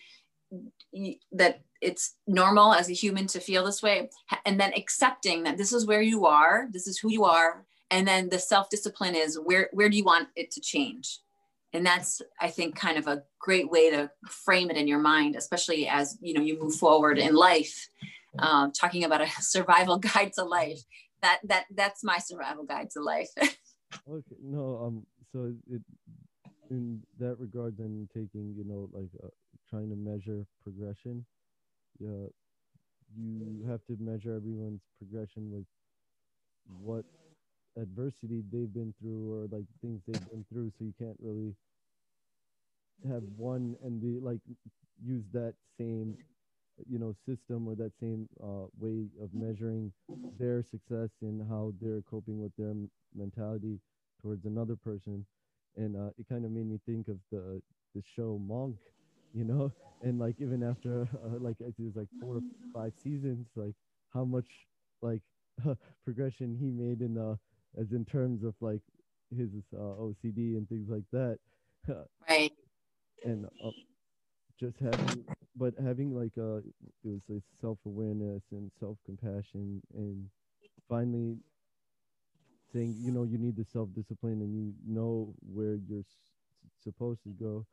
that 1.33 1.63
it's 1.81 2.17
normal 2.27 2.73
as 2.73 2.91
a 2.91 2.95
human 2.95 3.27
to 3.27 3.41
feel 3.41 3.65
this 3.65 3.83
way 3.83 4.11
and 4.45 4.61
then 4.61 4.73
accepting 4.77 5.45
that 5.45 5.57
this 5.57 5.73
is 5.73 5.87
where 5.87 6.03
you 6.03 6.27
are 6.27 6.67
this 6.73 6.87
is 6.87 6.99
who 6.99 7.11
you 7.11 7.25
are 7.25 7.65
and 7.91 8.07
then 8.07 8.29
the 8.29 8.39
self-discipline 8.39 9.15
is 9.15 9.39
where 9.45 9.69
where 9.73 9.89
do 9.89 9.97
you 9.97 10.05
want 10.05 10.29
it 10.37 10.51
to 10.53 10.61
change? 10.61 11.21
And 11.73 11.87
that's 11.87 12.21
i 12.41 12.49
think 12.49 12.75
kind 12.75 12.99
of 12.99 13.07
a 13.07 13.23
great 13.39 13.71
way 13.71 13.91
to 13.91 14.11
frame 14.29 14.71
it 14.71 14.77
in 14.77 14.89
your 14.89 14.99
mind 14.99 15.37
especially 15.37 15.87
as 15.87 16.19
you 16.21 16.35
know 16.35 16.43
you 16.43 16.59
move 16.61 16.75
forward 16.75 17.19
in 17.19 17.35
life 17.35 17.89
um, 18.39 18.73
talking 18.73 19.05
about 19.05 19.21
a 19.21 19.29
survival 19.41 19.99
guide 19.99 20.33
to 20.35 20.45
life. 20.45 20.81
That 21.23 21.41
that 21.45 21.65
that's 21.75 22.03
my 22.03 22.19
survival 22.19 22.65
guide 22.65 22.91
to 22.93 23.03
life. 23.03 23.31
Okay 24.09 24.37
no 24.41 24.79
um 24.85 25.05
so 25.33 25.53
it 25.69 25.83
in 26.71 27.03
that 27.19 27.37
regard 27.41 27.77
then 27.77 28.09
taking 28.15 28.55
you 28.57 28.63
know 28.63 28.89
like 28.93 29.11
uh, 29.21 29.27
trying 29.71 29.91
to 29.91 29.97
measure 29.97 30.47
progression. 30.63 31.27
Yeah, 32.01 32.29
you 33.17 33.65
have 33.69 33.85
to 33.87 33.97
measure 34.01 34.35
everyone's 34.35 34.83
progression 34.99 35.51
with 35.53 35.67
what 36.83 37.05
adversity 37.77 38.43
they've 38.51 38.73
been 38.73 38.95
through 39.01 39.33
or 39.33 39.47
like 39.49 39.67
things 39.81 40.03
they've 40.07 40.29
been 40.31 40.45
through. 40.51 40.71
So 40.79 40.85
you 40.85 40.95
can't 40.99 41.19
really 41.21 41.57
have 43.09 43.23
one 43.37 43.77
and 43.83 44.01
be 44.01 44.19
like 44.21 44.41
use 45.03 45.25
that 45.33 45.55
same 45.79 46.17
you 46.89 46.99
know 46.99 47.13
system 47.27 47.67
or 47.69 47.75
that 47.75 47.93
same 48.01 48.29
uh, 48.43 48.67
way 48.79 49.07
of 49.23 49.33
measuring 49.35 49.93
their 50.39 50.63
success 50.63 51.11
and 51.23 51.47
how 51.49 51.73
they're 51.81 52.03
coping 52.03 52.41
with 52.41 52.53
their 52.57 52.75
mentality 53.15 53.81
towards 54.21 54.45
another 54.45 54.77
person 54.77 55.25
and 55.77 55.97
uh, 55.97 56.11
it 56.19 56.29
kind 56.29 56.45
of 56.45 56.51
made 56.51 56.67
me 56.67 56.79
think 56.87 57.09
of 57.09 57.19
the 57.31 57.61
the 57.95 58.03
show 58.03 58.39
monk 58.39 58.77
you 59.33 59.45
know? 59.45 59.73
And 60.03 60.19
like 60.19 60.37
even 60.41 60.63
after 60.63 61.03
uh, 61.25 61.39
like 61.39 61.57
it 61.61 61.75
was 61.79 61.97
like 61.97 62.09
four 62.21 62.37
or 62.37 62.43
five 62.73 62.93
seasons 63.03 63.47
like 63.57 63.75
how 64.13 64.25
much 64.25 64.47
like 65.03 65.23
progression 66.05 66.57
he 66.59 66.71
made 66.71 67.01
in 67.01 67.15
the 67.15 67.39
as 67.81 67.93
in 67.93 68.05
terms 68.05 68.43
of 68.45 68.55
like 68.61 68.81
his 69.37 69.51
uh, 69.75 69.79
ocd 69.79 70.57
and 70.57 70.69
things 70.69 70.89
like 70.89 71.05
that. 71.13 71.39
Right. 72.29 72.53
And 73.25 73.47
uh, 73.63 73.71
just 74.59 74.79
having 74.79 75.25
but 75.57 75.75
having 75.83 76.15
like 76.15 76.33
uh 76.39 76.59
it 76.59 76.75
was 77.05 77.21
like 77.29 77.43
self-awareness 77.61 78.43
and 78.53 78.71
self-compassion 78.79 79.83
and 79.95 80.29
finally 80.89 81.39
saying 82.73 82.95
you 82.99 83.11
know 83.11 83.25
you 83.25 83.39
need 83.39 83.57
the 83.57 83.65
self-discipline 83.65 84.41
and 84.41 84.55
you 84.55 84.73
know 84.87 85.35
where 85.53 85.77
you're 85.89 86.01
s- 86.01 86.17
supposed 86.83 87.23
to 87.23 87.31
go 87.31 87.67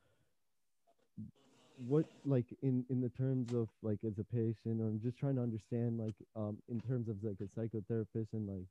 what 1.78 2.06
like 2.26 2.46
in 2.64 2.84
in 2.90 3.02
the 3.02 3.10
terms 3.10 3.54
of 3.54 3.70
like 3.84 4.00
as 4.06 4.18
a 4.20 4.24
patient 4.24 4.82
or 4.82 4.88
i'm 4.88 5.00
just 5.02 5.18
trying 5.18 5.36
to 5.36 5.42
understand 5.42 5.98
like 6.00 6.16
um 6.36 6.58
in 6.70 6.82
terms 6.82 7.08
of 7.08 7.16
like 7.24 7.38
a 7.40 7.60
psychotherapist 7.60 8.34
and 8.34 8.48
like 8.48 8.66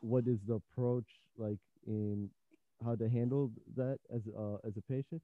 what 0.00 0.26
is 0.26 0.40
the 0.46 0.54
approach 0.54 1.08
like 1.36 1.58
in 1.86 2.28
how 2.84 2.94
to 2.94 3.08
handle 3.08 3.50
that 3.76 3.98
as 4.14 4.22
uh 4.38 4.56
as 4.66 4.76
a 4.76 4.82
patient? 4.82 5.22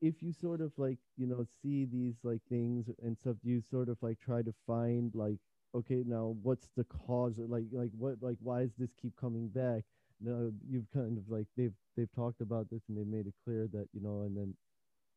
If 0.00 0.22
you 0.22 0.32
sort 0.32 0.60
of 0.60 0.72
like 0.76 0.98
you 1.16 1.26
know 1.26 1.44
see 1.62 1.84
these 1.84 2.16
like 2.22 2.40
things 2.48 2.86
and 3.02 3.16
stuff 3.16 3.36
you 3.42 3.62
sort 3.70 3.88
of 3.88 3.98
like 4.02 4.18
try 4.20 4.42
to 4.42 4.54
find 4.66 5.14
like 5.14 5.38
okay 5.74 6.02
now 6.06 6.36
what's 6.42 6.68
the 6.76 6.84
cause 6.84 7.34
like 7.38 7.64
like 7.72 7.90
what 7.96 8.16
like 8.20 8.36
why 8.42 8.62
does 8.62 8.74
this 8.78 8.92
keep 9.00 9.16
coming 9.16 9.48
back? 9.48 9.84
Now 10.20 10.50
you've 10.68 10.90
kind 10.92 11.18
of 11.18 11.24
like 11.28 11.46
they've 11.56 11.74
they've 11.96 12.12
talked 12.14 12.40
about 12.40 12.68
this 12.70 12.82
and 12.88 12.98
they 12.98 13.04
made 13.04 13.26
it 13.26 13.34
clear 13.44 13.68
that 13.72 13.88
you 13.92 14.00
know 14.02 14.22
and 14.22 14.36
then 14.36 14.54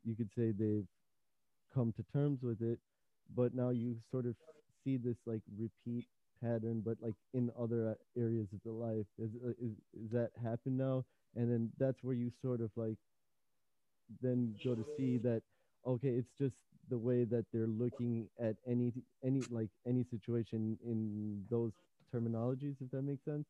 you 0.05 0.15
could 0.15 0.31
say 0.37 0.51
they've 0.51 0.87
come 1.73 1.93
to 1.93 2.03
terms 2.13 2.41
with 2.43 2.61
it, 2.61 2.79
but 3.35 3.53
now 3.53 3.69
you 3.69 3.97
sort 4.11 4.25
of 4.25 4.35
see 4.83 4.97
this 4.97 5.17
like 5.25 5.41
repeat 5.57 6.05
pattern, 6.41 6.81
but 6.85 6.97
like 7.01 7.15
in 7.33 7.51
other 7.59 7.97
areas 8.17 8.47
of 8.53 8.61
the 8.63 8.71
life. 8.71 9.05
Is, 9.19 9.31
uh, 9.45 9.49
is, 9.59 9.73
is 9.93 10.11
that 10.11 10.31
happen 10.41 10.77
now? 10.77 11.05
And 11.35 11.51
then 11.51 11.71
that's 11.77 12.03
where 12.03 12.15
you 12.15 12.31
sort 12.41 12.61
of 12.61 12.71
like 12.75 12.97
then 14.21 14.55
go 14.63 14.75
to 14.75 14.85
see 14.97 15.17
that 15.19 15.43
okay, 15.85 16.09
it's 16.09 16.31
just 16.37 16.55
the 16.89 16.97
way 16.97 17.23
that 17.25 17.45
they're 17.51 17.67
looking 17.67 18.29
at 18.39 18.55
any 18.67 18.93
any 19.23 19.45
like 19.49 19.69
any 19.87 20.03
situation 20.03 20.77
in 20.83 21.45
those 21.49 21.73
terminologies 22.13 22.75
if 22.81 22.89
that 22.91 23.01
makes 23.01 23.23
sense 23.25 23.45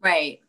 right 0.00 0.40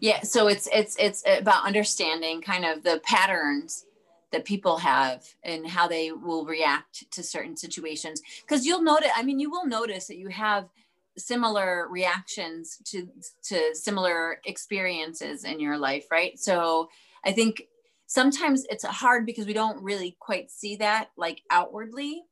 yeah 0.00 0.20
so 0.22 0.48
it's 0.48 0.68
it's 0.72 0.96
it's 0.98 1.22
about 1.26 1.64
understanding 1.64 2.40
kind 2.40 2.64
of 2.64 2.82
the 2.82 3.00
patterns 3.04 3.86
that 4.32 4.44
people 4.44 4.76
have 4.76 5.24
and 5.44 5.66
how 5.66 5.86
they 5.86 6.12
will 6.12 6.44
react 6.44 7.10
to 7.12 7.22
certain 7.22 7.56
situations. 7.56 8.20
Because 8.40 8.66
you'll 8.66 8.82
notice 8.82 9.10
i 9.16 9.22
mean 9.22 9.38
you 9.38 9.50
will 9.50 9.66
notice 9.66 10.06
that 10.06 10.18
you 10.18 10.28
have 10.28 10.68
similar 11.16 11.88
reactions 11.88 12.78
to 12.84 13.08
to 13.42 13.74
similar 13.74 14.40
experiences 14.44 15.44
in 15.44 15.60
your 15.60 15.78
life 15.78 16.06
right? 16.10 16.38
So 16.38 16.88
i 17.24 17.32
think 17.32 17.62
sometimes 18.06 18.64
it's 18.70 18.84
hard 18.84 19.26
because 19.26 19.46
we 19.46 19.52
don't 19.52 19.82
really 19.82 20.16
quite 20.20 20.50
see 20.50 20.76
that 20.76 21.08
like 21.16 21.42
outwardly 21.50 22.22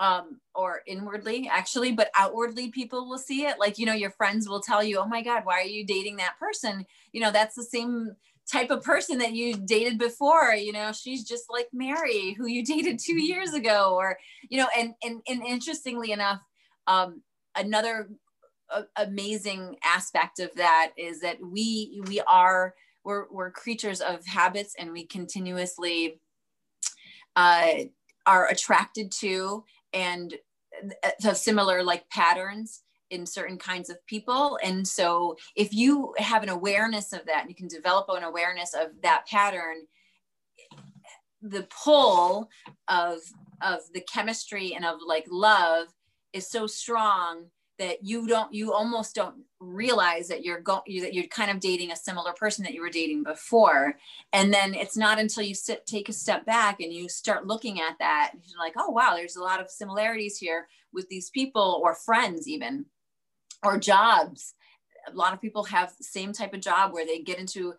um 0.00 0.40
or 0.54 0.82
inwardly 0.86 1.48
actually 1.48 1.92
but 1.92 2.10
outwardly 2.18 2.70
people 2.70 3.08
will 3.08 3.18
see 3.18 3.44
it. 3.46 3.58
Like 3.58 3.78
you 3.78 3.86
know 3.86 3.92
your 3.94 4.10
friends 4.10 4.48
will 4.48 4.60
tell 4.60 4.82
you 4.82 4.98
oh 4.98 5.06
my 5.06 5.22
god 5.22 5.44
why 5.44 5.60
are 5.60 5.66
you 5.66 5.86
dating 5.86 6.16
that 6.16 6.38
person? 6.38 6.86
You 7.12 7.20
know 7.20 7.30
that's 7.30 7.54
the 7.54 7.64
same 7.64 8.16
type 8.50 8.70
of 8.70 8.82
person 8.82 9.18
that 9.18 9.32
you 9.32 9.56
dated 9.56 9.98
before 9.98 10.52
you 10.52 10.70
know 10.70 10.92
she's 10.92 11.24
just 11.24 11.44
like 11.48 11.66
mary 11.72 12.34
who 12.34 12.46
you 12.46 12.62
dated 12.62 12.98
two 12.98 13.18
years 13.18 13.54
ago 13.54 13.94
or 13.96 14.18
you 14.50 14.58
know 14.58 14.68
and 14.76 14.92
and, 15.02 15.22
and 15.26 15.42
interestingly 15.42 16.12
enough 16.12 16.42
um 16.86 17.22
another 17.56 18.06
amazing 18.96 19.76
aspect 19.84 20.40
of 20.40 20.54
that 20.56 20.92
is 20.96 21.20
that 21.20 21.38
we 21.40 22.02
we 22.06 22.20
are 22.22 22.74
we're, 23.04 23.26
we're 23.30 23.50
creatures 23.50 24.00
of 24.00 24.24
habits 24.26 24.74
and 24.78 24.90
we 24.90 25.04
continuously 25.04 26.20
uh, 27.36 27.68
are 28.26 28.48
attracted 28.48 29.12
to 29.12 29.62
and 29.94 30.34
similar 31.34 31.82
like 31.82 32.08
patterns 32.10 32.82
in 33.10 33.26
certain 33.26 33.56
kinds 33.56 33.90
of 33.90 34.04
people. 34.06 34.58
And 34.62 34.86
so 34.86 35.36
if 35.54 35.72
you 35.72 36.14
have 36.18 36.42
an 36.42 36.48
awareness 36.48 37.12
of 37.12 37.24
that 37.26 37.48
you 37.48 37.54
can 37.54 37.68
develop 37.68 38.06
an 38.08 38.24
awareness 38.24 38.74
of 38.74 38.88
that 39.02 39.26
pattern 39.26 39.86
the 41.44 41.68
pull 41.84 42.48
of 42.88 43.18
of 43.60 43.80
the 43.92 44.00
chemistry 44.00 44.74
and 44.74 44.84
of 44.84 44.98
like 45.06 45.26
love 45.30 45.88
is 46.32 46.48
so 46.48 46.66
strong 46.66 47.44
that 47.78 48.04
you 48.04 48.26
don't 48.26 48.52
you 48.54 48.72
almost 48.72 49.14
don't 49.14 49.34
realize 49.60 50.28
that 50.28 50.44
you're 50.44 50.60
going 50.60 50.82
you, 50.86 51.00
that 51.00 51.14
you're 51.14 51.26
kind 51.26 51.50
of 51.50 51.60
dating 51.60 51.90
a 51.90 51.96
similar 51.96 52.32
person 52.32 52.64
that 52.64 52.74
you 52.74 52.80
were 52.80 52.90
dating 52.90 53.22
before. 53.24 53.96
And 54.32 54.52
then 54.52 54.74
it's 54.74 54.96
not 54.96 55.18
until 55.18 55.42
you 55.42 55.54
sit 55.54 55.86
take 55.86 56.08
a 56.08 56.12
step 56.12 56.46
back 56.46 56.80
and 56.80 56.92
you 56.92 57.08
start 57.08 57.46
looking 57.46 57.80
at 57.80 57.98
that 57.98 58.30
and 58.32 58.42
you're 58.46 58.60
like 58.60 58.74
oh 58.76 58.90
wow 58.90 59.14
there's 59.16 59.36
a 59.36 59.42
lot 59.42 59.60
of 59.60 59.70
similarities 59.70 60.38
here 60.38 60.68
with 60.92 61.08
these 61.08 61.30
people 61.30 61.80
or 61.82 61.94
friends 61.94 62.46
even 62.46 62.86
or 63.64 63.78
jobs. 63.78 64.54
A 65.08 65.14
lot 65.14 65.32
of 65.32 65.40
people 65.40 65.64
have 65.64 65.92
same 66.00 66.32
type 66.32 66.54
of 66.54 66.60
job 66.60 66.92
where 66.92 67.06
they 67.06 67.20
get 67.20 67.38
into 67.38 67.74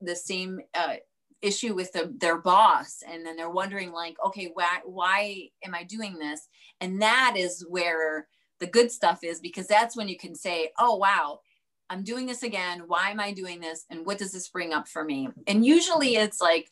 the 0.00 0.14
same 0.14 0.60
uh, 0.74 0.96
issue 1.40 1.74
with 1.74 1.92
the, 1.92 2.14
their 2.18 2.38
boss. 2.38 3.02
And 3.08 3.24
then 3.24 3.36
they're 3.36 3.48
wondering 3.48 3.92
like 3.92 4.16
okay 4.26 4.50
why 4.52 4.80
why 4.84 5.48
am 5.64 5.74
i 5.74 5.84
doing 5.84 6.18
this? 6.18 6.46
And 6.82 7.00
that 7.00 7.34
is 7.36 7.64
where 7.68 8.26
the 8.60 8.66
good 8.66 8.90
stuff 8.90 9.20
is 9.22 9.40
because 9.40 9.66
that's 9.66 9.96
when 9.96 10.08
you 10.08 10.16
can 10.16 10.34
say, 10.34 10.70
oh, 10.78 10.96
wow, 10.96 11.40
I'm 11.88 12.04
doing 12.04 12.26
this 12.26 12.42
again. 12.42 12.84
Why 12.86 13.10
am 13.10 13.18
I 13.18 13.32
doing 13.32 13.60
this? 13.60 13.84
And 13.90 14.06
what 14.06 14.18
does 14.18 14.32
this 14.32 14.48
bring 14.48 14.72
up 14.72 14.86
for 14.86 15.04
me? 15.04 15.28
And 15.46 15.66
usually 15.66 16.16
it's 16.16 16.40
like, 16.40 16.68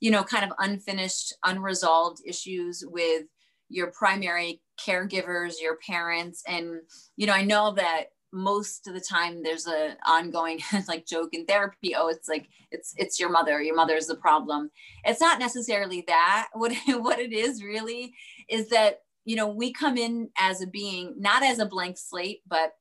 you 0.00 0.10
know, 0.10 0.24
kind 0.24 0.44
of 0.44 0.56
unfinished, 0.58 1.34
unresolved 1.44 2.22
issues 2.24 2.82
with 2.86 3.24
your 3.68 3.92
primary 3.92 4.62
caregivers, 4.80 5.54
your 5.60 5.76
parents. 5.86 6.42
And, 6.46 6.80
you 7.16 7.26
know, 7.26 7.34
I 7.34 7.42
know 7.42 7.72
that 7.72 8.06
most 8.32 8.88
of 8.88 8.94
the 8.94 9.00
time 9.00 9.42
there's 9.42 9.66
a 9.66 9.94
ongoing 10.06 10.58
like 10.88 11.06
joke 11.06 11.28
in 11.32 11.44
therapy 11.44 11.94
oh 11.94 12.08
it's 12.08 12.28
like 12.28 12.48
it's 12.70 12.94
it's 12.96 13.20
your 13.20 13.28
mother 13.28 13.60
your 13.60 13.76
mother's 13.76 14.06
the 14.06 14.14
problem 14.14 14.70
it's 15.04 15.20
not 15.20 15.38
necessarily 15.38 16.02
that 16.06 16.48
what 16.54 16.72
what 16.86 17.18
it 17.18 17.32
is 17.32 17.62
really 17.62 18.14
is 18.48 18.68
that 18.70 19.00
you 19.24 19.36
know, 19.36 19.48
we 19.48 19.72
come 19.72 19.96
in 19.96 20.30
as 20.38 20.62
a 20.62 20.66
being, 20.66 21.14
not 21.18 21.42
as 21.42 21.58
a 21.58 21.66
blank 21.66 21.96
slate, 21.98 22.40
but, 22.46 22.72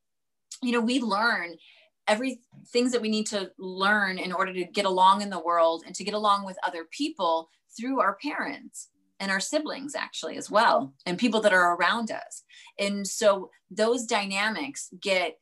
you 0.62 0.72
know, 0.72 0.82
we 0.82 1.00
learn 1.00 1.56
every 2.08 2.42
things 2.68 2.92
that 2.92 3.02
we 3.02 3.10
need 3.10 3.28
to 3.28 3.52
learn 3.58 4.18
in 4.18 4.34
order 4.34 4.54
to 4.54 4.66
get 4.66 4.86
along 4.86 5.22
in 5.22 5.30
the 5.30 5.40
world 5.40 5.84
and 5.86 5.96
to 5.96 6.04
get 6.04 6.14
along 6.14 6.46
with 6.46 6.58
other 6.66 6.86
people 6.92 7.50
through 7.78 8.00
our 8.02 8.18
parents 8.22 8.90
and 9.20 9.32
our 9.32 9.40
siblings 9.40 9.94
actually 9.96 10.36
as 10.36 10.50
well 10.50 10.94
and 11.06 11.18
people 11.18 11.40
that 11.42 11.54
are 11.54 11.76
around 11.76 12.12
us. 12.12 12.44
And 12.80 13.08
so 13.08 13.52
those 13.70 14.06
dynamics 14.06 14.90
get 15.00 15.38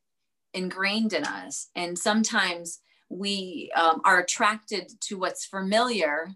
ingrained 0.54 1.14
in 1.14 1.24
us. 1.24 1.70
And 1.76 1.98
sometimes 1.98 2.82
we 3.10 3.72
um, 3.76 4.02
are 4.04 4.20
attracted 4.20 4.92
to 5.02 5.18
what's 5.18 5.46
familiar 5.46 6.36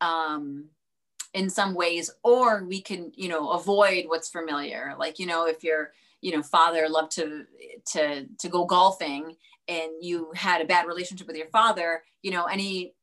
um, 0.00 0.70
in 1.34 1.48
some 1.48 1.74
ways 1.74 2.10
or 2.22 2.64
we 2.64 2.80
can 2.80 3.12
you 3.14 3.28
know 3.28 3.50
avoid 3.50 4.04
what's 4.06 4.28
familiar. 4.28 4.94
Like 4.98 5.18
you 5.18 5.26
know 5.26 5.46
if 5.46 5.64
your 5.64 5.92
you 6.20 6.32
know 6.32 6.42
father 6.42 6.88
loved 6.88 7.12
to 7.12 7.44
to 7.92 8.26
to 8.38 8.48
go 8.48 8.64
golfing 8.64 9.36
and 9.68 9.90
you 10.00 10.32
had 10.34 10.60
a 10.60 10.66
bad 10.66 10.86
relationship 10.86 11.26
with 11.26 11.36
your 11.36 11.48
father 11.48 12.02
you 12.22 12.30
know 12.30 12.46
any 12.46 12.94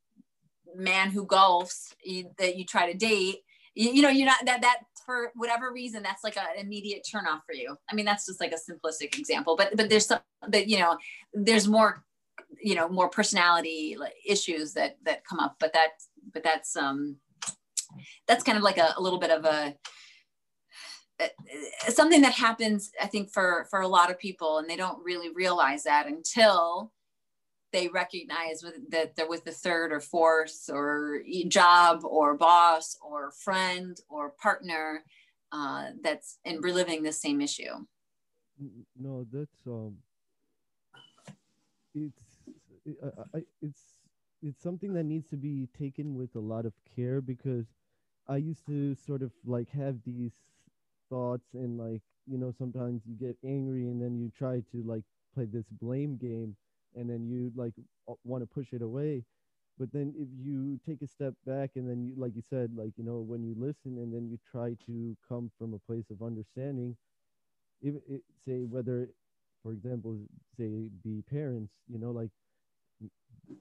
man 0.75 1.09
who 1.09 1.25
golfs 1.25 1.93
you, 2.03 2.29
that 2.37 2.57
you 2.57 2.65
try 2.65 2.91
to 2.91 2.97
date 2.97 3.39
you, 3.75 3.91
you, 3.91 4.01
know 4.01 4.09
you're 4.09 4.25
not 4.25 4.45
that 4.45 4.61
that 4.61 4.79
for 5.05 5.31
whatever 5.35 5.71
reason 5.71 6.03
that's 6.03 6.23
like 6.23 6.37
an 6.37 6.43
immediate 6.57 7.03
turn 7.09 7.25
off 7.25 7.41
for 7.45 7.53
you. 7.53 7.75
I 7.89 7.95
mean 7.95 8.05
that's 8.05 8.25
just 8.25 8.39
like 8.39 8.53
a 8.53 8.71
simplistic 8.71 9.17
example 9.17 9.55
but 9.55 9.75
but 9.75 9.89
there's 9.89 10.05
some 10.05 10.19
but 10.47 10.67
you 10.67 10.79
know 10.79 10.97
there's 11.33 11.67
more 11.67 12.03
you 12.61 12.75
know 12.75 12.87
more 12.87 13.09
personality 13.09 13.97
issues 14.25 14.73
that 14.73 14.97
that 15.03 15.25
come 15.25 15.39
up 15.39 15.55
but 15.59 15.73
that 15.73 15.89
but 16.33 16.43
that's 16.43 16.75
um 16.75 17.15
that's 18.27 18.43
kind 18.43 18.57
of 18.57 18.63
like 18.63 18.77
a, 18.77 18.93
a 18.97 19.01
little 19.01 19.19
bit 19.19 19.31
of 19.31 19.45
a 19.45 19.75
something 21.89 22.21
that 22.21 22.33
happens 22.33 22.91
i 23.01 23.05
think 23.05 23.29
for 23.31 23.67
for 23.69 23.81
a 23.81 23.87
lot 23.87 24.09
of 24.09 24.17
people 24.17 24.57
and 24.57 24.69
they 24.69 24.77
don't 24.77 25.03
really 25.03 25.29
realize 25.33 25.83
that 25.83 26.07
until 26.07 26.91
they 27.71 27.87
recognize 27.87 28.63
that 28.89 29.15
they're 29.15 29.27
with 29.27 29.43
the 29.43 29.51
third 29.51 29.91
or 29.91 29.99
fourth 29.99 30.69
or 30.69 31.21
job 31.47 32.03
or 32.03 32.35
boss 32.35 32.97
or 33.01 33.31
friend 33.31 33.99
or 34.09 34.31
partner 34.41 35.03
uh, 35.51 35.89
that's 36.01 36.37
and 36.45 36.63
reliving 36.63 37.03
the 37.03 37.11
same 37.11 37.41
issue. 37.41 37.85
No 38.99 39.25
that's 39.31 39.65
um 39.67 39.97
it's 41.95 42.21
I, 43.03 43.37
I, 43.37 43.41
it's 43.61 43.81
it's 44.41 44.61
something 44.61 44.93
that 44.93 45.03
needs 45.03 45.29
to 45.29 45.37
be 45.37 45.67
taken 45.77 46.15
with 46.15 46.35
a 46.35 46.39
lot 46.39 46.65
of 46.65 46.73
care 46.95 47.21
because 47.21 47.65
I 48.29 48.37
used 48.37 48.65
to 48.67 48.95
sort 48.95 49.23
of 49.23 49.31
like 49.45 49.69
have 49.71 49.97
these 50.05 50.33
thoughts 51.09 51.47
and 51.53 51.77
like 51.79 52.01
you 52.27 52.37
know 52.37 52.51
sometimes 52.57 53.01
you 53.05 53.15
get 53.15 53.37
angry 53.43 53.87
and 53.87 54.01
then 54.01 54.19
you 54.19 54.31
try 54.37 54.61
to 54.71 54.83
like 54.85 55.03
play 55.33 55.45
this 55.45 55.65
blame 55.81 56.17
game 56.17 56.55
and 56.95 57.09
then 57.09 57.27
you 57.27 57.51
like 57.55 57.73
want 58.23 58.43
to 58.43 58.47
push 58.47 58.73
it 58.73 58.81
away. 58.81 59.23
But 59.79 59.91
then 59.93 60.13
if 60.17 60.27
you 60.45 60.79
take 60.85 61.01
a 61.01 61.07
step 61.07 61.33
back 61.47 61.71
and 61.75 61.89
then 61.89 62.03
you 62.03 62.13
like 62.17 62.35
you 62.35 62.43
said 62.49 62.71
like 62.75 62.91
you 62.97 63.03
know 63.03 63.19
when 63.19 63.43
you 63.43 63.55
listen 63.57 63.97
and 63.97 64.13
then 64.13 64.29
you 64.29 64.37
try 64.51 64.75
to 64.85 65.17
come 65.27 65.51
from 65.57 65.73
a 65.73 65.79
place 65.79 66.05
of 66.11 66.21
understanding 66.21 66.95
if 67.81 67.95
it, 68.09 68.21
say 68.45 68.65
whether 68.65 69.09
for 69.63 69.71
example 69.71 70.17
say 70.57 70.89
be 71.03 71.23
parents 71.29 71.73
you 71.87 71.97
know 71.97 72.11
like 72.11 72.29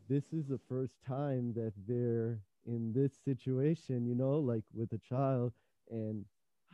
this 0.09 0.25
is 0.33 0.47
the 0.49 0.61
first 0.69 0.95
time 1.07 1.53
that 1.55 1.73
they're 1.87 2.39
in 2.69 2.93
this 2.95 3.13
situation, 3.25 4.07
you 4.07 4.15
know, 4.15 4.39
like 4.39 4.65
with 4.75 4.93
a 4.93 4.99
child, 4.99 5.53
and 5.91 6.25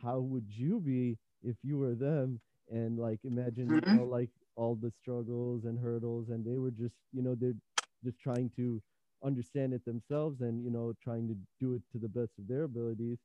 how 0.03 0.19
would 0.19 0.45
you 0.49 0.79
be 0.79 1.17
if 1.43 1.57
you 1.63 1.77
were 1.79 1.95
them? 1.95 2.41
And 2.69 2.99
like 2.99 3.19
imagine, 3.23 3.69
mm-hmm. 3.69 3.89
you 3.91 3.97
know, 3.97 4.05
like 4.05 4.29
all 4.55 4.75
the 4.75 4.91
struggles 5.01 5.65
and 5.65 5.79
hurdles, 5.79 6.29
and 6.29 6.45
they 6.45 6.59
were 6.59 6.71
just, 6.71 6.95
you 7.13 7.23
know, 7.23 7.35
they're 7.35 7.55
just 8.03 8.19
trying 8.19 8.51
to 8.57 8.81
understand 9.25 9.73
it 9.73 9.83
themselves 9.85 10.41
and 10.41 10.63
you 10.63 10.69
know 10.71 10.93
trying 11.03 11.27
to 11.27 11.35
do 11.59 11.73
it 11.73 11.81
to 11.91 11.97
the 11.97 12.07
best 12.07 12.31
of 12.37 12.47
their 12.47 12.63
abilities 12.63 13.17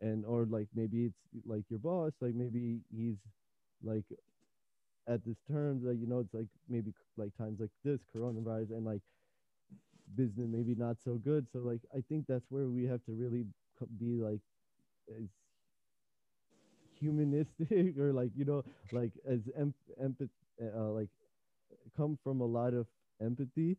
and 0.00 0.24
or 0.26 0.46
like 0.50 0.68
maybe 0.74 1.06
it's 1.06 1.46
like 1.46 1.64
your 1.70 1.78
boss 1.78 2.12
like 2.20 2.34
maybe 2.34 2.80
he's 2.94 3.16
like 3.82 4.04
at 5.08 5.24
this 5.24 5.38
terms 5.50 5.84
like 5.84 5.98
you 5.98 6.06
know 6.06 6.18
it's 6.20 6.34
like 6.34 6.46
maybe 6.68 6.92
like 7.16 7.34
times 7.38 7.60
like 7.60 7.70
this 7.84 8.00
coronavirus 8.14 8.70
and 8.72 8.84
like 8.84 9.00
business 10.16 10.46
maybe 10.50 10.74
not 10.74 10.96
so 11.04 11.14
good 11.14 11.46
so 11.52 11.58
like 11.58 11.80
i 11.96 12.02
think 12.08 12.24
that's 12.28 12.46
where 12.50 12.66
we 12.66 12.84
have 12.84 13.04
to 13.04 13.12
really 13.12 13.44
be 13.98 14.20
like 14.20 14.40
as 15.10 15.28
humanistic 16.98 17.96
or 17.98 18.12
like 18.12 18.30
you 18.36 18.44
know 18.44 18.62
like 18.92 19.12
as 19.28 19.40
em- 19.56 19.74
empathy 20.02 20.30
uh, 20.62 20.88
like 20.90 21.08
come 21.96 22.18
from 22.22 22.40
a 22.40 22.44
lot 22.44 22.74
of 22.74 22.86
empathy 23.22 23.76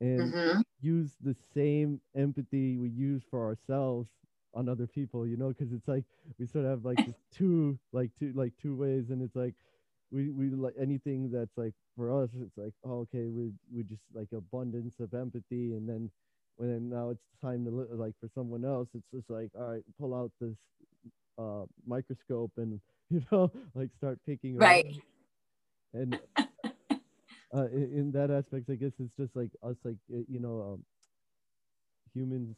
and 0.00 0.32
mm-hmm. 0.32 0.60
use 0.80 1.10
the 1.22 1.34
same 1.54 2.00
empathy 2.16 2.76
we 2.76 2.88
use 2.88 3.22
for 3.30 3.44
ourselves 3.46 4.08
on 4.54 4.68
other 4.68 4.86
people 4.86 5.26
you 5.26 5.36
know 5.36 5.48
because 5.48 5.72
it's 5.72 5.88
like 5.88 6.04
we 6.38 6.46
sort 6.46 6.64
of 6.64 6.70
have 6.70 6.84
like 6.84 6.98
two 7.32 7.78
like 7.92 8.10
two 8.18 8.32
like 8.34 8.52
two 8.60 8.74
ways 8.74 9.10
and 9.10 9.22
it's 9.22 9.36
like 9.36 9.54
we 10.10 10.30
we 10.30 10.50
like 10.50 10.74
anything 10.80 11.30
that's 11.30 11.56
like 11.56 11.72
for 11.96 12.22
us 12.22 12.28
it's 12.40 12.56
like 12.56 12.72
oh, 12.84 13.00
okay 13.00 13.26
we 13.26 13.50
we 13.74 13.82
just 13.82 14.02
like 14.14 14.28
abundance 14.32 14.94
of 15.00 15.12
empathy 15.14 15.72
and 15.72 15.88
then 15.88 16.10
when 16.56 16.88
now 16.88 17.10
it's 17.10 17.20
time 17.42 17.64
to 17.64 17.70
look 17.70 17.88
like 17.92 18.14
for 18.20 18.28
someone 18.34 18.64
else 18.64 18.88
it's 18.94 19.10
just 19.12 19.28
like 19.28 19.50
all 19.58 19.72
right 19.72 19.82
pull 20.00 20.14
out 20.14 20.30
this 20.40 20.56
uh 21.38 21.64
microscope 21.86 22.52
and 22.56 22.80
you 23.10 23.22
know 23.30 23.50
like 23.74 23.90
start 23.98 24.18
picking 24.26 24.56
right. 24.56 24.86
And 25.92 26.18
uh 27.54 27.66
in, 27.72 27.90
in, 27.94 28.12
that 28.12 28.30
aspect 28.30 28.68
i 28.70 28.74
guess 28.74 28.90
it's 28.98 29.14
just 29.18 29.34
like 29.36 29.50
us 29.62 29.76
like 29.84 29.96
you 30.08 30.40
know 30.40 30.72
um 30.72 30.84
humans. 32.16 32.56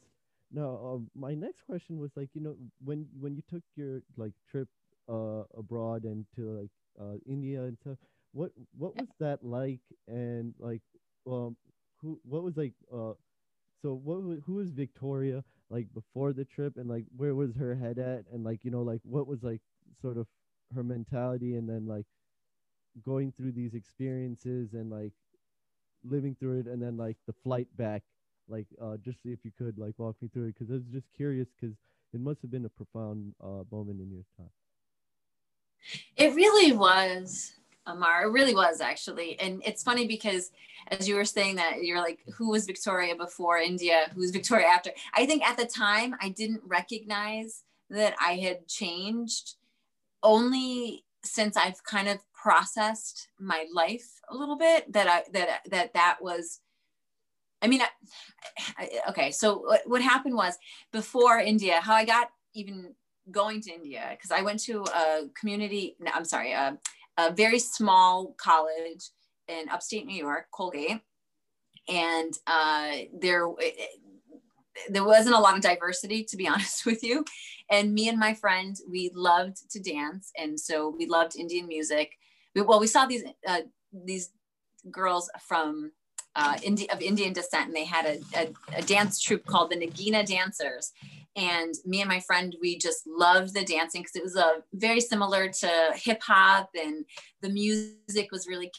No 0.51 0.95
um, 0.95 1.09
my 1.15 1.35
next 1.35 1.61
question 1.67 1.99
was 1.99 2.09
like 2.15 2.29
you 2.33 2.41
know 2.41 2.55
when 2.83 3.05
when 3.19 3.35
you 3.35 3.43
took 3.51 3.61
your 3.75 4.01
like 4.17 4.31
trip 4.49 4.67
uh 5.07 5.43
abroad 5.55 6.05
and 6.05 6.25
to 6.35 6.59
like 6.59 6.69
uh 6.99 7.15
india 7.27 7.63
and 7.63 7.77
stuff. 7.77 7.97
What 8.33 8.51
what 8.77 8.95
was 8.95 9.09
that 9.19 9.43
like? 9.43 9.81
And 10.07 10.53
like 10.59 10.81
um 11.27 11.57
who 12.01 12.19
what 12.23 12.43
was 12.43 12.57
like 12.57 12.73
uh 12.93 13.13
so 13.81 13.93
what 13.93 14.21
who 14.45 14.55
was 14.55 14.71
victoria 14.71 15.43
like 15.69 15.87
before 15.93 16.33
the 16.33 16.45
trip? 16.45 16.77
And 16.77 16.89
like 16.89 17.05
where 17.15 17.35
was 17.35 17.55
her 17.55 17.75
head 17.75 17.99
at? 17.99 18.25
And 18.31 18.43
like 18.43 18.65
you 18.65 18.71
know 18.71 18.81
like 18.83 19.01
what 19.03 19.27
was 19.27 19.43
like 19.43 19.61
sort 20.01 20.17
of 20.17 20.27
her 20.75 20.83
mentality? 20.83 21.55
And 21.55 21.69
then 21.69 21.87
like 21.87 22.05
going 23.05 23.31
through 23.31 23.51
these 23.53 23.73
experiences 23.73 24.73
and 24.73 24.89
like 24.91 25.13
living 26.03 26.35
through 26.39 26.59
it 26.59 26.67
and 26.67 26.81
then 26.81 26.97
like 26.97 27.17
the 27.27 27.33
flight 27.43 27.67
back. 27.77 28.03
Like 28.49 28.67
uh 28.81 28.97
just 28.97 29.23
see 29.23 29.31
if 29.31 29.45
you 29.45 29.51
could 29.57 29.77
like 29.79 29.95
walk 29.99 30.17
me 30.21 30.29
through 30.29 30.47
it. 30.49 30.55
Because 30.59 30.71
i 30.71 30.75
was 30.75 30.85
just 30.91 31.07
curious 31.15 31.49
because 31.59 31.75
it 32.13 32.19
must 32.21 32.41
have 32.41 32.51
been 32.51 32.65
a 32.65 32.69
profound 32.69 33.33
uh 33.43 33.63
moment 33.71 34.01
in 34.01 34.11
your 34.11 34.25
time 34.37 34.51
it 36.15 36.35
really 36.35 36.71
was 36.71 37.53
Amar. 37.85 38.23
It 38.23 38.31
really 38.31 38.55
was 38.55 38.81
actually. 38.81 39.39
And 39.39 39.61
it's 39.65 39.83
funny 39.83 40.07
because 40.07 40.51
as 40.89 41.07
you 41.07 41.15
were 41.15 41.25
saying 41.25 41.55
that 41.55 41.83
you're 41.83 41.99
like, 41.99 42.19
who 42.35 42.49
was 42.49 42.65
Victoria 42.65 43.15
before 43.15 43.57
India? 43.57 44.09
Who's 44.15 44.31
Victoria 44.31 44.67
after? 44.67 44.91
I 45.13 45.25
think 45.25 45.43
at 45.43 45.57
the 45.57 45.65
time 45.65 46.15
I 46.21 46.29
didn't 46.29 46.61
recognize 46.65 47.63
that 47.89 48.15
I 48.23 48.33
had 48.33 48.67
changed 48.67 49.55
only 50.23 51.03
since 51.23 51.57
I've 51.57 51.83
kind 51.83 52.07
of 52.07 52.19
processed 52.33 53.27
my 53.39 53.65
life 53.73 54.21
a 54.29 54.35
little 54.35 54.57
bit 54.57 54.91
that 54.93 55.07
I 55.07 55.23
that 55.33 55.61
that 55.69 55.93
that 55.93 56.17
was 56.21 56.61
I 57.61 57.67
mean 57.67 57.81
I, 57.81 57.87
I, 58.77 58.89
okay 59.09 59.31
so 59.31 59.57
what, 59.57 59.81
what 59.85 60.01
happened 60.01 60.35
was 60.35 60.57
before 60.93 61.39
India 61.39 61.81
how 61.81 61.93
I 61.93 62.05
got 62.05 62.29
even 62.53 62.93
going 63.31 63.61
to 63.61 63.73
India 63.73 64.07
because 64.11 64.31
I 64.31 64.41
went 64.41 64.59
to 64.61 64.83
a 64.83 65.29
community 65.39 65.95
no, 65.99 66.11
I'm 66.13 66.25
sorry 66.25 66.51
a, 66.51 66.77
a 67.17 67.31
very 67.31 67.59
small 67.59 68.35
college 68.37 69.09
in 69.47 69.69
upstate 69.69 70.05
New 70.05 70.15
York 70.15 70.45
Colgate. 70.51 71.01
And 71.87 72.33
uh, 72.47 72.91
there 73.19 73.47
there 74.89 75.03
wasn't 75.03 75.35
a 75.35 75.39
lot 75.39 75.55
of 75.55 75.61
diversity 75.61 76.23
to 76.25 76.37
be 76.37 76.47
honest 76.53 76.85
with 76.85 77.03
you. 77.03 77.25
And 77.71 77.93
me 77.93 78.09
and 78.09 78.19
my 78.19 78.33
friend 78.33 78.75
we 78.89 79.11
loved 79.13 79.69
to 79.71 79.79
dance. 79.79 80.31
And 80.37 80.59
so 80.59 80.93
we 80.97 81.07
loved 81.07 81.35
indian 81.35 81.67
music. 81.67 82.13
We, 82.55 82.61
well 82.61 82.79
we 82.79 82.87
saw 82.87 83.05
these 83.05 83.23
uh, 83.47 83.61
these 83.91 84.31
girls 84.91 85.29
from 85.47 85.91
uh, 86.35 86.57
Indi- 86.63 86.89
of 86.89 87.01
indian 87.01 87.33
descent 87.33 87.67
and 87.67 87.75
they 87.75 87.85
had 87.85 88.05
a, 88.05 88.19
a, 88.35 88.77
a 88.77 88.81
dance 88.81 89.19
troupe 89.19 89.45
called 89.45 89.71
the 89.71 89.75
nagina 89.75 90.25
dancers. 90.25 90.91
And 91.35 91.73
me 91.85 92.01
and 92.01 92.09
my 92.09 92.19
friend 92.21 92.55
we 92.61 92.77
just 92.77 93.07
loved 93.07 93.53
the 93.53 93.63
dancing 93.63 94.01
because 94.01 94.15
it 94.15 94.23
was 94.23 94.35
a 94.35 94.45
uh, 94.45 94.53
very 94.73 94.99
similar 94.99 95.47
to 95.47 95.91
hip 95.95 96.21
hop 96.23 96.69
and 96.79 97.05
the 97.41 97.49
music 97.49 98.31
was 98.31 98.47
really 98.47 98.71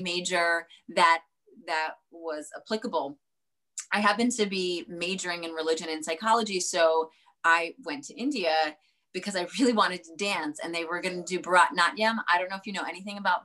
major 0.00 0.66
that 0.94 1.22
that 1.66 1.94
was 2.10 2.48
applicable. 2.56 3.18
I 3.92 4.00
happened 4.00 4.32
to 4.32 4.46
be 4.46 4.84
majoring 4.88 5.44
in 5.44 5.52
religion 5.52 5.88
and 5.88 6.04
psychology, 6.04 6.60
so 6.60 7.10
I 7.44 7.74
went 7.84 8.04
to 8.04 8.14
India 8.14 8.76
because 9.12 9.36
I 9.36 9.46
really 9.58 9.72
wanted 9.72 10.04
to 10.04 10.16
dance 10.16 10.58
and 10.62 10.74
they 10.74 10.84
were 10.84 11.00
going 11.00 11.24
to 11.24 11.24
do 11.24 11.40
Bharatnatyam. 11.40 12.16
I 12.30 12.38
don't 12.38 12.50
know 12.50 12.56
if 12.56 12.66
you 12.66 12.72
know 12.72 12.84
anything 12.86 13.18
about 13.18 13.42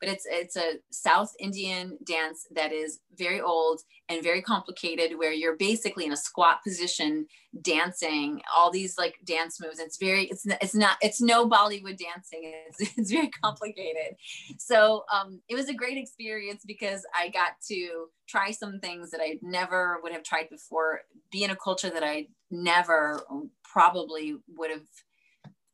But 0.00 0.08
it's 0.08 0.26
it's 0.28 0.56
a 0.56 0.74
South 0.90 1.32
Indian 1.38 1.98
dance 2.04 2.46
that 2.54 2.72
is 2.72 3.00
very 3.16 3.40
old 3.40 3.80
and 4.08 4.22
very 4.22 4.42
complicated 4.42 5.18
where 5.18 5.32
you're 5.32 5.56
basically 5.56 6.04
in 6.06 6.12
a 6.12 6.16
squat 6.16 6.62
position 6.64 7.26
dancing 7.62 8.40
all 8.54 8.70
these 8.70 8.96
like 8.96 9.16
dance 9.24 9.60
moves. 9.60 9.78
It's 9.78 9.98
very 9.98 10.24
it's 10.24 10.46
it's 10.46 10.74
not 10.74 10.96
it's 11.00 11.20
no 11.20 11.48
Bollywood 11.48 11.98
dancing. 11.98 12.52
It's 12.68 12.80
it's 12.98 13.10
very 13.10 13.28
complicated. 13.28 14.16
So 14.58 15.04
um, 15.12 15.40
it 15.48 15.54
was 15.54 15.68
a 15.68 15.74
great 15.74 15.98
experience 15.98 16.62
because 16.66 17.04
I 17.16 17.28
got 17.28 17.52
to 17.68 18.06
try 18.28 18.52
some 18.52 18.78
things 18.80 19.10
that 19.10 19.20
I 19.20 19.38
never 19.42 19.98
would 20.02 20.12
have 20.12 20.22
tried 20.22 20.48
before, 20.50 21.00
be 21.32 21.44
in 21.44 21.50
a 21.50 21.56
culture 21.56 21.90
that 21.90 22.04
I 22.04 22.28
never 22.50 23.20
probably 23.64 24.36
would 24.56 24.70
have 24.70 24.86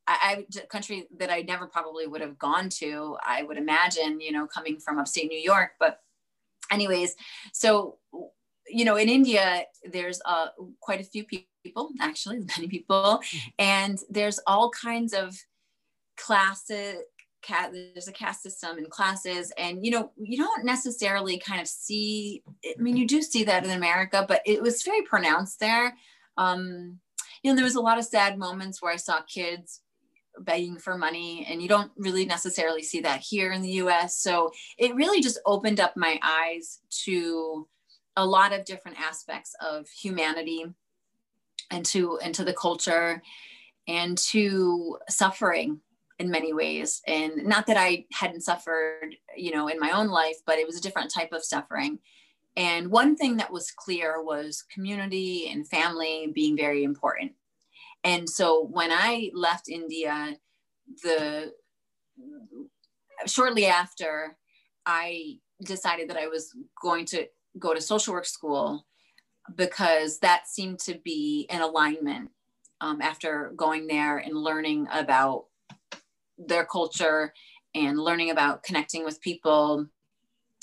I, 0.07 0.45
I 0.53 0.67
country 0.67 1.07
that 1.19 1.31
I 1.31 1.43
never 1.43 1.67
probably 1.67 2.07
would 2.07 2.21
have 2.21 2.39
gone 2.39 2.69
to. 2.81 3.17
I 3.25 3.43
would 3.43 3.59
imagine, 3.59 4.21
you 4.21 4.33
know, 4.33 4.47
coming 4.47 4.79
from 4.79 4.99
upstate 4.99 5.29
New 5.29 5.39
York. 5.39 5.73
But, 5.79 6.01
anyways, 6.71 7.15
so 7.53 7.99
you 8.69 8.85
know, 8.85 8.97
in 8.97 9.09
India, 9.09 9.65
there's 9.91 10.21
uh, 10.25 10.49
quite 10.81 11.01
a 11.01 11.05
few 11.05 11.25
people, 11.25 11.91
actually, 12.01 12.39
many 12.57 12.69
people, 12.69 13.21
mm-hmm. 13.23 13.49
and 13.59 13.99
there's 14.11 14.41
all 14.47 14.71
kinds 14.71 15.13
of 15.13 15.37
classes. 16.17 16.97
There's 17.49 18.09
a 18.09 18.13
caste 18.13 18.43
system 18.43 18.77
in 18.77 18.87
classes, 18.87 19.53
and 19.57 19.85
you 19.85 19.93
know, 19.93 20.11
you 20.17 20.37
don't 20.37 20.65
necessarily 20.65 21.39
kind 21.39 21.61
of 21.61 21.69
see. 21.69 22.43
I 22.65 22.81
mean, 22.81 22.97
you 22.97 23.07
do 23.07 23.23
see 23.23 23.45
that 23.45 23.65
in 23.65 23.71
America, 23.71 24.25
but 24.27 24.43
it 24.45 24.61
was 24.61 24.83
very 24.83 25.03
pronounced 25.03 25.61
there. 25.61 25.95
Um, 26.37 26.99
you 27.43 27.53
know, 27.53 27.55
there 27.55 27.65
was 27.65 27.77
a 27.77 27.81
lot 27.81 27.99
of 27.99 28.05
sad 28.05 28.37
moments 28.37 28.83
where 28.83 28.93
I 28.93 28.97
saw 28.97 29.21
kids 29.23 29.81
begging 30.41 30.79
for 30.79 30.97
money, 30.97 31.47
and 31.49 31.63
you 31.63 31.69
don't 31.69 31.91
really 31.97 32.25
necessarily 32.25 32.83
see 32.83 33.01
that 33.01 33.21
here 33.21 33.53
in 33.53 33.63
the 33.63 33.73
US. 33.83 34.19
So 34.19 34.53
it 34.79 34.95
really 34.95 35.21
just 35.21 35.39
opened 35.47 35.81
up 35.81 35.97
my 35.97 36.19
eyes 36.23 36.81
to 37.05 37.69
a 38.17 38.25
lot 38.25 38.53
of 38.53 38.65
different 38.65 39.01
aspects 39.01 39.55
of 39.61 39.89
humanity 39.89 40.65
and 41.71 41.85
to 41.87 42.19
and 42.19 42.35
to 42.35 42.45
the 42.45 42.55
culture 42.55 43.23
and 43.89 44.17
to 44.17 44.99
suffering 45.09 45.81
in 46.19 46.31
many 46.31 46.55
ways 46.55 47.03
and 47.07 47.45
not 47.45 47.67
that 47.67 47.77
i 47.77 48.07
hadn't 48.13 48.41
suffered 48.41 49.17
you 49.37 49.51
know 49.51 49.69
in 49.69 49.79
my 49.79 49.91
own 49.91 50.07
life 50.07 50.37
but 50.47 50.59
it 50.59 50.67
was 50.67 50.79
a 50.79 50.81
different 50.81 51.13
type 51.13 51.33
of 51.33 51.45
suffering 51.45 51.99
and 52.57 52.91
one 52.91 53.17
thing 53.17 53.37
that 53.37 53.53
was 53.53 53.71
clear 53.71 54.23
was 54.23 54.65
community 54.73 55.49
and 55.51 55.69
family 55.69 56.31
being 56.35 56.57
very 56.57 56.85
important. 56.85 57.33
And 58.07 58.31
so 58.31 58.63
when 58.71 58.93
I 58.93 59.33
left 59.35 59.69
India, 59.69 60.37
the 61.03 61.53
shortly 63.27 63.67
after, 63.67 64.37
I 64.87 65.39
decided 65.65 66.09
that 66.11 66.17
I 66.17 66.29
was 66.29 66.53
going 66.81 67.05
to 67.07 67.27
go 67.59 67.75
to 67.75 67.81
social 67.81 68.15
work 68.15 68.27
school 68.27 68.87
because 69.57 70.21
that 70.21 70.47
seemed 70.47 70.79
to 70.81 70.95
be 71.03 71.49
an 71.51 71.63
alignment 71.63 72.31
um, 72.81 73.03
after 73.03 73.53
going 73.57 73.89
there 73.89 74.19
and 74.19 74.37
learning 74.37 74.87
about 74.93 75.47
their 76.39 76.65
culture 76.65 77.35
and 77.75 77.99
learning 77.99 78.31
about 78.31 78.63
connecting 78.63 79.05
with 79.05 79.21
people 79.21 79.85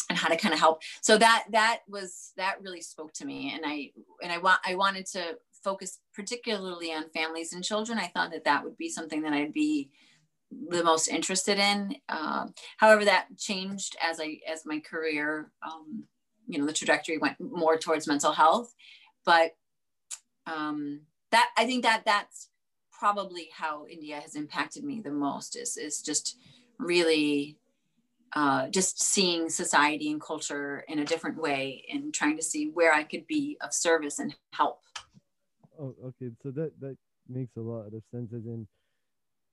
and 0.09 0.17
how 0.17 0.29
to 0.29 0.37
kind 0.37 0.53
of 0.53 0.61
help. 0.61 0.81
So 1.01 1.17
that 1.17 1.45
that 1.51 1.79
was 1.89 2.31
that 2.37 2.61
really 2.61 2.81
spoke 2.81 3.11
to 3.15 3.25
me. 3.25 3.51
And 3.53 3.63
i 3.65 3.91
and 4.21 4.31
i 4.31 4.37
want 4.37 4.59
i 4.65 4.75
wanted 4.75 5.05
to 5.07 5.37
focus 5.63 5.99
particularly 6.13 6.91
on 6.91 7.09
families 7.09 7.53
and 7.53 7.63
children 7.63 7.97
i 7.97 8.07
thought 8.07 8.31
that 8.31 8.45
that 8.45 8.63
would 8.63 8.77
be 8.77 8.89
something 8.89 9.21
that 9.21 9.33
i'd 9.33 9.53
be 9.53 9.89
the 10.69 10.83
most 10.83 11.07
interested 11.07 11.57
in 11.57 11.95
uh, 12.09 12.45
however 12.77 13.05
that 13.05 13.27
changed 13.37 13.95
as 14.01 14.19
i 14.19 14.37
as 14.51 14.65
my 14.65 14.79
career 14.79 15.51
um, 15.65 16.03
you 16.47 16.59
know 16.59 16.65
the 16.65 16.73
trajectory 16.73 17.17
went 17.17 17.35
more 17.39 17.77
towards 17.77 18.07
mental 18.07 18.31
health 18.31 18.73
but 19.25 19.51
um, 20.45 21.01
that 21.31 21.49
i 21.57 21.65
think 21.65 21.83
that 21.83 22.03
that's 22.05 22.49
probably 22.91 23.49
how 23.51 23.85
india 23.87 24.19
has 24.19 24.35
impacted 24.35 24.83
me 24.83 25.01
the 25.01 25.11
most 25.11 25.55
is 25.55 25.77
is 25.77 26.01
just 26.01 26.37
really 26.77 27.57
uh, 28.35 28.67
just 28.69 29.01
seeing 29.01 29.49
society 29.49 30.11
and 30.11 30.19
culture 30.19 30.83
in 30.87 30.99
a 30.99 31.05
different 31.05 31.37
way 31.37 31.85
and 31.91 32.13
trying 32.13 32.35
to 32.35 32.41
see 32.41 32.71
where 32.73 32.91
I 32.91 33.03
could 33.03 33.27
be 33.27 33.57
of 33.61 33.73
service 33.73 34.17
and 34.17 34.35
help. 34.53 34.81
Oh, 35.79 35.95
okay. 36.05 36.31
So 36.41 36.51
that 36.51 36.79
that 36.79 36.97
makes 37.27 37.55
a 37.57 37.61
lot 37.61 37.93
of 37.93 38.03
sense. 38.11 38.33
As 38.33 38.45
in, 38.45 38.67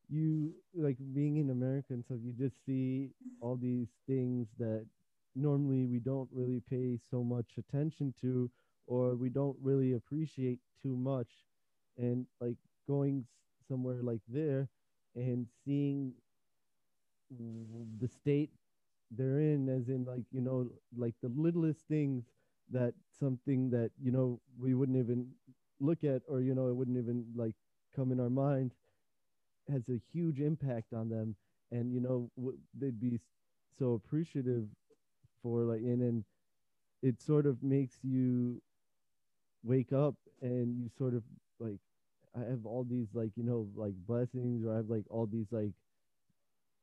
you 0.08 0.54
like 0.74 0.96
being 1.14 1.36
in 1.38 1.50
America 1.50 1.92
and 1.94 2.04
so 2.06 2.14
you 2.14 2.32
just 2.32 2.64
see 2.66 3.10
all 3.40 3.56
these 3.56 3.88
things 4.06 4.48
that 4.58 4.86
normally 5.36 5.86
we 5.86 6.00
don't 6.00 6.28
really 6.32 6.60
pay 6.68 6.98
so 7.10 7.22
much 7.22 7.46
attention 7.58 8.12
to 8.20 8.50
or 8.86 9.14
we 9.16 9.28
don't 9.28 9.56
really 9.62 9.92
appreciate 9.94 10.58
too 10.82 10.96
much 10.96 11.28
and 11.96 12.26
like 12.40 12.56
going 12.88 13.24
somewhere 13.68 14.02
like 14.02 14.20
there 14.28 14.68
and 15.14 15.46
seeing 15.64 16.12
the 18.00 18.08
state 18.08 18.50
they're 19.10 19.40
in 19.40 19.68
as 19.68 19.88
in 19.88 20.04
like 20.04 20.24
you 20.32 20.40
know 20.40 20.68
like 20.96 21.14
the 21.22 21.28
littlest 21.34 21.86
things 21.88 22.24
that 22.70 22.94
something 23.18 23.70
that 23.70 23.90
you 24.00 24.10
know 24.10 24.40
we 24.58 24.74
wouldn't 24.74 24.98
even 24.98 25.26
look 25.80 26.04
at 26.04 26.22
or 26.28 26.40
you 26.40 26.54
know 26.54 26.68
it 26.68 26.76
wouldn't 26.76 26.98
even 26.98 27.26
like 27.36 27.54
come 27.94 28.12
in 28.12 28.20
our 28.20 28.30
mind 28.30 28.72
has 29.70 29.82
a 29.88 30.00
huge 30.12 30.40
impact 30.40 30.92
on 30.92 31.08
them. 31.08 31.36
And 31.70 31.92
you 31.92 32.00
know 32.00 32.30
w- 32.36 32.58
they'd 32.78 33.00
be 33.00 33.20
so 33.78 33.92
appreciative 33.94 34.66
for 35.42 35.62
like 35.62 35.80
and 35.80 36.02
then 36.02 36.24
it 37.02 37.20
sort 37.22 37.46
of 37.46 37.62
makes 37.62 37.98
you 38.02 38.62
wake 39.62 39.92
up 39.92 40.14
and 40.42 40.76
you 40.78 40.88
sort 40.98 41.14
of 41.14 41.22
like 41.58 41.78
I 42.36 42.40
have 42.48 42.66
all 42.66 42.84
these 42.84 43.08
like 43.14 43.30
you 43.36 43.44
know 43.44 43.68
like 43.76 43.94
blessings 44.06 44.64
or 44.64 44.72
I 44.72 44.76
have 44.76 44.90
like 44.90 45.04
all 45.10 45.26
these 45.26 45.48
like 45.52 45.72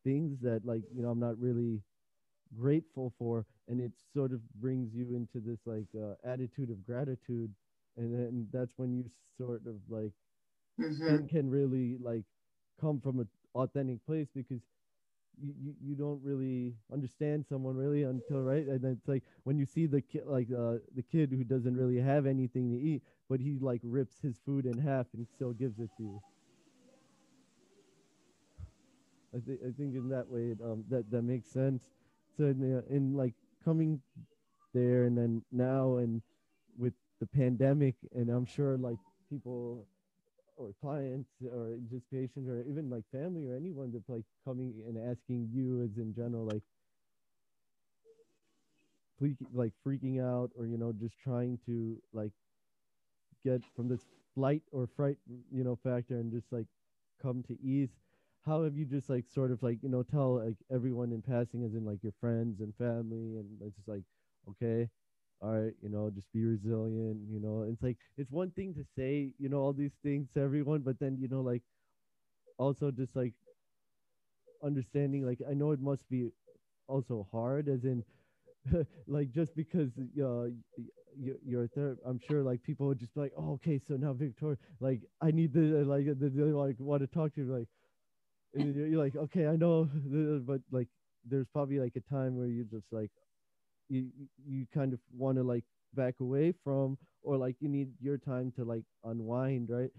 things 0.04 0.40
that 0.42 0.66
like 0.66 0.84
you 0.96 1.04
know 1.04 1.10
I'm 1.10 1.20
not 1.20 1.40
really 1.40 1.82
grateful 2.58 3.14
for. 3.20 3.46
And 3.68 3.82
it 3.82 3.92
sort 4.14 4.32
of 4.32 4.42
brings 4.62 4.94
you 4.94 5.16
into 5.16 5.40
this 5.46 5.60
like 5.66 5.88
uh, 5.96 6.16
attitude 6.30 6.70
of 6.70 6.86
gratitude 6.86 7.52
and 7.98 8.14
then 8.14 8.48
that's 8.52 8.74
when 8.78 8.94
you 8.94 9.06
sort 9.38 9.62
of 9.68 9.76
like 9.90 10.12
Mm-hmm. 10.80 11.26
can 11.30 11.50
really 11.50 11.98
like 12.02 12.24
come 12.80 13.00
from 13.00 13.20
an 13.20 13.28
authentic 13.56 14.06
place 14.06 14.28
because 14.34 14.62
you, 15.40 15.54
you, 15.62 15.74
you 15.84 15.96
don't 15.96 16.22
really 16.24 16.74
understand 16.92 17.46
someone 17.48 17.76
really 17.76 18.04
until 18.04 18.42
right? 18.42 18.66
And 18.68 18.84
it's 18.86 19.08
like 19.08 19.24
when 19.44 19.58
you 19.58 19.66
see 19.66 19.86
the 19.88 20.02
kid 20.02 20.24
like 20.26 20.48
uh 20.52 20.78
the 20.96 21.04
kid 21.04 21.32
who 21.32 21.44
doesn't 21.44 21.76
really 21.76 22.00
have 22.00 22.26
anything 22.26 22.70
to 22.72 22.78
eat 22.80 23.04
but 23.30 23.40
he 23.40 23.58
like 23.60 23.82
rips 23.84 24.20
his 24.22 24.38
food 24.46 24.66
in 24.66 24.78
half 24.80 25.08
and 25.14 25.28
still 25.28 25.54
gives 25.54 25.80
it 25.80 25.92
to 25.98 26.04
you. 26.04 26.22
I 29.36 29.40
think 29.40 29.60
i 29.68 29.72
think 29.72 29.96
in 29.96 30.10
that 30.10 30.28
way 30.30 30.52
it, 30.52 30.60
um 30.62 30.84
that 30.90 31.10
that 31.12 31.22
makes 31.24 31.50
sense. 31.50 31.84
So 32.38 32.46
in, 32.46 32.78
uh, 32.78 32.82
in 32.94 33.14
like 33.16 33.34
coming 33.64 34.02
there 34.74 35.06
and 35.06 35.18
then 35.18 35.44
now 35.52 35.98
and 35.98 36.22
the 37.20 37.28
pandemic 37.28 37.96
and 38.16 38.30
i'm 38.30 38.46
sure 38.46 38.78
like 38.78 38.98
people 39.30 39.86
or 40.58 40.72
clients 40.82 41.30
or 41.54 41.78
just 41.92 42.10
patients 42.12 42.50
or 42.50 42.64
even 42.70 42.90
like 42.90 43.04
family 43.12 43.48
or 43.48 43.56
anyone 43.56 43.92
that's 43.92 44.10
like 44.10 44.24
coming 44.46 44.74
and 44.88 44.98
asking 44.98 45.48
you 45.54 45.84
as 45.84 45.98
in 45.98 46.14
general 46.14 46.46
like 46.46 46.62
like 49.54 49.74
freaking 49.86 50.22
out 50.22 50.52
or 50.58 50.66
you 50.66 50.78
know 50.78 50.94
just 50.94 51.18
trying 51.20 51.58
to 51.66 51.98
like 52.14 52.32
get 53.44 53.62
from 53.76 53.88
this 53.88 54.02
flight 54.36 54.62
or 54.72 54.88
fright 54.96 55.18
you 55.52 55.64
know 55.64 55.76
factor 55.84 56.16
and 56.16 56.32
just 56.32 56.52
like 56.52 56.66
come 57.22 57.44
to 57.44 57.58
ease. 57.64 57.90
How 58.46 58.64
have 58.64 58.78
you 58.78 58.86
just 58.86 59.10
like 59.10 59.26
sort 59.28 59.52
of 59.52 59.62
like 59.64 59.80
you 59.82 59.90
know 59.90 60.04
tell 60.04 60.44
like 60.46 60.56
everyone 60.72 61.12
in 61.12 61.22
passing 61.22 61.64
as 61.64 61.74
in 61.74 61.86
like 61.86 62.04
your 62.04 62.14
friends 62.20 62.60
and 62.62 62.74
family 62.76 63.38
and 63.38 63.46
it's 63.62 63.76
just 63.76 63.88
like 63.88 64.04
okay 64.50 64.90
all 65.42 65.52
right, 65.52 65.74
you 65.82 65.90
know, 65.90 66.10
just 66.10 66.32
be 66.34 66.44
resilient, 66.44 67.20
you 67.30 67.40
know. 67.40 67.64
It's 67.70 67.82
like 67.84 67.98
it's 68.18 68.32
one 68.32 68.52
thing 68.52 68.74
to 68.76 68.86
say, 68.98 69.34
you 69.38 69.50
know, 69.50 69.60
all 69.60 69.74
these 69.74 69.96
things 70.04 70.28
to 70.34 70.42
everyone, 70.42 70.82
but 70.82 71.00
then 71.00 71.18
you 71.20 71.28
know, 71.28 71.42
like 71.42 71.64
also 72.58 72.92
just 72.92 73.16
like 73.16 73.34
understanding, 74.64 75.26
like 75.26 75.40
I 75.50 75.54
know 75.54 75.72
it 75.72 75.80
must 75.82 76.10
be 76.10 76.30
also 76.88 77.28
hard, 77.32 77.68
as 77.70 77.84
in, 77.86 78.04
like 79.08 79.32
just 79.32 79.56
because 79.56 79.92
uh, 79.98 80.48
you're, 81.18 81.38
you're 81.46 81.64
a 81.66 81.68
therapist, 81.68 82.02
I'm 82.06 82.20
sure 82.20 82.44
like 82.44 82.64
people 82.64 82.88
would 82.88 83.00
just 83.00 83.14
be 83.14 83.22
like, 83.22 83.34
oh, 83.38 83.54
okay, 83.54 83.80
so 83.88 83.96
now 83.96 84.14
Victoria, 84.14 84.58
like 84.80 85.02
I 85.22 85.32
need 85.32 85.54
the 85.54 85.84
like 85.86 86.06
the, 86.06 86.30
the 86.30 86.46
like 86.46 86.76
want 86.80 87.02
to 87.02 87.08
talk 87.08 87.34
to 87.36 87.42
you, 87.42 87.58
like, 87.58 87.68
and 88.54 88.76
you're, 88.76 88.88
you're 88.88 89.04
like, 89.04 89.16
okay, 89.16 89.48
I 89.48 89.56
know, 89.56 89.90
but 90.46 90.62
like 90.72 90.88
there's 91.26 91.48
probably 91.54 91.80
like 91.80 91.96
a 91.96 92.14
time 92.14 92.38
where 92.38 92.48
you 92.48 92.66
just 92.66 92.88
like 92.92 93.12
you 93.90 94.10
you 94.46 94.66
kind 94.74 94.94
of 94.94 95.00
want 95.16 95.38
to 95.38 95.44
like 95.44 95.64
back 95.94 96.16
away 96.20 96.54
from 96.64 96.98
or 97.24 97.38
like 97.38 97.56
you 97.60 97.70
need 97.70 97.90
your 98.00 98.18
time 98.18 98.52
to 98.52 98.64
like 98.64 98.84
unwind 99.04 99.70
right? 99.70 99.92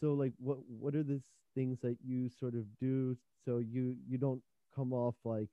So 0.00 0.14
like 0.14 0.32
what 0.38 0.58
what 0.68 0.94
are 0.94 1.02
the 1.02 1.20
things 1.54 1.80
that 1.82 1.96
you 2.04 2.28
sort 2.28 2.54
of 2.54 2.64
do 2.80 3.16
so 3.44 3.58
you 3.58 3.96
you 4.08 4.18
don't 4.18 4.42
come 4.74 4.92
off 4.92 5.14
like 5.24 5.48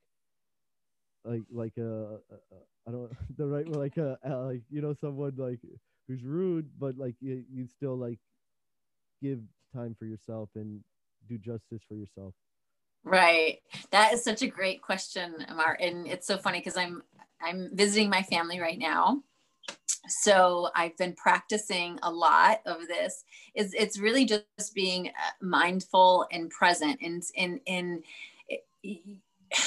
like 1.23 1.43
like 1.51 1.77
a, 1.77 2.19
a, 2.31 2.35
a 2.35 2.57
I 2.87 2.91
don't 2.91 3.11
the 3.37 3.47
right 3.47 3.67
like 3.67 3.97
a, 3.97 4.17
a 4.23 4.29
like 4.37 4.63
you 4.69 4.81
know 4.81 4.93
someone 4.93 5.33
like 5.37 5.59
who's 6.07 6.23
rude 6.23 6.69
but 6.79 6.97
like 6.97 7.15
you, 7.19 7.43
you 7.51 7.67
still 7.67 7.95
like 7.95 8.19
give 9.21 9.39
time 9.73 9.95
for 9.97 10.05
yourself 10.05 10.49
and 10.55 10.81
do 11.27 11.37
justice 11.37 11.81
for 11.87 11.95
yourself 11.95 12.33
Right. 13.03 13.59
That 13.91 14.13
is 14.13 14.23
such 14.23 14.41
a 14.43 14.47
great 14.47 14.81
question, 14.81 15.45
Martin. 15.55 15.99
And 15.99 16.07
it's 16.07 16.27
so 16.27 16.37
funny 16.37 16.59
because 16.59 16.77
I'm 16.77 17.01
I'm 17.41 17.69
visiting 17.73 18.09
my 18.09 18.21
family 18.23 18.59
right 18.59 18.77
now. 18.77 19.23
So 20.07 20.69
I've 20.75 20.97
been 20.97 21.13
practicing 21.15 21.99
a 22.03 22.11
lot 22.11 22.61
of 22.65 22.87
this. 22.87 23.23
Is 23.55 23.73
it's 23.73 23.99
really 23.99 24.25
just 24.25 24.75
being 24.75 25.07
uh, 25.07 25.11
mindful 25.41 26.27
and 26.31 26.49
present 26.49 26.99
and 27.01 27.23
in 27.35 27.59
in 27.65 28.03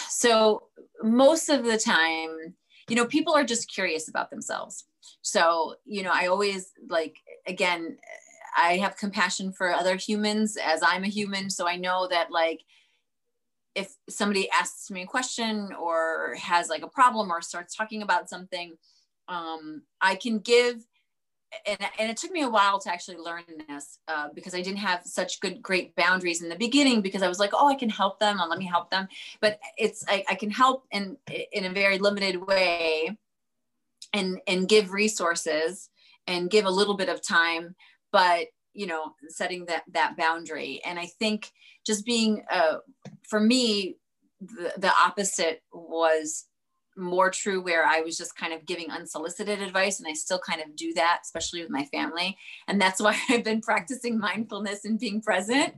so 0.09 0.65
most 1.03 1.49
of 1.49 1.65
the 1.65 1.79
time, 1.79 2.55
you 2.89 2.97
know, 2.97 3.07
people 3.07 3.35
are 3.35 3.45
just 3.45 3.73
curious 3.73 4.09
about 4.09 4.31
themselves. 4.31 4.85
So, 5.23 5.77
you 5.85 6.03
know, 6.03 6.13
I 6.15 6.27
always 6.27 6.73
like 6.89 7.17
again, 7.47 7.99
I 8.57 8.77
have 8.79 8.97
compassion 8.97 9.53
for 9.53 9.73
other 9.73 9.97
humans 9.97 10.57
as 10.63 10.81
I'm 10.83 11.05
a 11.05 11.09
human. 11.09 11.51
So 11.51 11.67
I 11.69 11.77
know 11.77 12.09
that 12.09 12.31
like 12.31 12.61
if 13.75 13.95
somebody 14.09 14.49
asks 14.51 14.91
me 14.91 15.03
a 15.03 15.07
question 15.07 15.71
or 15.73 16.35
has 16.41 16.69
like 16.69 16.83
a 16.83 16.89
problem 16.89 17.31
or 17.31 17.43
starts 17.43 17.75
talking 17.75 18.03
about 18.03 18.29
something, 18.29 18.77
um, 19.29 19.83
I 20.01 20.15
can 20.15 20.39
give. 20.39 20.85
And, 21.67 21.79
and 22.01 22.11
it 22.11 22.17
took 22.17 22.33
me 22.33 22.43
a 22.43 22.49
while 22.49 22.81
to 22.81 22.91
actually 22.91 23.17
learn 23.17 23.45
this 23.69 23.99
uh, 24.09 24.29
because 24.35 24.55
I 24.55 24.61
didn't 24.61 24.79
have 24.79 25.03
such 25.05 25.39
good, 25.41 25.63
great 25.63 25.95
boundaries 25.95 26.43
in 26.43 26.49
the 26.49 26.57
beginning 26.57 27.01
because 27.01 27.23
I 27.23 27.29
was 27.29 27.39
like, 27.39 27.51
oh, 27.53 27.69
I 27.69 27.77
can 27.77 27.91
help 27.91 28.19
them 28.19 28.39
let 28.49 28.59
me 28.59 28.67
help 28.67 28.91
them. 28.91 29.07
But 29.41 29.61
it's, 29.77 30.05
I, 30.09 30.25
I 30.29 30.35
can 30.35 30.51
help 30.51 30.85
in, 30.91 31.17
in 31.53 31.65
a 31.65 31.71
very 31.71 31.99
limited 31.99 32.45
way 32.45 33.17
and, 34.13 34.41
and 34.49 34.69
give 34.69 34.93
resources 34.93 35.91
and 36.27 36.51
give 36.51 36.65
a 36.65 36.71
little 36.71 36.97
bit 36.97 37.09
of 37.09 37.23
time. 37.23 37.77
But 38.11 38.47
you 38.75 38.87
know 38.87 39.15
setting 39.29 39.67
that 39.67 39.85
that 39.93 40.17
boundary. 40.17 40.81
And 40.85 40.99
i 40.99 41.07
think 41.07 41.51
just 41.87 42.05
being 42.05 42.45
uh, 42.51 42.79
for 43.29 43.41
me 43.41 43.97
the, 44.41 44.73
the 44.77 44.93
opposite 45.03 45.63
was 45.73 46.47
more 46.97 47.31
true 47.31 47.61
where 47.61 47.85
I 47.85 48.01
was 48.01 48.17
just 48.17 48.37
kind 48.37 48.53
of 48.53 48.67
giving 48.67 48.91
unsolicited 48.91 49.61
advice 49.61 49.99
and 49.99 50.09
I 50.09 50.13
still 50.13 50.39
kind 50.39 50.61
of 50.61 50.77
do 50.77 50.95
that 50.95 51.21
especially 51.23 51.61
with 51.61 51.71
my 51.71 51.85
family. 51.87 52.37
And 52.69 52.81
that's 52.81 53.01
why 53.03 53.19
I've 53.29 53.45
been 53.45 53.61
practicing 53.61 54.19
mindfulness 54.19 54.85
and 54.85 54.99
being 54.99 55.21
present 55.21 55.75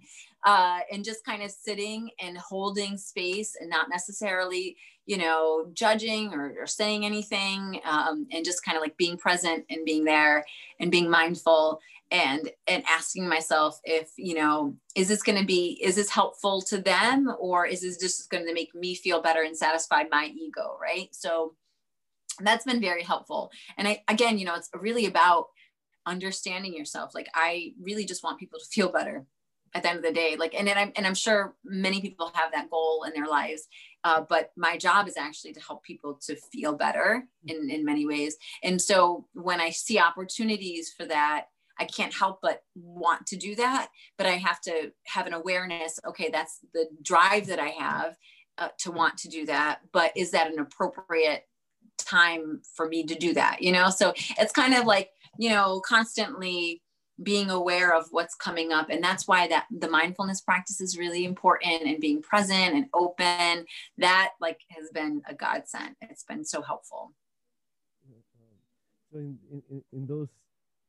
uh, 0.47 0.79
and 0.93 1.05
just 1.05 1.25
kind 1.27 1.43
of 1.43 1.51
sitting 1.51 2.09
and 2.21 2.39
holding 2.39 2.97
space 2.97 3.57
and 3.61 3.69
not 3.69 3.89
necessarily 3.91 4.77
you 5.05 5.19
know 5.19 5.67
judging 5.75 6.33
or, 6.33 6.55
or 6.61 6.67
saying 6.67 7.05
anything 7.05 7.81
um, 7.85 8.27
and 8.33 8.45
just 8.45 8.65
kind 8.65 8.77
of 8.77 8.83
like 8.83 8.97
being 8.97 9.19
present 9.19 9.65
and 9.69 9.85
being 9.85 10.05
there 10.05 10.47
and 10.81 10.91
being 10.91 11.11
mindful 11.11 11.81
and 12.13 12.51
and 12.69 12.85
asking 12.89 13.29
myself 13.29 13.81
if 13.85 14.13
you 14.17 14.35
know 14.35 14.75
is 14.95 15.09
this 15.09 15.25
going 15.25 15.39
to 15.39 15.45
be 15.45 15.81
is 15.83 15.97
this 15.97 16.11
helpful 16.11 16.63
to 16.63 16.79
them 16.79 17.33
or 17.41 17.67
is 17.67 17.81
this 17.81 17.99
just 17.99 18.31
going 18.31 18.47
to 18.47 18.55
make 18.55 18.73
me 18.75 18.95
feel 18.95 19.21
better 19.21 19.43
and 19.43 19.57
satisfy 19.57 20.05
my 20.11 20.31
ego 20.37 20.79
right? 20.81 21.09
So 21.13 21.55
that's 22.41 22.65
been 22.65 22.81
very 22.81 23.03
helpful. 23.03 23.51
And 23.77 23.89
i 23.89 24.03
again 24.07 24.39
you 24.39 24.45
know 24.45 24.55
it's 24.55 24.71
really 24.75 25.07
about 25.07 25.49
understanding 26.05 26.73
yourself. 26.73 27.17
Like 27.17 27.29
i 27.35 27.73
really 27.81 28.05
just 28.05 28.23
want 28.23 28.39
people 28.39 28.61
to 28.61 28.67
feel 28.67 28.93
better 28.93 29.27
at 29.75 29.83
the 29.83 29.89
end 29.89 29.99
of 29.99 30.05
the 30.05 30.13
day 30.13 30.37
like 30.37 30.55
and 30.55 30.67
then 30.67 30.79
i'm 30.79 30.93
and 30.97 31.07
i'm 31.07 31.15
sure 31.15 31.55
many 31.65 32.01
people 32.01 32.31
have 32.35 32.53
that 32.53 32.71
goal 32.71 33.05
in 33.07 33.13
their 33.13 33.29
lives 33.29 33.69
uh, 34.05 34.23
but 34.29 34.53
my 34.57 34.77
job 34.77 35.09
is 35.09 35.17
actually 35.17 35.53
to 35.53 35.61
help 35.61 35.83
people 35.83 36.19
to 36.25 36.37
feel 36.37 36.73
better 36.73 37.25
in 37.47 37.69
in 37.71 37.85
many 37.85 38.07
ways 38.07 38.37
and 38.63 38.81
so 38.81 39.27
when 39.33 39.61
i 39.61 39.71
see 39.71 39.99
opportunities 39.99 40.93
for 40.97 41.07
that 41.07 41.47
I 41.79 41.85
can't 41.85 42.15
help 42.15 42.41
but 42.43 42.63
want 42.75 43.27
to 43.27 43.37
do 43.37 43.55
that, 43.57 43.89
but 44.17 44.27
I 44.27 44.33
have 44.33 44.61
to 44.63 44.93
have 45.07 45.27
an 45.27 45.35
awareness. 45.35 46.01
Okay, 46.07 46.31
that's 46.33 46.61
the 46.73 46.89
drive 47.03 47.47
that 47.49 47.59
I 47.59 47.69
have 47.69 48.17
uh, 48.59 48.69
to 48.79 48.91
want 48.91 49.19
to 49.19 49.29
do 49.29 49.47
that, 49.47 49.81
but 49.93 50.13
is 50.17 50.31
that 50.31 50.51
an 50.51 50.59
appropriate 50.59 51.43
time 51.99 52.61
for 52.75 52.89
me 52.89 53.05
to 53.05 53.15
do 53.15 53.35
that? 53.35 53.63
You 53.63 53.73
know, 53.73 53.91
so 53.91 54.15
it's 54.39 54.53
kind 54.53 54.75
of 54.75 54.87
like 54.87 55.11
you 55.39 55.51
know 55.51 55.83
constantly 55.87 56.83
being 57.23 57.51
aware 57.51 57.95
of 57.95 58.07
what's 58.11 58.35
coming 58.35 58.73
up 58.73 58.91
and 58.91 59.03
that's 59.03 59.27
why 59.27 59.49
that 59.49 59.67
the 59.71 59.89
mindfulness 59.89 60.41
practice 60.41 60.81
is 60.81 60.99
really 60.99 61.25
important 61.25 61.83
and 61.83 62.01
being 62.01 62.21
present 62.21 62.75
and 62.75 62.87
open 62.93 63.65
that 63.97 64.33
like 64.41 64.61
has 64.69 64.91
been 64.93 65.23
a 65.29 65.35
godsend. 65.35 65.97
It's 66.03 66.25
been 66.25 66.45
so 66.45 66.63
helpful. 66.63 67.13
So 69.13 69.19
in, 69.19 69.39
in, 69.71 69.83
in 69.93 70.07
those 70.07 70.29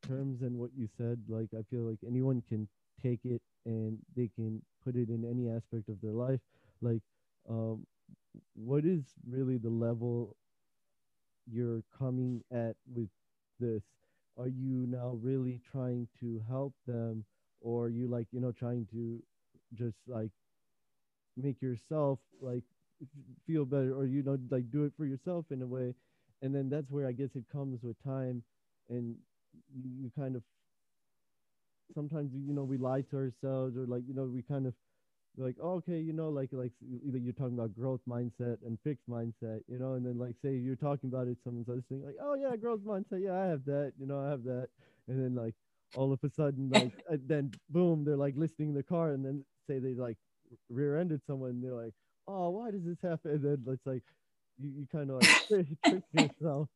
terms 0.06 0.42
and 0.42 0.56
what 0.56 0.70
you 0.78 0.88
said 0.96 1.18
like 1.28 1.48
i 1.58 1.62
feel 1.70 1.82
like 1.82 1.98
anyone 2.06 2.40
can 2.48 2.68
take 3.02 3.18
it 3.24 3.42
and 3.66 3.98
they 4.16 4.30
can 4.34 4.62
put 4.84 4.96
it 4.96 5.08
in 5.08 5.24
any 5.24 5.48
aspect 5.48 5.88
of 5.88 6.00
their 6.00 6.12
life. 6.12 6.40
Like 6.80 7.02
um 7.48 7.86
what 8.54 8.84
is 8.84 9.02
really 9.28 9.58
the 9.58 9.70
level 9.70 10.36
you're 11.50 11.82
coming 11.98 12.42
at 12.52 12.76
with 12.94 13.08
this 13.58 13.82
are 14.38 14.48
you 14.48 14.86
now 14.86 15.18
really 15.22 15.60
trying 15.70 16.08
to 16.20 16.42
help 16.48 16.74
them? 16.86 17.24
Or 17.60 17.86
are 17.86 17.88
you 17.88 18.08
like 18.08 18.28
you 18.32 18.40
know 18.40 18.52
trying 18.52 18.86
to 18.92 19.22
just 19.74 19.96
like 20.06 20.30
make 21.36 21.60
yourself 21.62 22.18
like 22.40 22.64
feel 23.46 23.64
better? 23.64 23.94
Or 23.94 24.04
you 24.06 24.22
know 24.22 24.38
like 24.50 24.70
do 24.70 24.84
it 24.84 24.92
for 24.96 25.04
yourself 25.06 25.46
in 25.50 25.62
a 25.62 25.66
way. 25.66 25.94
And 26.42 26.54
then 26.54 26.68
that's 26.70 26.90
where 26.90 27.06
i 27.06 27.12
guess 27.12 27.30
it 27.34 27.44
comes 27.52 27.82
with 27.82 28.02
time. 28.04 28.42
And 28.88 29.16
you, 29.74 29.90
you 30.04 30.10
kind 30.16 30.36
of 30.36 30.42
sometimes 31.94 32.32
you 32.34 32.52
know 32.54 32.64
we 32.64 32.76
lie 32.78 33.02
to 33.02 33.16
ourselves 33.16 33.76
or 33.76 33.86
like 33.86 34.02
you 34.06 34.14
know 34.14 34.24
we 34.24 34.42
kind 34.42 34.66
of 34.66 34.74
like 35.38 35.56
oh, 35.62 35.74
okay 35.74 35.98
you 35.98 36.12
know 36.12 36.28
like 36.28 36.50
like 36.52 36.72
you're 36.80 37.32
talking 37.32 37.54
about 37.54 37.74
growth 37.74 38.00
mindset 38.08 38.56
and 38.66 38.78
fixed 38.82 39.08
mindset 39.08 39.60
you 39.68 39.78
know 39.78 39.94
and 39.94 40.04
then 40.04 40.18
like 40.18 40.34
say 40.42 40.54
you're 40.54 40.76
talking 40.76 41.08
about 41.08 41.28
it 41.28 41.36
someone's 41.44 41.68
listening 41.68 42.04
like 42.04 42.16
oh 42.22 42.34
yeah 42.34 42.56
growth 42.56 42.80
mindset 42.80 43.22
yeah 43.22 43.34
i 43.34 43.46
have 43.46 43.64
that 43.64 43.92
you 43.98 44.06
know 44.06 44.20
i 44.20 44.28
have 44.28 44.42
that 44.44 44.68
and 45.06 45.22
then 45.22 45.34
like 45.34 45.54
all 45.96 46.12
of 46.12 46.18
a 46.24 46.30
sudden 46.30 46.68
like 46.70 46.92
then 47.26 47.50
boom 47.70 48.04
they're 48.04 48.16
like 48.16 48.34
listening 48.36 48.70
in 48.70 48.74
the 48.74 48.82
car 48.82 49.12
and 49.12 49.24
then 49.24 49.44
say 49.68 49.78
they 49.78 49.94
like 49.94 50.16
rear-ended 50.70 51.20
someone 51.26 51.50
and 51.50 51.64
they're 51.64 51.74
like 51.74 51.94
oh 52.26 52.50
why 52.50 52.70
does 52.70 52.84
this 52.84 52.98
happen? 53.02 53.30
And 53.32 53.42
then 53.42 53.64
it's 53.66 53.86
like 53.86 54.02
you, 54.58 54.70
you 54.70 54.86
kind 54.90 55.10
of 55.10 55.22
like 55.22 55.46
trick 55.82 56.02
yourself 56.12 56.68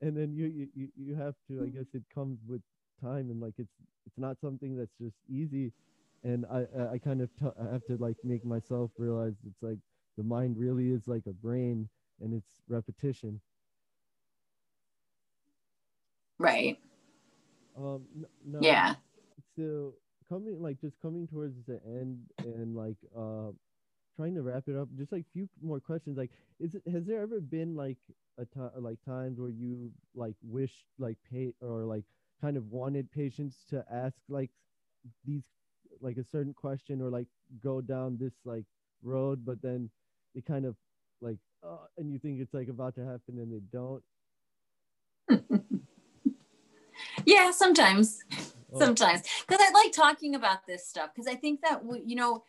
and 0.00 0.16
then 0.16 0.34
you, 0.34 0.68
you 0.74 0.88
you 0.96 1.14
have 1.14 1.34
to 1.48 1.60
i 1.60 1.62
mm-hmm. 1.62 1.78
guess 1.78 1.86
it 1.94 2.02
comes 2.14 2.38
with 2.48 2.60
time 3.02 3.30
and 3.30 3.40
like 3.40 3.54
it's 3.58 3.72
it's 4.06 4.18
not 4.18 4.36
something 4.40 4.76
that's 4.76 4.92
just 5.00 5.16
easy 5.28 5.72
and 6.24 6.44
I 6.46 6.66
I 6.94 6.98
kind 6.98 7.20
of 7.22 7.30
t- 7.36 7.46
I 7.60 7.72
have 7.72 7.84
to 7.86 7.96
like 7.96 8.16
make 8.24 8.44
myself 8.44 8.90
realize 8.98 9.34
it's 9.46 9.62
like 9.62 9.78
the 10.16 10.24
mind 10.24 10.56
really 10.58 10.90
is 10.90 11.06
like 11.08 11.26
a 11.26 11.32
brain 11.32 11.88
and 12.20 12.34
it's 12.34 12.62
repetition. 12.68 13.40
Right. 16.38 16.78
Um. 17.76 18.06
No, 18.44 18.60
yeah. 18.60 18.96
So 19.56 19.94
coming 20.28 20.60
like 20.62 20.80
just 20.80 21.00
coming 21.00 21.26
towards 21.26 21.64
the 21.66 21.80
end 21.86 22.18
and 22.42 22.74
like 22.76 22.96
uh 23.16 23.50
trying 24.16 24.34
to 24.34 24.42
wrap 24.42 24.64
it 24.68 24.76
up 24.76 24.88
just 24.96 25.12
like 25.12 25.22
a 25.22 25.32
few 25.32 25.48
more 25.62 25.80
questions 25.80 26.16
like 26.16 26.30
is 26.60 26.74
it 26.74 26.82
has 26.90 27.06
there 27.06 27.20
ever 27.20 27.40
been 27.40 27.74
like 27.76 27.98
a 28.38 28.44
time 28.44 28.70
like 28.78 28.98
times 29.04 29.38
where 29.38 29.50
you 29.50 29.90
like 30.14 30.34
wish 30.42 30.84
like 30.98 31.16
pay 31.30 31.52
or 31.60 31.84
like 31.84 32.04
kind 32.40 32.56
of 32.56 32.70
wanted 32.70 33.10
patients 33.10 33.64
to 33.70 33.84
ask 33.90 34.16
like 34.28 34.50
these 35.24 35.44
like 36.00 36.16
a 36.16 36.24
certain 36.24 36.54
question 36.54 37.00
or 37.00 37.10
like 37.10 37.26
go 37.62 37.80
down 37.80 38.16
this 38.18 38.34
like 38.44 38.64
road, 39.02 39.44
but 39.44 39.60
then 39.62 39.90
they 40.34 40.40
kind 40.40 40.64
of 40.64 40.76
like, 41.20 41.38
uh, 41.62 41.86
and 41.96 42.12
you 42.12 42.18
think 42.18 42.40
it's 42.40 42.54
like 42.54 42.68
about 42.68 42.94
to 42.96 43.04
happen 43.04 43.38
and 43.38 43.52
they 43.52 43.60
don't. 43.72 44.02
yeah, 47.24 47.50
sometimes, 47.50 48.22
oh. 48.72 48.78
sometimes, 48.78 49.22
because 49.46 49.60
I 49.60 49.70
like 49.72 49.92
talking 49.92 50.34
about 50.34 50.66
this 50.66 50.86
stuff 50.86 51.10
because 51.14 51.28
I 51.30 51.34
think 51.34 51.60
that 51.62 51.84
we, 51.84 52.02
you 52.04 52.16
know, 52.16 52.44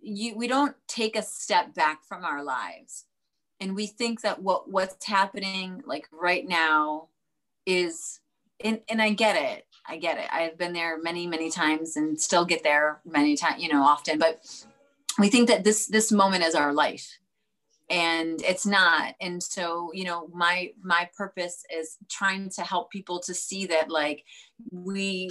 you 0.00 0.36
we 0.36 0.46
don't 0.46 0.74
take 0.88 1.16
a 1.16 1.22
step 1.22 1.74
back 1.74 2.04
from 2.04 2.24
our 2.24 2.42
lives, 2.42 3.04
and 3.60 3.74
we 3.74 3.86
think 3.86 4.22
that 4.22 4.42
what 4.42 4.70
what's 4.70 5.04
happening 5.04 5.82
like 5.86 6.08
right 6.12 6.46
now 6.46 7.08
is 7.66 8.20
and, 8.60 8.80
and 8.88 9.02
I 9.02 9.10
get 9.10 9.36
it. 9.36 9.65
I 9.88 9.96
get 9.96 10.18
it. 10.18 10.26
I've 10.32 10.58
been 10.58 10.72
there 10.72 11.00
many, 11.00 11.26
many 11.26 11.50
times 11.50 11.96
and 11.96 12.20
still 12.20 12.44
get 12.44 12.62
there 12.62 13.00
many 13.04 13.36
times, 13.36 13.62
you 13.62 13.72
know, 13.72 13.82
often, 13.82 14.18
but 14.18 14.40
we 15.18 15.28
think 15.28 15.48
that 15.48 15.64
this, 15.64 15.86
this 15.86 16.10
moment 16.12 16.44
is 16.44 16.54
our 16.54 16.72
life 16.72 17.18
and 17.88 18.42
it's 18.42 18.66
not. 18.66 19.14
And 19.20 19.42
so, 19.42 19.90
you 19.94 20.04
know, 20.04 20.28
my, 20.32 20.72
my 20.82 21.08
purpose 21.16 21.64
is 21.72 21.96
trying 22.08 22.50
to 22.50 22.62
help 22.62 22.90
people 22.90 23.20
to 23.20 23.34
see 23.34 23.66
that 23.66 23.90
like 23.90 24.24
we 24.70 25.30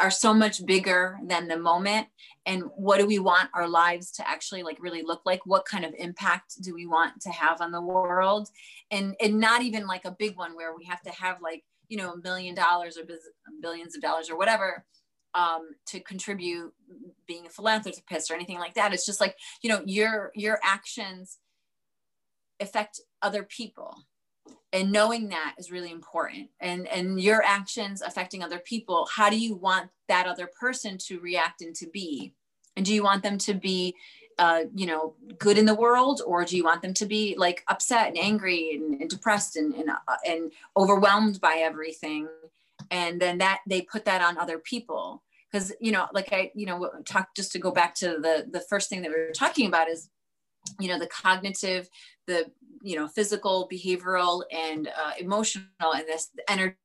are 0.00 0.10
so 0.10 0.32
much 0.34 0.64
bigger 0.66 1.18
than 1.24 1.48
the 1.48 1.58
moment 1.58 2.06
and 2.44 2.64
what 2.76 2.98
do 2.98 3.06
we 3.06 3.18
want 3.18 3.50
our 3.54 3.68
lives 3.68 4.10
to 4.12 4.28
actually 4.28 4.62
like 4.62 4.76
really 4.80 5.02
look 5.02 5.22
like 5.24 5.44
what 5.46 5.64
kind 5.64 5.84
of 5.84 5.94
impact 5.98 6.62
do 6.62 6.74
we 6.74 6.86
want 6.86 7.20
to 7.20 7.30
have 7.30 7.60
on 7.60 7.72
the 7.72 7.80
world 7.80 8.50
and 8.90 9.14
and 9.20 9.38
not 9.38 9.62
even 9.62 9.86
like 9.86 10.04
a 10.04 10.10
big 10.10 10.36
one 10.36 10.54
where 10.54 10.76
we 10.76 10.84
have 10.84 11.00
to 11.02 11.10
have 11.10 11.40
like 11.40 11.64
you 11.88 11.96
know 11.96 12.12
a 12.12 12.18
million 12.18 12.54
dollars 12.54 12.96
or 12.98 13.02
billions 13.60 13.94
of 13.94 14.02
dollars 14.02 14.30
or 14.30 14.36
whatever 14.36 14.84
um, 15.34 15.74
to 15.86 16.00
contribute 16.00 16.72
being 17.26 17.46
a 17.46 17.50
philanthropist 17.50 18.30
or 18.30 18.34
anything 18.34 18.58
like 18.58 18.74
that. 18.74 18.92
It's 18.92 19.06
just 19.06 19.20
like 19.20 19.36
you 19.62 19.70
know 19.70 19.82
your 19.84 20.32
your 20.34 20.58
actions 20.64 21.38
affect 22.60 23.00
other 23.22 23.42
people. 23.42 24.04
And 24.72 24.92
knowing 24.92 25.28
that 25.28 25.54
is 25.58 25.70
really 25.70 25.90
important. 25.90 26.48
And 26.60 26.86
and 26.88 27.20
your 27.20 27.42
actions 27.42 28.02
affecting 28.02 28.42
other 28.42 28.58
people 28.58 29.08
how 29.14 29.30
do 29.30 29.38
you 29.38 29.56
want 29.56 29.90
that 30.08 30.26
other 30.26 30.48
person 30.60 30.98
to 31.06 31.20
react 31.20 31.60
and 31.60 31.74
to 31.76 31.88
be? 31.88 32.34
And 32.76 32.84
do 32.84 32.92
you 32.94 33.02
want 33.02 33.22
them 33.22 33.38
to 33.38 33.54
be 33.54 33.94
uh, 34.38 34.64
you 34.74 34.86
know, 34.86 35.14
good 35.38 35.58
in 35.58 35.66
the 35.66 35.74
world, 35.74 36.20
or 36.26 36.44
do 36.44 36.56
you 36.56 36.64
want 36.64 36.82
them 36.82 36.94
to 36.94 37.06
be 37.06 37.34
like 37.38 37.64
upset 37.68 38.08
and 38.08 38.18
angry 38.18 38.74
and, 38.74 39.00
and 39.00 39.10
depressed 39.10 39.56
and, 39.56 39.74
and, 39.74 39.90
uh, 39.90 40.16
and 40.26 40.52
overwhelmed 40.76 41.40
by 41.40 41.62
everything? 41.64 42.28
And 42.90 43.20
then 43.20 43.38
that 43.38 43.60
they 43.66 43.82
put 43.82 44.04
that 44.04 44.22
on 44.22 44.38
other 44.38 44.58
people. 44.58 45.22
Because, 45.50 45.72
you 45.80 45.92
know, 45.92 46.06
like 46.12 46.32
I, 46.32 46.50
you 46.54 46.66
know, 46.66 46.90
talk 47.04 47.34
just 47.34 47.52
to 47.52 47.58
go 47.58 47.70
back 47.70 47.94
to 47.96 48.18
the, 48.20 48.46
the 48.50 48.60
first 48.60 48.90
thing 48.90 49.02
that 49.02 49.10
we 49.10 49.16
were 49.16 49.30
talking 49.30 49.66
about 49.68 49.88
is, 49.88 50.10
you 50.80 50.88
know, 50.88 50.98
the 50.98 51.06
cognitive, 51.06 51.88
the, 52.26 52.50
you 52.82 52.96
know, 52.96 53.06
physical, 53.06 53.68
behavioral, 53.72 54.42
and 54.52 54.88
uh, 54.88 55.12
emotional, 55.18 55.64
and 55.94 56.06
this 56.06 56.30
energy 56.48 56.76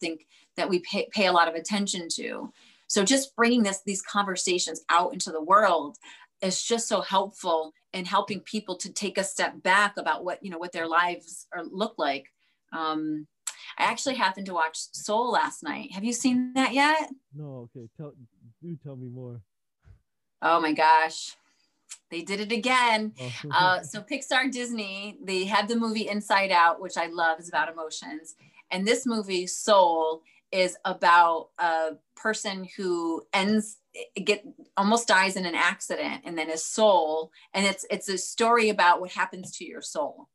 think 0.00 0.26
that 0.56 0.68
we 0.68 0.80
pay, 0.80 1.08
pay 1.12 1.26
a 1.26 1.32
lot 1.32 1.48
of 1.48 1.54
attention 1.54 2.08
to. 2.16 2.52
So 2.86 3.04
just 3.04 3.36
bringing 3.36 3.62
this 3.62 3.82
these 3.86 4.02
conversations 4.02 4.82
out 4.88 5.12
into 5.12 5.30
the 5.30 5.42
world 5.42 5.96
is 6.42 6.62
just 6.62 6.88
so 6.88 7.00
helpful 7.00 7.72
in 7.92 8.04
helping 8.04 8.40
people 8.40 8.76
to 8.76 8.92
take 8.92 9.18
a 9.18 9.24
step 9.24 9.62
back 9.62 9.96
about 9.96 10.24
what 10.24 10.42
you 10.42 10.50
know 10.50 10.58
what 10.58 10.72
their 10.72 10.88
lives 10.88 11.46
are 11.54 11.64
look 11.64 11.94
like. 11.98 12.26
Um, 12.72 13.26
I 13.78 13.84
actually 13.84 14.16
happened 14.16 14.46
to 14.46 14.54
watch 14.54 14.76
Soul 14.76 15.32
last 15.32 15.62
night. 15.62 15.92
Have 15.92 16.04
you 16.04 16.12
seen 16.12 16.52
that 16.54 16.72
yet? 16.72 17.10
No. 17.34 17.68
Okay. 17.76 17.88
Tell 17.96 18.12
do 18.62 18.76
tell 18.82 18.96
me 18.96 19.08
more. 19.08 19.40
Oh 20.42 20.60
my 20.60 20.72
gosh. 20.72 21.36
They 22.10 22.22
did 22.22 22.40
it 22.40 22.50
again. 22.52 23.12
Oh. 23.20 23.32
uh, 23.52 23.82
so 23.82 24.02
Pixar 24.02 24.50
Disney, 24.50 25.16
they 25.22 25.44
had 25.44 25.68
the 25.68 25.76
movie 25.76 26.08
Inside 26.08 26.50
Out, 26.50 26.80
which 26.80 26.96
I 26.96 27.06
love, 27.06 27.38
is 27.38 27.48
about 27.48 27.70
emotions. 27.70 28.34
And 28.70 28.86
this 28.86 29.06
movie, 29.06 29.46
Soul, 29.46 30.22
is 30.52 30.76
about 30.84 31.48
a 31.58 31.90
person 32.16 32.66
who 32.76 33.22
ends 33.32 33.78
get 34.24 34.44
almost 34.76 35.08
dies 35.08 35.36
in 35.36 35.46
an 35.46 35.54
accident 35.54 36.22
and 36.24 36.36
then 36.36 36.48
his 36.48 36.64
soul. 36.64 37.32
And 37.54 37.66
it's 37.66 37.84
it's 37.90 38.08
a 38.08 38.18
story 38.18 38.68
about 38.68 39.00
what 39.00 39.12
happens 39.12 39.56
to 39.56 39.64
your 39.64 39.82
soul. 39.82 40.28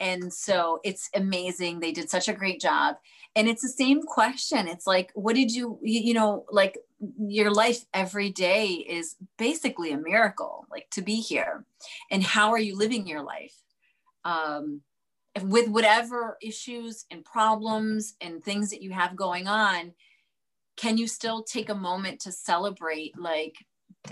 And 0.00 0.32
so 0.32 0.80
it's 0.84 1.08
amazing. 1.14 1.80
They 1.80 1.92
did 1.92 2.10
such 2.10 2.28
a 2.28 2.32
great 2.32 2.60
job. 2.60 2.96
And 3.36 3.48
it's 3.48 3.62
the 3.62 3.68
same 3.68 4.02
question. 4.02 4.68
It's 4.68 4.86
like 4.86 5.10
what 5.14 5.34
did 5.34 5.52
you 5.52 5.78
you 5.82 6.14
know 6.14 6.44
like 6.50 6.78
your 7.18 7.50
life 7.50 7.84
every 7.92 8.30
day 8.30 8.66
is 8.68 9.16
basically 9.38 9.92
a 9.92 9.98
miracle 9.98 10.66
like 10.70 10.88
to 10.90 11.02
be 11.02 11.16
here. 11.16 11.64
And 12.10 12.22
how 12.22 12.50
are 12.50 12.58
you 12.58 12.76
living 12.76 13.06
your 13.06 13.22
life? 13.22 13.54
Um 14.24 14.82
with 15.40 15.68
whatever 15.68 16.36
issues 16.42 17.06
and 17.10 17.24
problems 17.24 18.14
and 18.20 18.44
things 18.44 18.70
that 18.70 18.82
you 18.82 18.90
have 18.90 19.16
going 19.16 19.48
on 19.48 19.92
can 20.76 20.98
you 20.98 21.06
still 21.06 21.42
take 21.42 21.68
a 21.68 21.74
moment 21.74 22.20
to 22.20 22.32
celebrate 22.32 23.18
like 23.18 23.56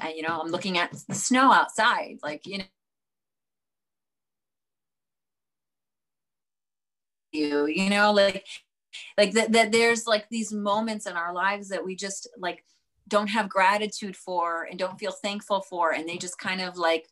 uh, 0.03 0.09
you 0.09 0.23
know 0.23 0.41
i'm 0.41 0.51
looking 0.51 0.79
at 0.79 0.93
the 1.09 1.15
snow 1.15 1.53
outside 1.53 2.19
like 2.23 2.47
you 2.47 2.59
know 2.59 2.65
you 7.33 7.67
you 7.67 7.91
know 7.91 8.13
like 8.13 8.47
like 9.17 9.33
that, 9.33 9.53
that 9.53 9.73
there's 9.73 10.07
like 10.07 10.29
these 10.29 10.53
moments 10.53 11.07
in 11.07 11.17
our 11.17 11.33
lives 11.33 11.69
that 11.69 11.85
we 11.85 11.95
just 11.95 12.29
like 12.39 12.65
don't 13.09 13.29
have 13.29 13.49
gratitude 13.49 14.17
for 14.17 14.65
and 14.65 14.79
don't 14.79 14.99
feel 14.99 15.13
thankful 15.13 15.61
for 15.61 15.93
and 15.93 16.09
they 16.09 16.17
just 16.17 16.39
kind 16.39 16.61
of 16.61 16.77
like 16.77 17.09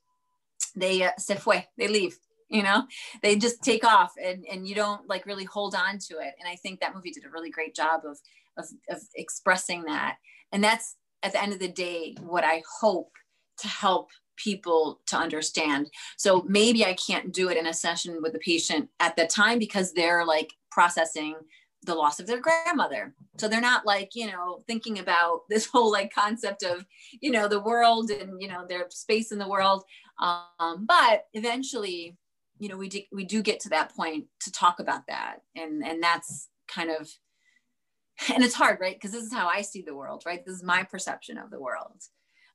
they 0.74 1.02
uh, 1.02 1.10
se 1.18 1.36
fue 1.36 1.64
they 1.76 1.88
leave 1.88 2.18
you 2.48 2.62
know 2.62 2.84
they 3.22 3.36
just 3.36 3.62
take 3.62 3.84
off 3.84 4.12
and 4.22 4.44
and 4.50 4.66
you 4.66 4.74
don't 4.74 5.08
like 5.08 5.26
really 5.26 5.44
hold 5.44 5.74
on 5.74 5.98
to 5.98 6.14
it. 6.18 6.34
And 6.38 6.48
i 6.48 6.56
think 6.56 6.80
that 6.80 6.94
movie 6.94 7.10
did 7.10 7.24
a 7.24 7.30
really 7.30 7.50
great 7.50 7.74
job 7.74 8.02
of 8.04 8.18
of, 8.56 8.66
of 8.90 9.02
expressing 9.14 9.84
that. 9.84 10.16
And 10.52 10.62
that's 10.64 10.96
at 11.22 11.32
the 11.32 11.42
end 11.42 11.52
of 11.52 11.58
the 11.58 11.68
day 11.68 12.16
what 12.20 12.44
i 12.44 12.62
hope 12.80 13.12
to 13.58 13.68
help 13.68 14.10
people 14.36 15.00
to 15.06 15.16
understand. 15.16 15.90
So 16.16 16.44
maybe 16.48 16.84
i 16.84 16.94
can't 16.94 17.32
do 17.32 17.48
it 17.50 17.56
in 17.56 17.66
a 17.66 17.74
session 17.74 18.20
with 18.22 18.32
the 18.32 18.38
patient 18.38 18.88
at 19.00 19.16
the 19.16 19.26
time 19.26 19.58
because 19.58 19.92
they're 19.92 20.24
like 20.24 20.52
processing 20.70 21.34
the 21.84 21.94
loss 21.94 22.20
of 22.20 22.26
their 22.26 22.40
grandmother. 22.40 23.14
So 23.38 23.48
they're 23.48 23.60
not 23.60 23.86
like 23.86 24.10
you 24.14 24.30
know 24.30 24.62
thinking 24.66 24.98
about 24.98 25.42
this 25.48 25.66
whole 25.66 25.90
like 25.90 26.14
concept 26.14 26.62
of 26.62 26.86
you 27.20 27.30
know 27.30 27.48
the 27.48 27.60
world 27.60 28.10
and 28.10 28.40
you 28.40 28.48
know 28.48 28.66
their 28.66 28.86
space 28.90 29.32
in 29.32 29.38
the 29.38 29.48
world. 29.48 29.84
Um, 30.20 30.86
but 30.86 31.26
eventually 31.34 32.16
you 32.58 32.68
know 32.68 32.76
we 32.76 32.88
do, 32.88 33.00
we 33.12 33.24
do 33.24 33.42
get 33.42 33.60
to 33.60 33.68
that 33.70 33.94
point 33.94 34.26
to 34.40 34.52
talk 34.52 34.80
about 34.80 35.06
that. 35.08 35.38
And 35.56 35.84
and 35.84 36.02
that's 36.02 36.48
kind 36.66 36.90
of 36.90 37.08
and 38.32 38.42
it's 38.42 38.54
hard 38.54 38.78
right? 38.80 38.96
Because 38.96 39.12
this 39.12 39.24
is 39.24 39.32
how 39.32 39.48
i 39.48 39.62
see 39.62 39.82
the 39.82 39.94
world 39.94 40.24
right? 40.26 40.44
This 40.44 40.56
is 40.56 40.62
my 40.62 40.82
perception 40.82 41.38
of 41.38 41.50
the 41.50 41.60
world. 41.60 42.02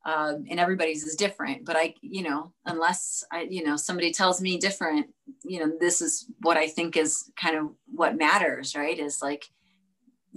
Um, 0.06 0.44
and 0.50 0.60
everybody's 0.60 1.06
is 1.06 1.16
different 1.16 1.64
but 1.64 1.78
i 1.78 1.96
you 2.02 2.24
know 2.24 2.52
unless 2.66 3.24
i 3.32 3.48
you 3.50 3.64
know 3.64 3.78
somebody 3.78 4.12
tells 4.12 4.42
me 4.42 4.58
different 4.58 5.08
you 5.46 5.62
know 5.62 5.72
this 5.80 6.02
is 6.02 6.26
what 6.42 6.58
i 6.58 6.68
think 6.68 6.98
is 6.98 7.32
kind 7.38 7.56
of 7.56 7.70
what 7.86 8.18
matters 8.18 8.76
right? 8.76 9.00
Is 9.00 9.22
like 9.22 9.46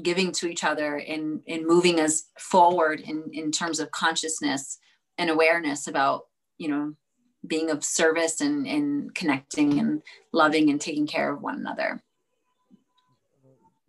giving 0.02 0.32
to 0.32 0.46
each 0.46 0.64
other 0.64 0.96
and 0.96 1.40
and 1.48 1.66
moving 1.66 2.00
us 2.00 2.24
forward 2.38 3.00
in 3.00 3.24
in 3.32 3.50
terms 3.50 3.80
of 3.80 3.90
consciousness 3.90 4.78
and 5.18 5.30
awareness 5.30 5.86
about 5.86 6.22
you 6.58 6.68
know 6.68 6.94
being 7.46 7.70
of 7.70 7.84
service 7.84 8.40
and, 8.40 8.66
and 8.66 9.14
connecting 9.14 9.78
and 9.78 10.02
loving 10.32 10.70
and 10.70 10.80
taking 10.80 11.06
care 11.06 11.32
of 11.32 11.42
one 11.42 11.56
another. 11.56 12.02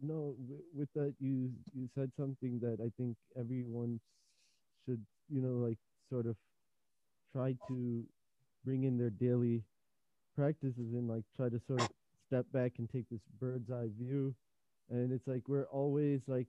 No 0.02 0.36
with 0.76 0.90
that 0.94 1.14
you 1.20 1.52
you 1.74 1.90
said 1.96 2.12
something 2.20 2.60
that 2.60 2.78
i 2.80 2.92
think 2.98 3.18
everyone 3.36 4.00
should 4.86 5.04
you 5.28 5.42
know 5.42 5.68
like 5.68 5.80
sort 6.12 6.28
of 6.28 6.36
try 7.34 7.56
to 7.68 8.04
bring 8.64 8.84
in 8.84 8.98
their 8.98 9.10
daily 9.10 9.64
practices 10.36 10.94
and 10.94 11.08
like 11.08 11.24
try 11.36 11.50
to 11.50 11.60
sort 11.68 11.82
of 11.82 11.90
step 12.28 12.46
back 12.54 12.74
and 12.78 12.90
take 12.90 13.10
this 13.10 13.22
bird's 13.40 13.72
eye 13.72 13.90
view. 14.00 14.34
And 14.90 15.12
it's 15.12 15.28
like 15.28 15.44
we're 15.48 15.66
always 15.66 16.22
like 16.28 16.48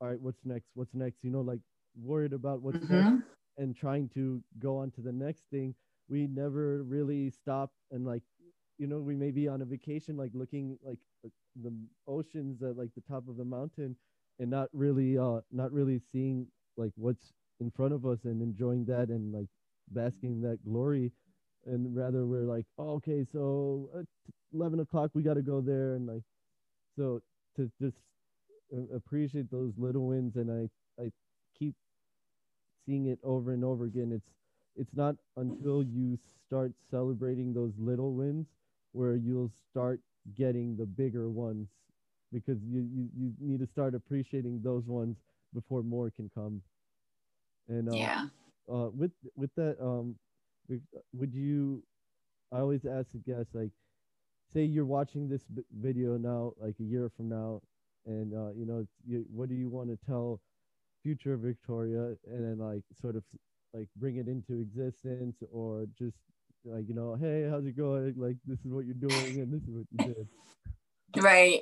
all 0.00 0.08
right 0.08 0.20
what's 0.20 0.38
next? 0.44 0.66
What's 0.74 0.94
next? 0.94 1.18
You 1.22 1.30
know 1.30 1.40
like 1.40 1.60
worried 2.02 2.32
about 2.32 2.62
what's 2.62 2.78
mm-hmm. 2.78 3.16
next 3.16 3.26
and 3.58 3.76
trying 3.76 4.08
to 4.14 4.42
go 4.58 4.78
on 4.78 4.90
to 4.92 5.00
the 5.02 5.12
next 5.12 5.42
thing 5.50 5.74
we 6.08 6.26
never 6.26 6.82
really 6.82 7.30
stop 7.30 7.70
and 7.90 8.04
like 8.04 8.22
you 8.78 8.86
know 8.86 8.98
we 8.98 9.14
may 9.16 9.30
be 9.30 9.48
on 9.48 9.62
a 9.62 9.64
vacation 9.64 10.16
like 10.16 10.30
looking 10.34 10.78
like 10.84 10.98
uh, 11.24 11.28
the 11.62 11.72
oceans 12.08 12.62
at 12.62 12.76
like 12.76 12.90
the 12.94 13.02
top 13.02 13.28
of 13.28 13.36
the 13.36 13.44
mountain 13.44 13.96
and 14.38 14.50
not 14.50 14.68
really 14.72 15.18
uh 15.18 15.40
not 15.50 15.72
really 15.72 16.00
seeing 16.12 16.46
like 16.76 16.92
what's 16.96 17.32
in 17.60 17.70
front 17.70 17.92
of 17.92 18.04
us 18.06 18.24
and 18.24 18.42
enjoying 18.42 18.84
that 18.84 19.08
and 19.08 19.32
like 19.32 19.48
basking 19.90 20.40
that 20.40 20.58
glory. 20.64 21.12
And 21.66 21.94
rather 21.94 22.26
we're 22.26 22.42
like 22.42 22.66
oh, 22.78 22.94
okay 22.94 23.24
so 23.30 23.88
at 23.98 24.06
11 24.52 24.80
o'clock 24.80 25.10
we 25.14 25.22
got 25.22 25.34
to 25.34 25.42
go 25.42 25.60
there. 25.60 25.94
And 25.94 26.06
like 26.06 26.22
so 26.96 27.20
to 27.56 27.70
just 27.80 27.98
uh, 28.74 28.94
appreciate 28.94 29.50
those 29.50 29.72
little 29.78 30.06
wins 30.06 30.36
and 30.36 30.50
i 30.50 31.02
i 31.02 31.10
keep 31.58 31.74
seeing 32.84 33.06
it 33.06 33.18
over 33.22 33.52
and 33.52 33.64
over 33.64 33.84
again 33.84 34.12
it's 34.12 34.28
it's 34.76 34.94
not 34.94 35.16
until 35.36 35.82
you 35.82 36.18
start 36.46 36.72
celebrating 36.90 37.52
those 37.52 37.72
little 37.78 38.12
wins 38.14 38.46
where 38.92 39.16
you'll 39.16 39.50
start 39.70 40.00
getting 40.34 40.76
the 40.76 40.86
bigger 40.86 41.28
ones 41.30 41.68
because 42.32 42.58
you, 42.62 42.80
you, 42.92 43.08
you 43.16 43.32
need 43.40 43.60
to 43.60 43.66
start 43.66 43.94
appreciating 43.94 44.60
those 44.62 44.86
ones 44.86 45.16
before 45.54 45.82
more 45.82 46.10
can 46.10 46.30
come. 46.34 46.62
And 47.68 47.88
uh, 47.88 47.96
yeah. 47.96 48.26
Uh, 48.72 48.88
with 48.94 49.12
with 49.36 49.50
that, 49.56 49.76
um, 49.80 50.16
would 51.12 51.34
you? 51.34 51.82
I 52.52 52.58
always 52.58 52.84
ask 52.84 53.12
the 53.12 53.18
guests 53.18 53.54
like, 53.54 53.70
say 54.52 54.64
you're 54.64 54.84
watching 54.86 55.28
this 55.28 55.44
video 55.80 56.16
now, 56.16 56.52
like 56.60 56.76
a 56.80 56.84
year 56.84 57.10
from 57.16 57.28
now, 57.28 57.62
and 58.06 58.34
uh, 58.34 58.52
you 58.54 58.66
know, 58.66 58.86
you, 59.06 59.24
what 59.32 59.48
do 59.48 59.54
you 59.54 59.68
want 59.68 59.88
to 59.90 59.98
tell 60.06 60.40
future 61.02 61.36
Victoria, 61.36 62.16
and 62.26 62.44
then 62.44 62.58
like 62.58 62.82
sort 63.00 63.16
of 63.16 63.24
like 63.74 63.88
bring 63.96 64.16
it 64.16 64.28
into 64.28 64.60
existence 64.60 65.36
or 65.50 65.86
just 65.98 66.16
like 66.64 66.88
you 66.88 66.94
know 66.94 67.14
hey 67.14 67.48
how's 67.50 67.64
it 67.64 67.76
going? 67.76 68.14
Like 68.16 68.36
this 68.46 68.58
is 68.64 68.72
what 68.72 68.84
you're 68.84 68.94
doing 68.94 69.40
and 69.40 69.52
this 69.52 69.62
is 69.62 69.74
what 69.74 69.86
you 69.90 70.14
did. 70.14 70.28
Right. 71.22 71.60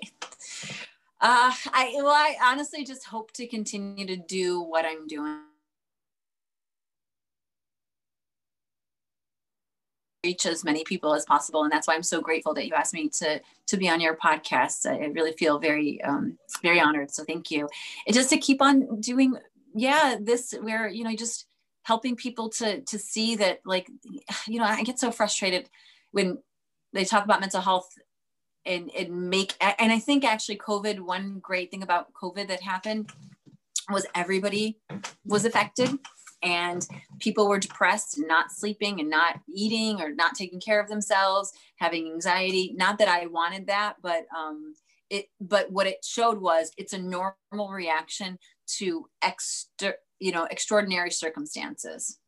Uh 1.20 1.52
i 1.72 1.92
well 1.96 2.08
i 2.08 2.36
honestly 2.40 2.84
just 2.84 3.04
hope 3.04 3.32
to 3.32 3.46
continue 3.48 4.06
to 4.06 4.16
do 4.16 4.60
what 4.60 4.84
i'm 4.84 5.08
doing. 5.08 5.40
Reach 10.24 10.46
as 10.46 10.62
many 10.62 10.84
people 10.84 11.14
as 11.14 11.24
possible 11.24 11.64
and 11.64 11.72
that's 11.72 11.88
why 11.88 11.94
i'm 11.94 12.02
so 12.04 12.20
grateful 12.20 12.54
that 12.54 12.66
you 12.66 12.74
asked 12.74 12.94
me 12.94 13.08
to 13.08 13.40
to 13.66 13.76
be 13.76 13.88
on 13.88 14.00
your 14.00 14.16
podcast. 14.16 14.88
I 14.88 15.06
really 15.06 15.32
feel 15.32 15.58
very 15.58 16.00
um 16.02 16.38
very 16.62 16.80
honored 16.80 17.10
so 17.10 17.24
thank 17.24 17.50
you. 17.50 17.68
And 18.06 18.14
just 18.14 18.30
to 18.30 18.38
keep 18.38 18.62
on 18.62 19.00
doing 19.00 19.34
yeah 19.74 20.16
this 20.20 20.54
where 20.62 20.86
you 20.88 21.02
know 21.02 21.14
just 21.16 21.46
helping 21.82 22.16
people 22.16 22.48
to 22.48 22.80
to 22.82 22.98
see 22.98 23.36
that 23.36 23.60
like 23.64 23.90
you 24.46 24.58
know 24.58 24.64
i 24.64 24.82
get 24.82 24.98
so 24.98 25.10
frustrated 25.10 25.68
when 26.12 26.38
they 26.92 27.04
talk 27.04 27.24
about 27.24 27.40
mental 27.40 27.60
health 27.60 27.88
and 28.66 28.90
and 28.96 29.30
make 29.30 29.54
and 29.60 29.92
i 29.92 29.98
think 29.98 30.24
actually 30.24 30.56
covid 30.56 31.00
one 31.00 31.38
great 31.40 31.70
thing 31.70 31.82
about 31.82 32.12
covid 32.12 32.48
that 32.48 32.62
happened 32.62 33.10
was 33.88 34.06
everybody 34.14 34.78
was 35.24 35.44
affected 35.44 35.90
and 36.42 36.86
people 37.18 37.48
were 37.48 37.58
depressed 37.58 38.16
and 38.16 38.26
not 38.26 38.50
sleeping 38.50 38.98
and 39.00 39.10
not 39.10 39.40
eating 39.54 40.00
or 40.00 40.10
not 40.10 40.34
taking 40.34 40.60
care 40.60 40.80
of 40.80 40.88
themselves 40.88 41.52
having 41.76 42.10
anxiety. 42.10 42.72
Not 42.76 42.98
that 42.98 43.08
i 43.08 43.26
wanted 43.26 43.66
that 43.66 43.96
but 44.02 44.26
um 44.36 44.74
it 45.10 45.26
but 45.40 45.70
what 45.70 45.86
it 45.86 46.04
showed 46.04 46.40
was 46.40 46.70
it's 46.76 46.92
a 46.92 46.98
normal 46.98 47.70
reaction 47.70 48.38
to 48.78 49.06
extra 49.22 49.94
you 50.20 50.32
know 50.32 50.44
extraordinary 50.44 51.10
circumstances. 51.10 52.18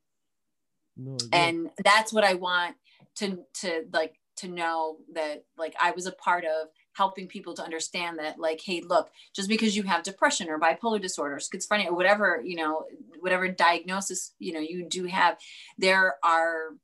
No, 0.96 1.16
and 1.32 1.70
that's 1.82 2.12
what 2.12 2.22
i 2.22 2.34
want 2.34 2.76
to 3.16 3.38
to 3.60 3.84
like 3.92 4.20
to 4.36 4.48
know 4.48 4.98
that 5.14 5.44
like 5.56 5.74
i 5.80 5.90
was 5.92 6.06
a 6.06 6.12
part 6.12 6.44
of 6.44 6.68
helping 6.94 7.26
people 7.26 7.54
to 7.54 7.62
understand 7.62 8.18
that 8.18 8.38
like 8.38 8.60
hey 8.62 8.82
look 8.82 9.10
just 9.34 9.48
because 9.48 9.76
you 9.76 9.82
have 9.84 10.02
depression 10.02 10.48
or 10.48 10.58
bipolar 10.58 11.00
disorder 11.00 11.36
schizophrenia 11.36 11.86
or 11.86 11.94
whatever 11.94 12.42
you 12.44 12.56
know 12.56 12.84
whatever 13.20 13.48
diagnosis 13.48 14.32
you 14.38 14.52
know 14.52 14.60
you 14.60 14.86
do 14.86 15.06
have 15.06 15.38
there 15.78 16.16
are 16.22 16.74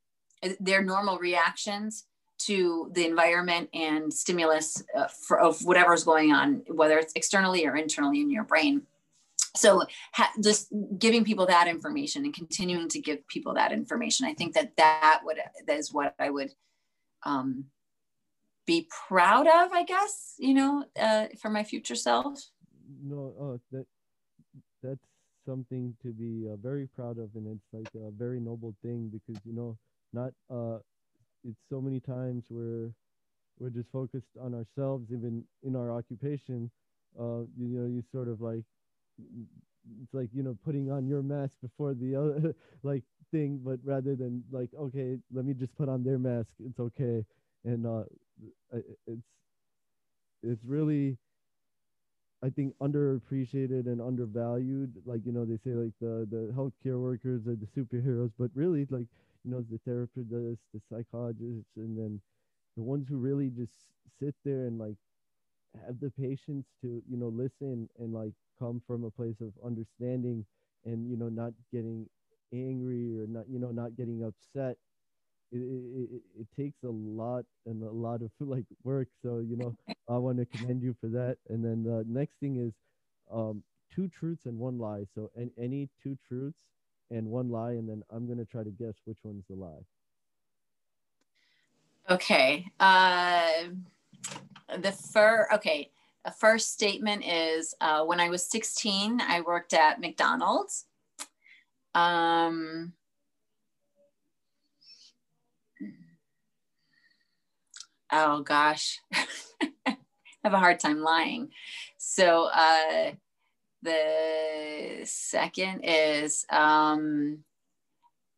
there 0.61 0.83
normal 0.83 1.19
reactions 1.19 2.05
to 2.39 2.89
the 2.95 3.05
environment 3.05 3.69
and 3.75 4.15
stimulus 4.15 4.85
uh, 4.97 5.09
for, 5.09 5.41
of 5.41 5.61
whatever's 5.65 6.05
going 6.05 6.33
on 6.33 6.63
whether 6.69 6.99
it's 6.99 7.13
externally 7.15 7.67
or 7.67 7.77
internally 7.77 8.21
in 8.21 8.31
your 8.31 8.45
brain 8.45 8.83
so 9.57 9.83
ha- 10.13 10.33
just 10.43 10.73
giving 10.99 11.25
people 11.25 11.47
that 11.47 11.69
information 11.69 12.25
and 12.25 12.35
continuing 12.35 12.89
to 12.89 13.01
give 13.01 13.27
people 13.29 13.55
that 13.55 13.73
information 13.73 14.27
i 14.27 14.35
think 14.35 14.55
that 14.55 14.77
that 14.77 15.21
would 15.25 15.39
that 15.67 15.79
is 15.79 15.93
what 15.93 16.15
i 16.19 16.31
would 16.31 16.51
um, 17.25 17.65
be 18.67 18.89
proud 19.09 19.47
of 19.47 19.73
i 19.73 19.83
guess 19.85 20.35
you 20.39 20.55
know 20.55 20.85
uh, 21.01 21.27
for 21.41 21.51
my 21.51 21.65
future 21.65 21.95
self. 21.95 22.39
No 23.03 23.35
uh, 23.41 23.59
that 23.73 23.87
that's 24.83 25.07
something 25.47 25.95
to 26.03 26.13
be 26.13 26.47
uh, 26.51 26.57
very 26.57 26.87
proud 26.87 27.19
of 27.19 27.31
and 27.35 27.47
it's 27.47 27.69
like 27.73 27.91
a 27.95 28.11
very 28.11 28.41
noble 28.41 28.75
thing 28.83 29.09
because 29.09 29.41
you 29.45 29.55
know 29.55 29.77
not 30.13 30.33
uh 30.51 30.79
it's 31.45 31.61
so 31.71 31.81
many 31.81 32.01
times 32.01 32.45
where 32.51 32.91
we're 33.59 33.71
just 33.71 33.91
focused 33.91 34.35
on 34.41 34.55
ourselves 34.55 35.07
even 35.11 35.43
in 35.63 35.75
our 35.75 35.91
occupation 35.91 36.71
uh 37.19 37.41
you 37.57 37.69
know 37.69 37.87
you 37.87 38.03
sort 38.13 38.29
of 38.29 38.41
like 38.41 38.65
it's 39.19 40.15
like 40.15 40.29
you 40.33 40.43
know 40.43 40.57
putting 40.65 40.91
on 40.91 41.07
your 41.07 41.23
mask 41.23 41.53
before 41.63 41.95
the 41.95 42.15
other 42.15 42.55
like 42.83 43.03
thing 43.31 43.61
but 43.65 43.79
rather 43.85 44.15
than 44.17 44.43
like 44.51 44.71
okay 44.79 45.17
let 45.33 45.45
me 45.45 45.55
just 45.55 45.75
put 45.77 45.89
on 45.89 46.03
their 46.05 46.19
mask 46.19 46.49
it's 46.65 46.79
okay 46.79 47.25
and 47.65 47.87
uh 47.87 48.03
it's 49.07 49.23
it's 50.43 50.65
really 50.65 51.19
I 52.43 52.51
think 52.51 52.77
underappreciated 52.79 53.87
and 53.87 54.01
undervalued. 54.01 55.03
Like 55.05 55.25
you 55.27 55.33
know, 55.33 55.45
they 55.45 55.57
say 55.59 55.71
like 55.75 55.93
the 56.01 56.27
the 56.31 56.53
healthcare 56.55 57.01
workers 57.01 57.47
are 57.47 57.57
the 57.57 57.67
superheroes, 57.77 58.33
but 58.39 58.51
really 58.55 58.87
like 58.91 59.07
you 59.45 59.51
know 59.51 59.63
the 59.63 59.79
therapists, 59.89 60.59
the 60.73 60.81
psychologists, 60.91 61.71
and 61.77 61.99
then 61.99 62.21
the 62.77 62.83
ones 62.83 63.09
who 63.09 63.19
really 63.19 63.51
just 63.51 63.73
sit 64.21 64.35
there 64.45 64.67
and 64.67 64.79
like 64.79 64.97
have 65.87 66.01
the 66.01 66.11
patience 66.11 66.67
to 66.83 67.03
you 67.09 67.17
know 67.17 67.29
listen 67.29 67.89
and 67.99 68.13
like 68.13 68.33
come 68.59 68.83
from 68.87 69.05
a 69.05 69.11
place 69.11 69.37
of 69.41 69.53
understanding 69.65 70.45
and 70.85 71.11
you 71.11 71.17
know 71.17 71.29
not 71.29 71.53
getting 71.73 72.07
angry 72.53 73.19
or 73.19 73.27
not 73.27 73.45
you 73.49 73.59
know 73.59 73.71
not 73.71 73.97
getting 73.97 74.25
upset 74.25 74.77
it, 75.53 75.59
it, 75.59 76.23
it, 76.41 76.47
takes 76.57 76.77
a 76.85 76.89
lot 76.89 77.45
and 77.67 77.83
a 77.83 77.91
lot 77.91 78.23
of 78.23 78.31
like 78.41 78.65
work. 78.85 79.09
So 79.23 79.39
you 79.39 79.57
know, 79.57 79.77
I 80.09 80.19
want 80.19 80.39
to 80.39 80.47
commend 80.47 80.83
you 80.83 80.95
for 81.01 81.09
that. 81.09 81.39
And 81.49 81.65
then 81.65 81.83
the 81.83 82.05
next 82.07 82.35
thing 82.41 82.57
is 82.57 82.73
um, 83.33 83.63
two 83.95 84.09
truths 84.09 84.47
and 84.47 84.59
one 84.59 84.79
lie. 84.79 85.05
So 85.15 85.31
and 85.37 85.51
any 85.59 85.89
two 86.03 86.19
truths 86.27 86.59
and 87.11 87.27
one 87.27 87.51
lie, 87.51 87.73
and 87.73 87.89
then 87.89 88.03
I'm 88.11 88.29
gonna 88.29 88.45
try 88.45 88.63
to 88.63 88.71
guess 88.71 88.95
which 89.05 89.19
one's 89.23 89.45
the 89.49 89.57
lie. 89.57 89.85
Okay. 92.11 92.67
Uh, 92.81 93.65
the 94.79 94.93
fur. 94.93 95.49
Okay. 95.55 95.91
A 96.25 96.33
first 96.33 96.73
statement 96.73 97.25
is 97.25 97.75
uh, 97.81 98.05
when 98.05 98.21
I 98.21 98.29
was 98.29 98.45
16, 98.51 99.21
I 99.21 99.41
worked 99.41 99.73
at 99.73 100.01
McDonald's. 100.01 100.85
Um, 101.95 102.93
oh 108.13 108.43
gosh, 108.43 109.01
I 109.13 109.27
have 110.45 110.53
a 110.53 110.59
hard 110.59 110.81
time 110.81 111.01
lying. 111.01 111.51
So 111.97 112.51
uh, 112.53 113.13
the 113.83 115.01
second 115.05 115.81
is 115.85 116.45
um, 116.51 117.45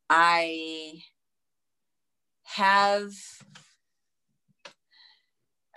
I 0.08 1.02
have 2.44 3.12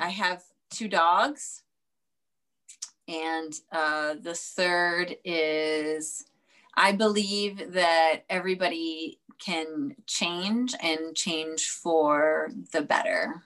I 0.03 0.09
have 0.09 0.43
two 0.69 0.89
dogs, 0.89 1.63
and 3.07 3.53
uh, 3.71 4.15
the 4.21 4.33
third 4.35 5.15
is 5.23 6.25
I 6.75 6.91
believe 6.91 7.71
that 7.71 8.23
everybody 8.29 9.21
can 9.39 9.95
change 10.05 10.75
and 10.83 11.15
change 11.15 11.69
for 11.69 12.49
the 12.73 12.81
better. 12.81 13.43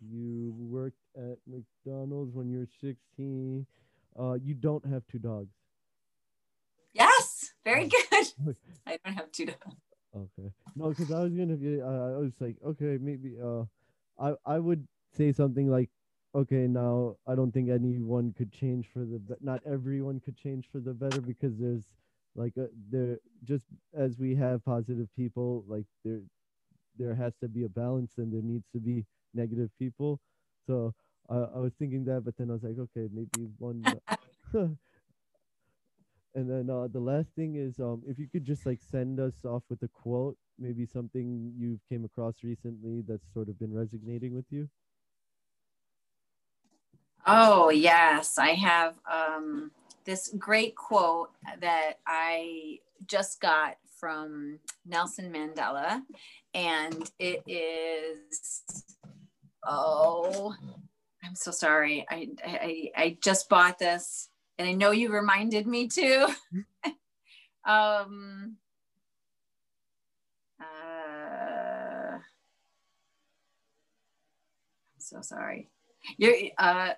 You 0.00 0.52
worked 0.58 0.96
at 1.16 1.38
McDonald's 1.46 2.34
when 2.34 2.50
you 2.50 2.58
were 2.58 2.68
16. 2.80 3.66
Uh, 4.18 4.32
you 4.42 4.54
don't 4.54 4.84
have 4.84 5.04
two 5.06 5.20
dogs. 5.20 5.54
Yes, 6.92 7.52
very 7.62 7.86
good. 7.86 8.26
I 8.84 8.98
don't 9.04 9.14
have 9.14 9.30
two 9.30 9.46
dogs. 9.46 9.76
Okay. 10.14 10.50
No, 10.74 10.90
because 10.90 11.10
I 11.10 11.20
was 11.20 11.32
gonna 11.34 11.56
be. 11.56 11.80
Uh, 11.80 11.86
I 11.86 12.16
was 12.18 12.32
like, 12.40 12.56
okay, 12.64 12.98
maybe. 13.00 13.36
Uh, 13.42 13.64
I 14.18 14.34
I 14.44 14.58
would 14.58 14.86
say 15.12 15.32
something 15.32 15.68
like, 15.70 15.90
okay, 16.34 16.66
now 16.66 17.16
I 17.26 17.34
don't 17.34 17.52
think 17.52 17.70
anyone 17.70 18.32
could 18.32 18.52
change 18.52 18.88
for 18.92 19.00
the. 19.04 19.18
Be- 19.20 19.40
not 19.40 19.62
everyone 19.64 20.20
could 20.20 20.36
change 20.36 20.68
for 20.70 20.80
the 20.80 20.94
better 20.94 21.20
because 21.20 21.56
there's 21.58 21.94
like 22.34 22.56
a, 22.56 22.68
there 22.90 23.18
just 23.44 23.66
as 23.94 24.18
we 24.18 24.34
have 24.34 24.64
positive 24.64 25.08
people, 25.16 25.64
like 25.68 25.86
there 26.04 26.22
there 26.96 27.14
has 27.14 27.34
to 27.40 27.48
be 27.48 27.64
a 27.64 27.68
balance 27.68 28.18
and 28.18 28.32
there 28.32 28.42
needs 28.42 28.66
to 28.72 28.80
be 28.80 29.06
negative 29.34 29.70
people. 29.78 30.20
So 30.66 30.94
I 31.28 31.36
I 31.36 31.58
was 31.58 31.74
thinking 31.74 32.04
that, 32.06 32.24
but 32.24 32.36
then 32.36 32.50
I 32.50 32.54
was 32.54 32.62
like, 32.64 32.78
okay, 32.78 33.08
maybe 33.12 33.48
one. 33.58 34.00
And 36.34 36.48
then 36.48 36.70
uh, 36.70 36.86
the 36.92 37.00
last 37.00 37.28
thing 37.34 37.56
is, 37.56 37.80
um, 37.80 38.02
if 38.06 38.18
you 38.18 38.28
could 38.28 38.44
just 38.44 38.64
like 38.64 38.80
send 38.80 39.18
us 39.18 39.44
off 39.44 39.62
with 39.68 39.82
a 39.82 39.88
quote, 39.88 40.36
maybe 40.58 40.86
something 40.86 41.52
you've 41.58 41.80
came 41.88 42.04
across 42.04 42.34
recently 42.44 43.02
that's 43.06 43.32
sort 43.32 43.48
of 43.48 43.58
been 43.58 43.74
resonating 43.74 44.34
with 44.34 44.44
you. 44.50 44.68
Oh 47.26 47.70
yes, 47.70 48.38
I 48.38 48.50
have 48.50 48.94
um, 49.10 49.72
this 50.04 50.32
great 50.38 50.76
quote 50.76 51.30
that 51.60 51.94
I 52.06 52.78
just 53.06 53.40
got 53.40 53.76
from 53.98 54.58
Nelson 54.86 55.32
Mandela, 55.32 56.02
and 56.54 57.10
it 57.18 57.42
is, 57.46 58.62
oh, 59.66 60.54
I'm 61.22 61.34
so 61.34 61.50
sorry. 61.50 62.06
I 62.08 62.28
I, 62.44 62.90
I 62.96 63.18
just 63.20 63.48
bought 63.48 63.78
this 63.78 64.28
and 64.60 64.68
I 64.68 64.72
know 64.74 64.90
you 64.90 65.10
reminded 65.10 65.66
me 65.66 65.88
too. 65.88 66.26
um, 67.64 68.56
uh, 70.60 72.18
I'm 72.18 72.20
so 74.98 75.22
sorry. 75.22 75.70
You're 76.18 76.34
uh. 76.58 76.92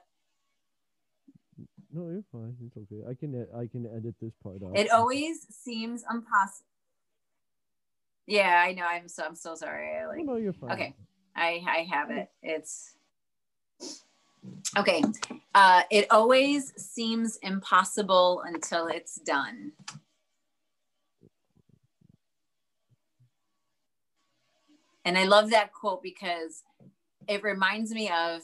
No, 1.92 2.08
you're 2.08 2.24
fine. 2.32 2.56
It's 2.66 2.76
okay. 2.76 3.02
I 3.08 3.14
can 3.14 3.46
I 3.56 3.66
can 3.68 3.86
edit 3.86 4.16
this 4.20 4.32
part 4.42 4.56
out. 4.64 4.76
It 4.76 4.90
always 4.90 5.46
seems 5.50 6.02
impossible. 6.10 6.66
Yeah, 8.26 8.64
I 8.66 8.72
know. 8.72 8.86
I'm 8.86 9.06
so 9.06 9.22
I'm 9.24 9.36
so 9.36 9.54
sorry. 9.54 9.98
I 9.98 10.06
like. 10.06 10.24
no, 10.24 10.34
you're 10.34 10.52
fine. 10.52 10.72
Okay, 10.72 10.94
I 11.36 11.62
I 11.64 11.88
have 11.92 12.10
it. 12.10 12.28
It's 12.42 12.96
Okay. 14.76 15.02
Uh, 15.54 15.82
it 15.90 16.06
always 16.10 16.72
seems 16.76 17.36
impossible 17.38 18.42
until 18.46 18.86
it's 18.86 19.16
done. 19.16 19.72
And 25.04 25.18
I 25.18 25.24
love 25.24 25.50
that 25.50 25.72
quote 25.72 26.02
because 26.02 26.62
it 27.28 27.42
reminds 27.42 27.92
me 27.92 28.10
of 28.10 28.42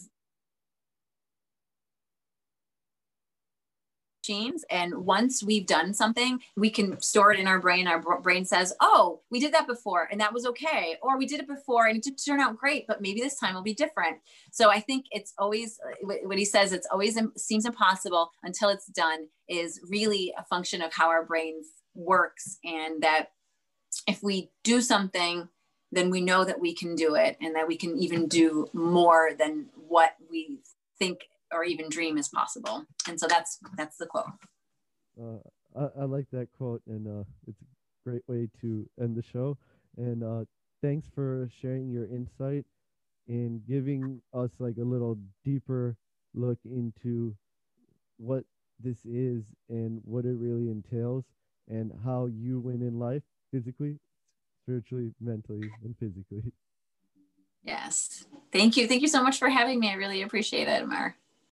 And 4.70 4.94
once 4.94 5.42
we've 5.42 5.66
done 5.66 5.94
something, 5.94 6.40
we 6.56 6.70
can 6.70 7.00
store 7.00 7.32
it 7.32 7.40
in 7.40 7.46
our 7.46 7.58
brain. 7.58 7.86
Our 7.86 8.20
brain 8.20 8.44
says, 8.44 8.74
oh, 8.80 9.20
we 9.30 9.40
did 9.40 9.52
that 9.54 9.66
before 9.66 10.08
and 10.10 10.20
that 10.20 10.32
was 10.32 10.46
okay. 10.46 10.96
Or 11.02 11.18
we 11.18 11.26
did 11.26 11.40
it 11.40 11.48
before 11.48 11.86
and 11.86 11.96
it 11.96 12.02
did 12.02 12.18
turn 12.24 12.40
out 12.40 12.56
great, 12.56 12.86
but 12.86 13.00
maybe 13.00 13.20
this 13.20 13.38
time 13.38 13.54
will 13.54 13.62
be 13.62 13.74
different. 13.74 14.18
So 14.52 14.70
I 14.70 14.80
think 14.80 15.06
it's 15.10 15.32
always 15.38 15.78
uh, 15.84 16.14
what 16.24 16.38
he 16.38 16.44
says, 16.44 16.72
it's 16.72 16.88
always 16.90 17.18
seems 17.36 17.66
impossible 17.66 18.30
until 18.42 18.68
it's 18.68 18.86
done 18.86 19.28
is 19.48 19.80
really 19.88 20.32
a 20.36 20.44
function 20.44 20.82
of 20.82 20.92
how 20.92 21.08
our 21.08 21.24
brain 21.24 21.62
works. 21.94 22.58
And 22.64 23.02
that 23.02 23.32
if 24.06 24.22
we 24.22 24.50
do 24.64 24.80
something, 24.80 25.48
then 25.90 26.10
we 26.10 26.20
know 26.20 26.44
that 26.44 26.60
we 26.60 26.74
can 26.74 26.94
do 26.94 27.14
it 27.14 27.36
and 27.40 27.54
that 27.56 27.66
we 27.66 27.76
can 27.76 27.96
even 27.98 28.28
do 28.28 28.66
more 28.72 29.30
than 29.38 29.66
what 29.74 30.14
we 30.30 30.60
think 30.98 31.20
or 31.52 31.64
even 31.64 31.88
dream 31.88 32.18
is 32.18 32.28
possible. 32.28 32.84
And 33.06 33.18
so 33.18 33.26
that's 33.26 33.58
that's 33.76 33.96
the 33.96 34.06
quote. 34.06 34.26
Uh, 35.20 35.38
I, 35.78 36.02
I 36.02 36.04
like 36.04 36.26
that 36.32 36.48
quote, 36.56 36.82
and 36.86 37.06
uh, 37.06 37.24
it's 37.46 37.60
a 37.60 38.08
great 38.08 38.22
way 38.28 38.48
to 38.60 38.88
end 39.00 39.16
the 39.16 39.22
show. 39.22 39.58
And 39.96 40.22
uh, 40.22 40.44
thanks 40.82 41.08
for 41.14 41.48
sharing 41.60 41.90
your 41.90 42.06
insight 42.06 42.64
and 43.26 43.64
giving 43.66 44.20
us 44.32 44.50
like 44.58 44.76
a 44.78 44.84
little 44.84 45.18
deeper 45.44 45.96
look 46.34 46.58
into 46.64 47.36
what 48.16 48.44
this 48.80 49.04
is 49.04 49.42
and 49.68 50.00
what 50.04 50.24
it 50.24 50.36
really 50.36 50.70
entails 50.70 51.24
and 51.68 51.92
how 52.04 52.26
you 52.26 52.58
win 52.60 52.80
in 52.82 52.98
life 52.98 53.22
physically, 53.52 53.98
spiritually, 54.62 55.12
mentally, 55.20 55.68
and 55.84 55.96
physically. 55.98 56.52
Yes. 57.64 58.24
Thank 58.52 58.76
you. 58.76 58.86
Thank 58.86 59.02
you 59.02 59.08
so 59.08 59.22
much 59.22 59.38
for 59.38 59.48
having 59.48 59.78
me. 59.78 59.90
I 59.90 59.94
really 59.94 60.22
appreciate 60.22 60.68
it, 60.68 60.82
Amar. 60.82 61.16